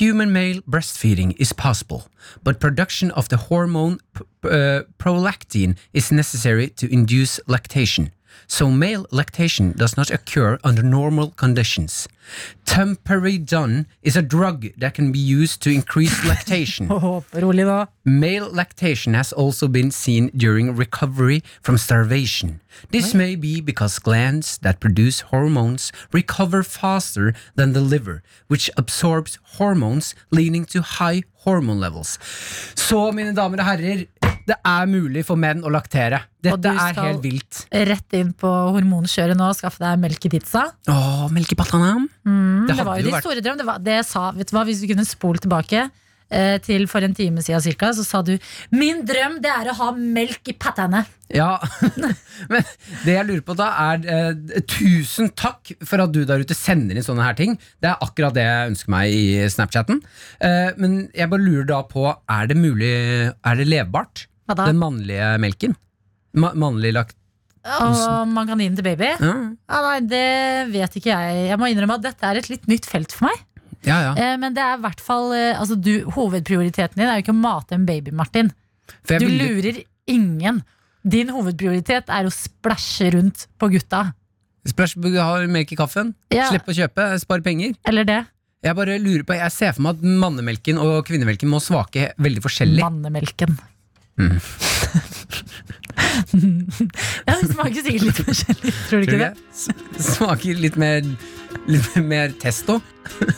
[0.00, 2.08] Human male breastfeeding is possible,
[2.42, 4.00] but production of the hormone
[4.42, 8.10] uh, prolactin is necessary to induce lactation.
[8.46, 12.08] So male lactation does not occur under normal conditions.
[12.64, 16.88] Temperidone is a drug that can be used to increase lactation.
[16.90, 17.86] Åh, rolig nå.
[18.04, 22.60] Male lactation has also been seen during recovery from starvation.
[22.90, 29.38] This may be because glands that produce hormones recover faster than the liver, which absorbs
[29.58, 32.18] hormones, leading to high hormone levels.
[32.74, 34.06] Så, mine damer og herrer,
[34.46, 36.20] det er mulig for menn å laktere.
[36.44, 37.48] Dette er helt vilt.
[37.48, 40.66] Og du skal Rett inn på hormonkjøret nå og skaffe deg melk i pizza.
[40.92, 42.08] Åh, melkepatanam.
[42.28, 43.58] Mm, Det det, var jo jo din vært- store drøm.
[43.58, 45.86] Det, var, det sa, vet du hva, Hvis du kunne spole tilbake
[46.30, 48.36] eh, til for en time siden cirka, så sa du
[48.70, 51.04] 'Min drøm det er å ha melk i pattene'.
[51.32, 51.58] Ja,
[52.50, 52.62] men
[53.04, 56.94] det jeg lurer på da er eh, Tusen takk for at du der ute sender
[56.96, 57.56] inn sånne her ting.
[57.80, 60.02] Det er akkurat det jeg ønsker meg i Snapchatten.
[60.40, 62.92] Eh, men jeg bare lurer da på, er det mulig
[63.32, 64.26] Er det levbart?
[64.44, 64.68] Hva da?
[64.68, 65.76] Den mannlige melken?
[66.38, 67.16] Ma mannlig lagt...
[67.64, 69.14] Og man kan gi den til baby?
[69.16, 69.32] Ja,
[69.72, 70.26] Ja, nei, Det
[70.74, 71.46] vet ikke jeg.
[71.48, 73.40] Jeg må innrømme at dette er et litt nytt felt for meg.
[73.88, 73.96] ja.
[74.10, 74.12] ja.
[74.20, 77.36] Eh, men det er i hvert fall eh, altså, du, Hovedprioriteten din er jo ikke
[77.36, 78.52] å mate en baby, Martin.
[79.08, 79.38] Du vil...
[79.40, 79.80] lurer
[80.10, 80.60] ingen.
[81.04, 84.10] Din hovedprioritet er å splæsje rundt på gutta.
[84.68, 86.14] Splæsj, har melk i kaffen.
[86.32, 87.74] Slipp å kjøpe, spar penger.
[87.88, 88.22] Eller det.
[88.64, 92.44] Jeg bare lurer på, jeg ser for meg at mannemelken og kvinnemelken må smake veldig
[92.44, 92.80] forskjellig.
[92.80, 93.58] Mannemelken.
[94.14, 94.38] Mm.
[97.26, 99.32] ja, det smaker sikkert litt forskjellig, tror du ikke det?
[100.06, 101.08] Smaker litt mer,
[101.70, 102.78] litt mer testo.
[103.18, 103.34] Det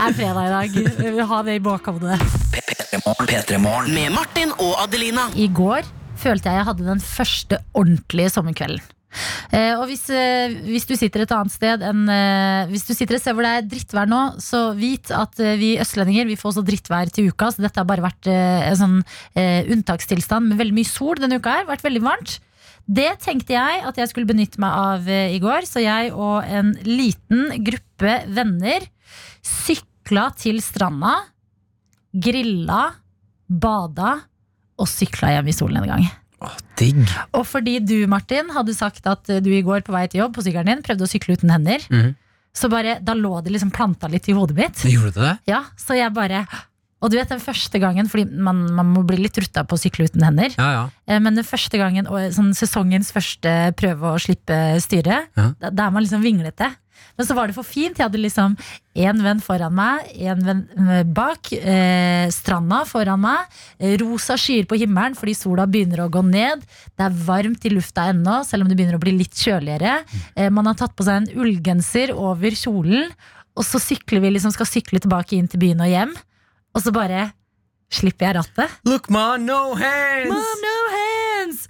[0.00, 0.78] er fredag i dag.
[1.00, 2.18] Vi vil ha det i bakhodet.
[2.54, 3.92] P3morgen.
[3.94, 5.28] Med Martin og Adelina.
[5.36, 5.86] I går
[6.20, 8.93] følte jeg jeg hadde den første ordentlige sommerkvelden.
[9.54, 13.16] Eh, og hvis, eh, hvis du sitter et annet sted enn eh, Hvis du sitter
[13.16, 16.54] et sted hvor det er drittvær nå, så vit at eh, vi østlendinger vi får
[16.54, 17.52] også drittvær til uka.
[17.54, 18.96] Så dette har bare vært eh, en sånn
[19.38, 21.68] eh, unntakstilstand med veldig mye sol denne uka her.
[21.70, 22.38] Vært veldig varmt.
[22.84, 26.74] Det tenkte jeg at jeg skulle benytte meg av i går, så jeg og en
[26.84, 28.84] liten gruppe venner
[29.40, 31.14] sykla til stranda,
[32.12, 32.82] grilla,
[33.48, 34.18] bada
[34.76, 35.56] og sykla hjem i
[36.76, 37.06] Digg.
[37.34, 40.42] Og fordi du, Martin, hadde sagt at du i går på vei til jobb på
[40.46, 42.14] sykkelen din prøvde å sykle uten hender, Mhm.
[42.54, 44.74] så bare, da lå det liksom planta litt i hodet mitt.
[44.86, 45.38] Gjorde du det?
[45.46, 46.46] Ja, så jeg bare
[47.04, 49.80] Og du vet den første gangen, fordi man, man må bli litt rutta på å
[49.82, 50.54] sykle uten hender.
[50.56, 50.84] Ja, ja.
[51.06, 55.50] eh, Men den første gangen, og sånn sesongens første prøve å slippe styret, Ja.
[55.60, 56.70] da, da er man liksom vinglete.
[57.16, 57.98] Men så var det for fint.
[57.98, 58.56] Jeg hadde liksom
[58.98, 61.52] én venn foran meg, én venn eh, bak.
[61.54, 63.46] Eh, stranda foran meg.
[63.78, 66.64] eh, Rosa skyer på himmelen fordi sola begynner å gå ned.
[66.94, 70.00] Det er varmt i lufta ennå, selv om det begynner å bli litt kjøligere.
[70.34, 73.10] Eh, man har tatt på seg en ullgenser over kjolen,
[73.54, 76.14] og så sykler vi liksom, skal sykle tilbake inn til byen og hjem.
[76.74, 77.28] Og så bare
[77.94, 78.72] slipper jeg rattet.
[78.88, 80.32] Look, ma, no hands!
[80.32, 81.68] Mom, no hands!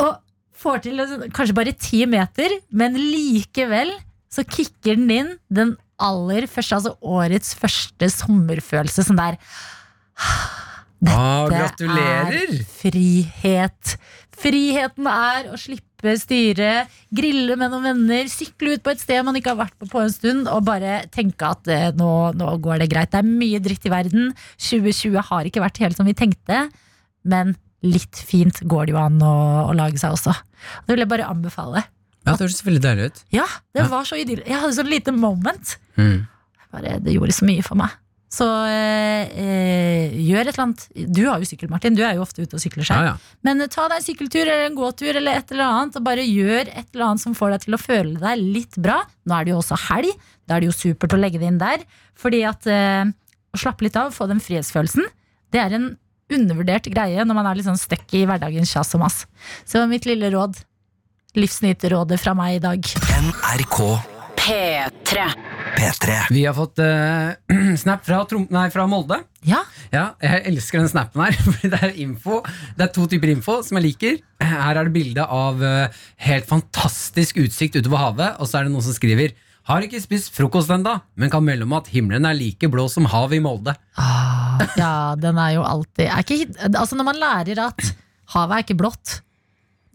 [0.00, 0.14] Og
[0.58, 3.92] får til altså, kanskje bare ti meter, men likevel
[4.32, 9.06] så kicker den inn den aller første, altså årets første sommerfølelse.
[9.08, 9.38] Sånn der
[10.18, 12.34] Ah, gratulerer!
[12.34, 13.96] er frihet.
[14.38, 19.34] Friheten er å slippe styret, grille med noen venner, sykle ut på et sted man
[19.38, 22.82] ikke har vært på på en stund, og bare tenke at eh, nå, nå går
[22.84, 23.10] det greit.
[23.14, 24.30] Det er mye dritt i verden.
[24.62, 26.68] 2020 har ikke vært helt som vi tenkte,
[27.26, 27.56] men
[27.86, 29.34] litt fint går det jo an å,
[29.70, 30.34] å lage seg også.
[30.86, 31.82] Det vil jeg bare anbefale.
[32.28, 33.22] Ja, Det hørtes veldig deilig ut.
[33.34, 33.88] Ja, det Ja.
[33.92, 34.42] var så idyll.
[34.46, 35.76] Jeg hadde så lite moment.
[35.96, 36.26] Mm.
[36.72, 37.90] Bare, det gjorde så mye for meg.
[38.28, 40.82] Så eh, eh, gjør et eller annet.
[41.16, 41.94] Du har jo sykkel, Martin.
[41.96, 43.06] Du er jo ofte ute og sykler Ja, selv.
[43.08, 43.14] ja.
[43.42, 46.26] Men eh, ta deg en sykkeltur eller en gåtur eller et eller annet, og bare
[46.26, 48.98] gjør et eller annet som får deg til å føle deg litt bra.
[49.26, 50.12] Nå er det jo også helg.
[50.46, 51.80] Da er det jo supert å legge det inn der.
[52.20, 55.08] Fordi at eh, å slappe litt av, få den frihetsfølelsen,
[55.50, 55.88] det er en
[56.28, 59.22] undervurdert greie når man er litt sånn stuck i hverdagens kjas og mas.
[59.64, 60.60] Så mitt lille råd,
[61.36, 62.92] livsnyterrådet fra meg i dag.
[63.18, 63.78] NRK
[64.38, 65.24] P3.
[65.76, 66.14] P3.
[66.32, 67.34] Vi har fått uh,
[67.82, 69.20] snap fra, Trom nei, fra Molde.
[69.46, 69.60] Ja,
[69.92, 71.36] Ja, jeg elsker den snappen her.
[71.46, 72.40] Fordi det er info
[72.76, 74.16] Det er to typer info som jeg liker.
[74.42, 78.74] Her er det bilde av uh, helt fantastisk utsikt utover havet, og så er det
[78.74, 79.36] noen som skriver
[79.68, 83.04] har ikke spist frokost ennå, men kan melde om at himmelen er like blå som
[83.12, 83.74] havet i Molde.
[84.00, 87.90] ah, ja den er jo alltid er ikke, Altså Når man lærer at
[88.32, 89.18] havet er ikke blått,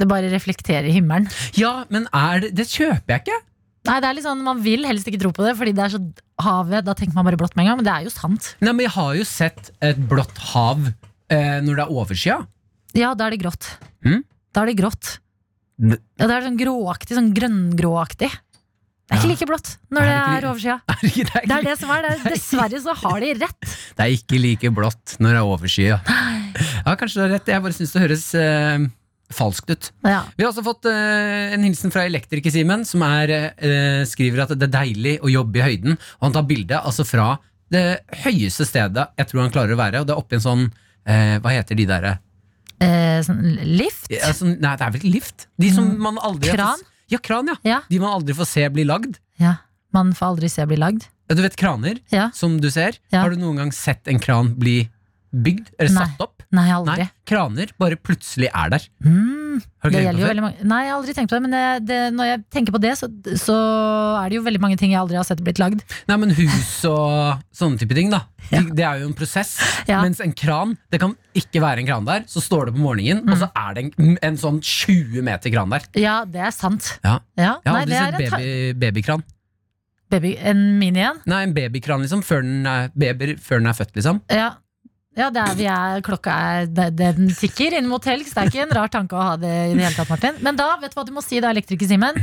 [0.04, 1.26] det bare reflekterer himmelen.
[1.60, 3.40] Ja, men er det, det kjøper jeg ikke.
[3.84, 5.92] Nei, det er litt sånn Man vil helst ikke tro på det, Fordi det er
[5.92, 6.00] så
[6.40, 6.86] havet.
[6.88, 8.54] Da tenker man bare blått med en gang, men det er jo sant.
[8.64, 12.38] Nei, men Jeg har jo sett et blått hav eh, når det er overskya.
[12.96, 13.68] Ja, da er det grått.
[14.08, 14.22] Mm.
[14.56, 15.18] Da er det grått.
[15.84, 15.98] Ja,
[16.30, 18.30] det er sånn gråaktig, sånn grønngråaktig.
[19.04, 20.76] Det er ikke like blått når det Er er overskya.
[20.94, 22.12] Er det ikke- det, er Det er det som er det.
[22.38, 23.60] Dessverre så har de rett.
[23.98, 25.98] det er ikke like blått når det er overskya.
[26.86, 27.52] Ja, kanskje du har rett.
[27.52, 28.86] Jeg bare syns det høres eh,
[29.34, 29.92] falskt ut.
[30.06, 30.24] Ja.
[30.38, 34.70] Vi har også fått eh, en hilsen fra Elektriker-Simen, som er, eh, skriver at det
[34.70, 35.98] er deilig å jobbe i høyden.
[36.20, 37.34] Og han tar bilde altså fra
[37.74, 40.02] det høyeste stedet jeg tror han klarer å være.
[40.04, 40.64] Og det er oppi en sånn
[41.06, 42.20] eh, Hva heter de derre
[42.84, 43.40] Eh, sånn
[43.78, 44.10] lift.
[44.12, 45.46] ja, sånn, Nei, det er vel ikke lift?
[45.62, 46.82] De som man aldri Kran?
[46.82, 47.56] Får, Ja, kran, ja.
[47.64, 47.78] Ja.
[47.88, 49.20] De man aldri får se bli lagd.
[49.40, 49.58] ja.
[49.94, 51.04] Man får aldri se bli lagd.
[51.30, 52.32] Ja, Du vet kraner, Ja.
[52.34, 52.98] som du ser?
[53.14, 54.90] Har du noen gang sett en kran bli
[55.32, 55.70] bygd?
[55.80, 56.06] Eller Nei.
[56.08, 56.33] satt opp?
[56.54, 57.02] Nei, aldri.
[57.02, 58.84] Nei, kraner bare plutselig er der.
[59.02, 59.58] Mm,
[59.90, 61.98] det gjelder jo veldig mange Nei, jeg har aldri tenkt på det, men det, det,
[62.14, 63.10] når jeg tenker på det, så,
[63.42, 63.56] så
[64.22, 65.82] er det jo veldig mange ting jeg aldri har sett blitt lagd.
[66.12, 68.22] Nei, men hus og sånne type ting, da.
[68.52, 68.62] Ja.
[68.70, 69.56] Det, er jo en prosess.
[69.90, 70.04] Ja.
[70.06, 72.26] Mens en kran, det kan ikke være en kran der.
[72.30, 73.60] Så står det på morgenen, og så Mm.
[73.66, 75.86] er det en, en sånn 20 meter kran der.
[76.00, 76.94] Ja, det er sant.
[77.04, 77.18] Ja.
[77.40, 79.24] Ja, Jeg har aldri det sett en, baby, babykran.
[80.14, 81.18] baby, en mini en.
[81.26, 84.22] Nei, en babykran liksom, før den er, baby, før den er født, liksom.
[84.30, 84.52] Ja.
[85.14, 88.52] Ja, er, vi er, klokka er det, Den tikker inn mot helg, så det er
[88.52, 90.40] ikke en rar tanke å ha det i det hele tatt, Martin.
[90.46, 92.18] Men da, vet du hva du må si da, elektriker-Simen?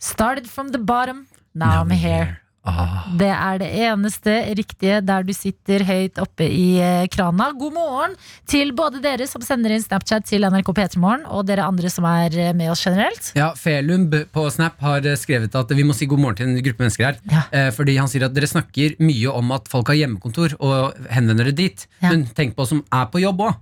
[0.00, 2.40] Started from the bottom, now, I'm here.
[2.64, 3.04] Ah.
[3.20, 7.50] Det er det eneste riktige der du sitter høyt oppe i eh, krana.
[7.60, 8.14] God morgen
[8.48, 12.32] til både dere som sender inn Snapchat til NRK P3morgen, og dere andre som er
[12.32, 13.32] eh, med oss generelt.
[13.36, 16.64] Ja, Felumb på Snap har eh, skrevet at vi må si god morgen til en
[16.64, 17.20] gruppe mennesker her.
[17.28, 17.68] Ja.
[17.74, 21.56] Fordi han sier at dere snakker mye om at folk har hjemmekontor og henvender det
[21.60, 21.84] dit.
[22.00, 22.14] Ja.
[22.14, 23.60] Men tenk på oss som er på jobb òg.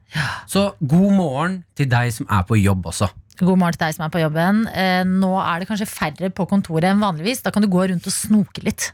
[0.50, 3.10] Så god morgen til deg som er på jobb også.
[3.42, 4.64] God morgen til deg som er på jobben.
[4.70, 7.42] Eh, Nå er det kanskje færre på kontoret enn vanligvis.
[7.42, 8.92] Da kan du gå rundt og snoke litt.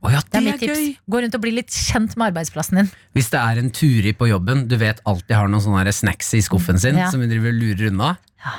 [0.00, 0.78] Oh ja, Det er mitt tips.
[0.78, 0.94] gøy!
[1.12, 2.88] Gå rundt og bli litt kjent med arbeidsplassen din.
[3.12, 6.40] Hvis det er en turi på jobben, du vet alltid har noen sånne snacks i
[6.40, 7.10] skuffen sin Ja.
[7.12, 8.14] som vi driver og lurer unna.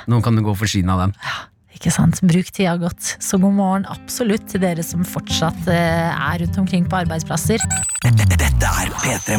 [0.06, 1.14] Nå kan du gå for forsyne av dem.
[1.76, 2.20] Ikke sant?
[2.28, 3.14] Bruk tida godt.
[3.22, 7.62] Så god morgen absolutt til dere som fortsatt eh, er rundt omkring på arbeidsplasser.
[8.02, 9.38] Dette er P3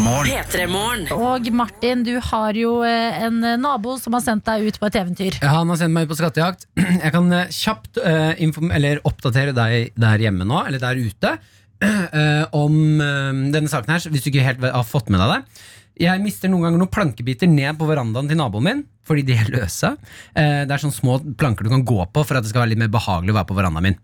[0.67, 1.07] Morgen.
[1.15, 4.99] Og Martin, du har jo eh, en nabo som har sendt deg ut på et
[4.99, 5.37] eventyr.
[5.39, 6.67] Ja, Han har sendt meg ut på skattejakt.
[7.05, 8.43] Jeg kan eh, kjapt eh,
[8.79, 11.35] eller oppdatere deg der hjemme nå, eller der ute,
[11.83, 15.63] eh, om eh, denne saken her, hvis du ikke helt har fått med deg det.
[15.99, 19.51] Jeg mister noen ganger noen plankebiter ned på verandaen til naboen min, fordi de er
[19.53, 19.93] løse.
[20.33, 22.73] Eh, det er sånne små planker du kan gå på for at det skal være
[22.73, 23.99] litt mer behagelig å være på verandaen min.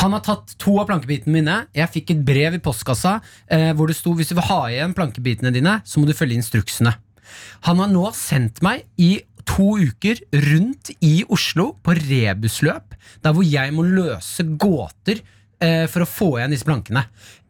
[0.00, 1.58] Han har tatt to av plankebitene mine.
[1.76, 4.96] Jeg fikk et brev i postkassa eh, hvor det sto hvis du vil ha igjen
[4.96, 6.96] plankebitene dine, så må du følge instruksene.
[7.68, 9.18] Han har nå sendt meg i
[9.48, 15.22] to uker rundt i Oslo på rebusløp, der hvor jeg må løse gåter
[15.92, 17.04] for å få igjen disse plankene.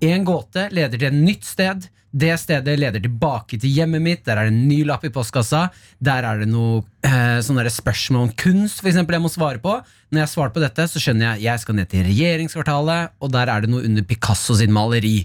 [0.05, 1.87] En gåte leder til et nytt sted.
[2.13, 4.21] Det stedet leder tilbake til hjemmet mitt.
[4.27, 5.63] Der er det en ny lapp i postkassa.
[5.97, 9.79] Der er det noe eh, sånne spørsmål om kunst for eksempel, jeg må svare på.
[10.13, 13.33] Når jeg har svart på dette, så skjønner jeg jeg skal ned til regjeringskvartalet, og
[13.33, 15.23] der er det noe under Picasso sin maleri.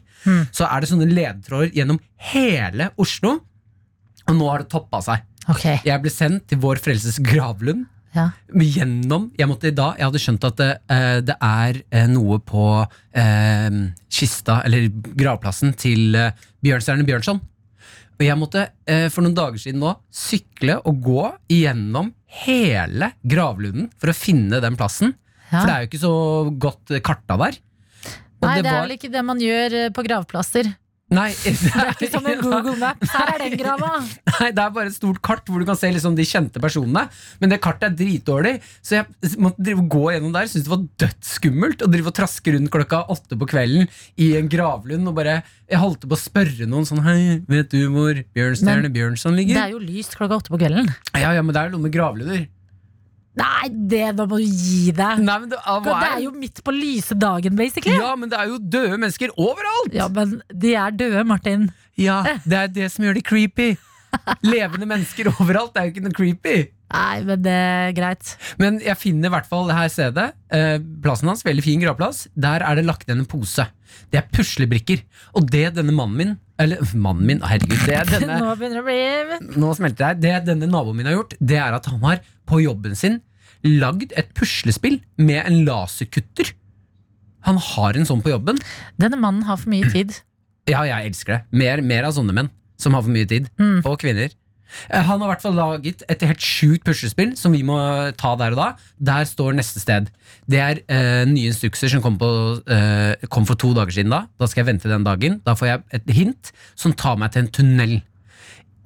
[0.55, 1.99] Så er det sånne ledetråder gjennom
[2.31, 3.35] hele Oslo,
[4.27, 5.27] og nå har det toppa seg.
[5.51, 5.81] Okay.
[5.87, 7.83] Jeg ble sendt til Vår Frelses gravlund.
[8.17, 8.25] Ja.
[8.51, 12.63] Gjennom Jeg måtte da Jeg hadde skjønt at det, eh, det er eh, noe på
[13.13, 13.77] eh,
[14.09, 14.87] kista, eller
[15.19, 16.31] gravplassen, til eh,
[16.65, 17.39] Bjørnstjerne Bjørnson.
[18.17, 22.09] Og jeg måtte eh, for noen dager siden nå sykle og gå igjennom
[22.43, 25.13] hele gravlunden for å finne den plassen.
[25.51, 25.61] Ja.
[25.61, 26.13] For det er jo ikke så
[26.65, 27.59] godt karta der.
[28.41, 30.67] Og Nei, det er var- vel ikke det man gjør på gravplasser.
[31.07, 33.11] Nei, det er ikke som en Google Maps.
[33.13, 33.91] Her er den grava!
[34.01, 37.05] Nei, det er bare et stort kart hvor du kan se liksom de kjente personene.
[37.39, 40.49] Men det kartet er dritdårlig, så jeg måtte gå gjennom der.
[40.51, 43.87] Syntes det var dødsskummelt å drive og traske rundt klokka åtte på kvelden
[44.19, 45.07] i en gravlund.
[45.07, 45.39] Og bare,
[45.71, 49.55] Jeg holdt på å spørre noen sånn Hei, vet du hvor Bjørnstjerne Bjørnson ligger?
[49.55, 50.91] Det er jo lyst klokka åtte på kvelden.
[51.15, 52.45] Ja, ja, men det er noe med gravlunder.
[53.37, 55.19] Nei, det da må du gi deg!
[55.21, 57.97] Nei, men det, ah, Det er jo midt på lyse dagen, basically.
[57.99, 59.93] Ja, men det er jo døde mennesker overalt!
[59.93, 61.67] Ja, men de er døde, Martin.
[61.97, 63.75] Ja, det er det som gjør de creepy.
[64.47, 66.57] Levende mennesker overalt er jo ikke noe creepy.
[66.87, 68.33] Nei, men det er greit.
[68.61, 70.27] Men jeg finner i hvert fall det her stedet.
[70.55, 72.25] Eh, plassen hans, veldig fin gravplass.
[72.39, 73.67] Der er det lagt igjen en pose.
[74.13, 75.03] Det er puslebrikker.
[75.35, 77.79] Og det denne mannen min Eller mannen min, herregud.
[77.85, 80.43] Det er denne, Nå begynner det å bli nå smelter det her.
[80.43, 83.19] Det denne naboen min har gjort, det er at han har på jobben sin
[83.65, 86.53] lagd et puslespill med en laserkutter.
[87.47, 88.59] Han har en sånn på jobben.
[88.99, 90.17] Denne mannen har for mye tid.
[90.67, 91.41] Ja, jeg elsker det.
[91.55, 93.47] Mer, mer av sånne menn som har for mye tid.
[93.61, 93.79] Mm.
[93.87, 94.33] Og kvinner.
[94.89, 97.77] Eh, Han har i hvert fall laget et helt sjukt puslespill som vi må
[98.17, 98.67] ta der og da.
[98.99, 100.09] Der står neste sted.
[100.49, 102.29] Det er eh, nye instrukser som kom, på,
[102.71, 104.11] eh, kom for to dager siden.
[104.13, 105.39] Da Da skal jeg vente den dagen.
[105.45, 107.97] Da får jeg et hint som tar meg til en tunnel.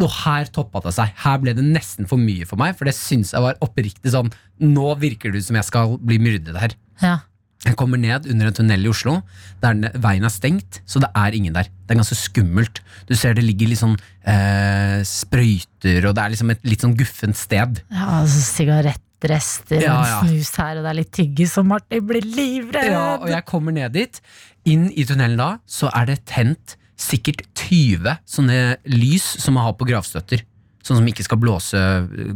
[0.02, 1.12] Og her toppa det seg.
[1.24, 4.32] Her ble det nesten for mye for meg, for det syns jeg var oppriktig sånn
[4.62, 6.74] Nå virker det ut som jeg skal bli myrdet her.
[7.02, 7.20] Ja.
[7.62, 9.20] Jeg kommer ned under en tunnel i Oslo.
[9.62, 11.68] Der veien er stengt, så det er ingen der.
[11.86, 12.82] Det er ganske skummelt.
[13.06, 13.94] Du ser det ligger litt sånn
[14.26, 17.84] eh, sprøyter, og det er liksom et litt sånn guffent sted.
[17.94, 20.18] Ja, altså Sigarettrester, Ja, ja.
[20.26, 22.90] snus her, og det er litt tyggis, og Martin blir livredd!
[22.96, 24.22] Ja, og jeg kommer ned dit.
[24.66, 28.58] Inn i tunnelen da, så er det tent sikkert 20 sånne
[28.90, 30.44] lys som man har på gravstøtter.
[30.82, 31.78] Sånn som ikke skal blåse,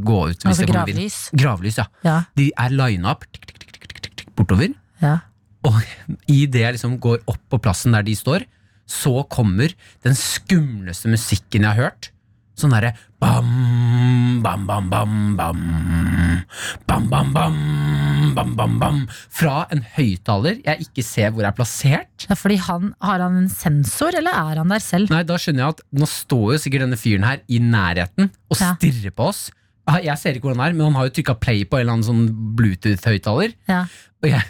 [0.06, 0.46] gå ut.
[0.46, 1.20] Altså gravlys.
[1.34, 1.90] Gravlys, ja.
[2.06, 3.26] Ja, De er lina opp
[4.38, 4.74] bortover.
[5.02, 5.18] Ja.
[5.66, 5.80] Og
[6.30, 8.44] i det jeg liksom går opp på plassen der de står,
[8.86, 9.72] så kommer
[10.06, 12.12] den skumleste musikken jeg har hørt.
[12.56, 15.64] Sånn derre bam, bam, bam, bam, bam.
[16.88, 17.58] Bam, bam, bam,
[18.38, 19.00] bam, bam, bam.
[19.34, 22.28] Fra en høyttaler jeg ikke ser hvor jeg er plassert.
[22.30, 25.10] Ja, fordi han, Har han en sensor, eller er han der selv?
[25.12, 28.60] Nei, da skjønner jeg at nå står jo sikkert denne fyren her i nærheten og
[28.62, 28.76] Ja.
[28.78, 29.48] stirrer på oss.
[29.88, 31.82] Ah, Jeg ser ikke hvor han er, men han har jo trykka play på en
[31.86, 33.54] eller annen sånn Bluetooth-høyttaler.
[33.70, 33.84] Ja.
[34.24, 34.42] Og jeg,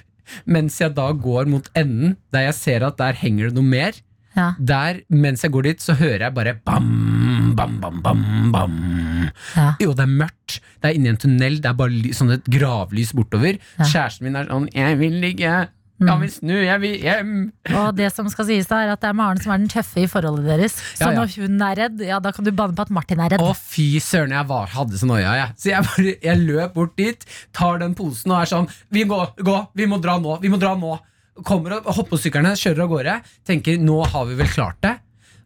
[0.45, 3.91] mens jeg da går mot enden, der jeg ser at der henger det noe mer,
[4.35, 4.49] Ja.
[4.59, 8.73] der, mens jeg går dit, så hører jeg bare bam, bam, bam, bam, bam.
[9.55, 9.75] Ja.
[9.79, 10.59] Jo, det er mørkt.
[10.83, 13.57] Det er inni en tunnel, det er bare sånn et gravlys bortover.
[13.79, 13.85] Ja.
[13.85, 15.69] Kjæresten min er sånn 'Jeg vil ligge'.
[15.95, 17.29] Jeg vil snu, jeg vil hjem.
[17.71, 20.01] Og det som skal sies da er at det er Maren som er den tøffe
[20.03, 20.75] i forholdet deres.
[20.97, 21.21] Så Ja, ja.
[21.21, 23.43] når hun er redd, ja da kan du banne på at Martin er redd.
[23.45, 25.55] Å, fy søren, jeg var, hadde så noia, jeg.
[25.61, 27.23] Så jeg, bare, jeg løp bort dit,
[27.55, 30.59] tar den posen og er sånn Vi må gå, vi må dra nå, vi må
[30.59, 30.97] dra nå.
[31.47, 33.15] Kommer og hopper på sykkelen, kjører av gårde.
[33.47, 34.97] Tenker nå har vi vel klart det.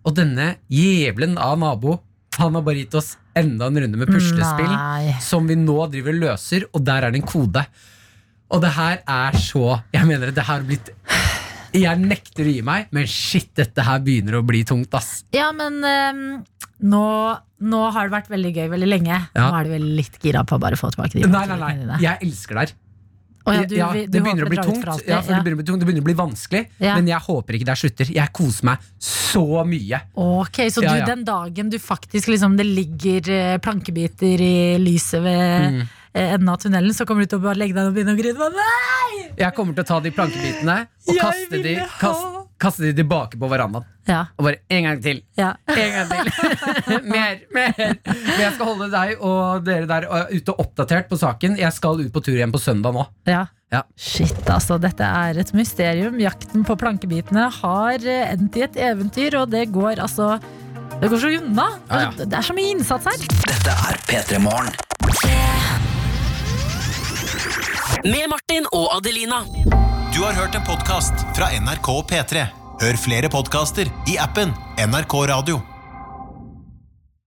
[0.06, 2.00] Og denne jævelen av nabo,
[2.40, 4.70] han har bare gitt oss enda en runde med puslespill.
[4.70, 5.16] Nei.
[5.22, 7.66] Som vi nå driver og løser, og der er det en kode.
[8.50, 10.90] Og det her er så Jeg mener det her har blitt
[11.76, 15.20] Jeg nekter å gi meg, men shit, dette her begynner å bli tungt, ass.
[15.36, 16.24] Ja, men um,
[16.82, 17.06] nå,
[17.62, 19.20] nå har det vært veldig gøy veldig lenge.
[19.36, 19.50] Ja.
[19.52, 22.00] Nå er du vel litt gira på å bare få tilbake de Nei, nei, nei.
[22.02, 22.78] Jeg elsker det her.
[23.50, 25.88] Å ja, du, Ja, det begynner tungt, det, ja, det, begynner å bli tungt det
[25.88, 26.96] begynner å bli vanskelig, Ja.
[26.98, 28.12] men jeg håper ikke det slutter.
[28.18, 30.02] Jeg koser meg så mye.
[30.20, 35.48] Ok, Så du, den dagen du faktisk liksom, det ligger eh, plankebiter i lyset ved
[35.70, 35.88] Mm.
[36.14, 38.20] Eh, enden av tunnelen, så kommer du til å bare legge deg og begynne å
[38.20, 38.50] grine?
[38.58, 39.30] Nei!
[39.40, 40.78] Jeg kommer til å ta de plankebitene
[41.08, 43.86] og Jeg kaste de, kaste, kaste de tilbake på verandaen.
[44.10, 45.22] Ja, Og bare en gang til.
[45.38, 45.52] ja.
[45.70, 46.32] En gang til.
[47.14, 47.76] mer, mer.
[47.78, 51.56] Men jeg skal holde deg og dere der ute oppdatert på saken.
[51.62, 53.06] Jeg skal ut på tur igjen på søndag nå.
[53.30, 53.46] Ja.
[53.70, 53.84] Ja.
[53.96, 54.80] Shit, altså.
[54.82, 56.18] Dette er et mysterium.
[56.20, 60.40] Jakten på plankebitene har eh, endt i et eventyr, og det går altså
[61.00, 61.70] Det går så unna.
[61.88, 62.12] Ja, ja.
[62.26, 63.30] Det er så mye innsats her.
[63.46, 65.59] Dette er P3 Morgen.
[68.04, 69.42] Med Martin og Adelina.
[70.16, 72.46] Du har hørt en podkast fra NRK P3.
[72.80, 75.60] Hør flere podkaster i appen NRK Radio.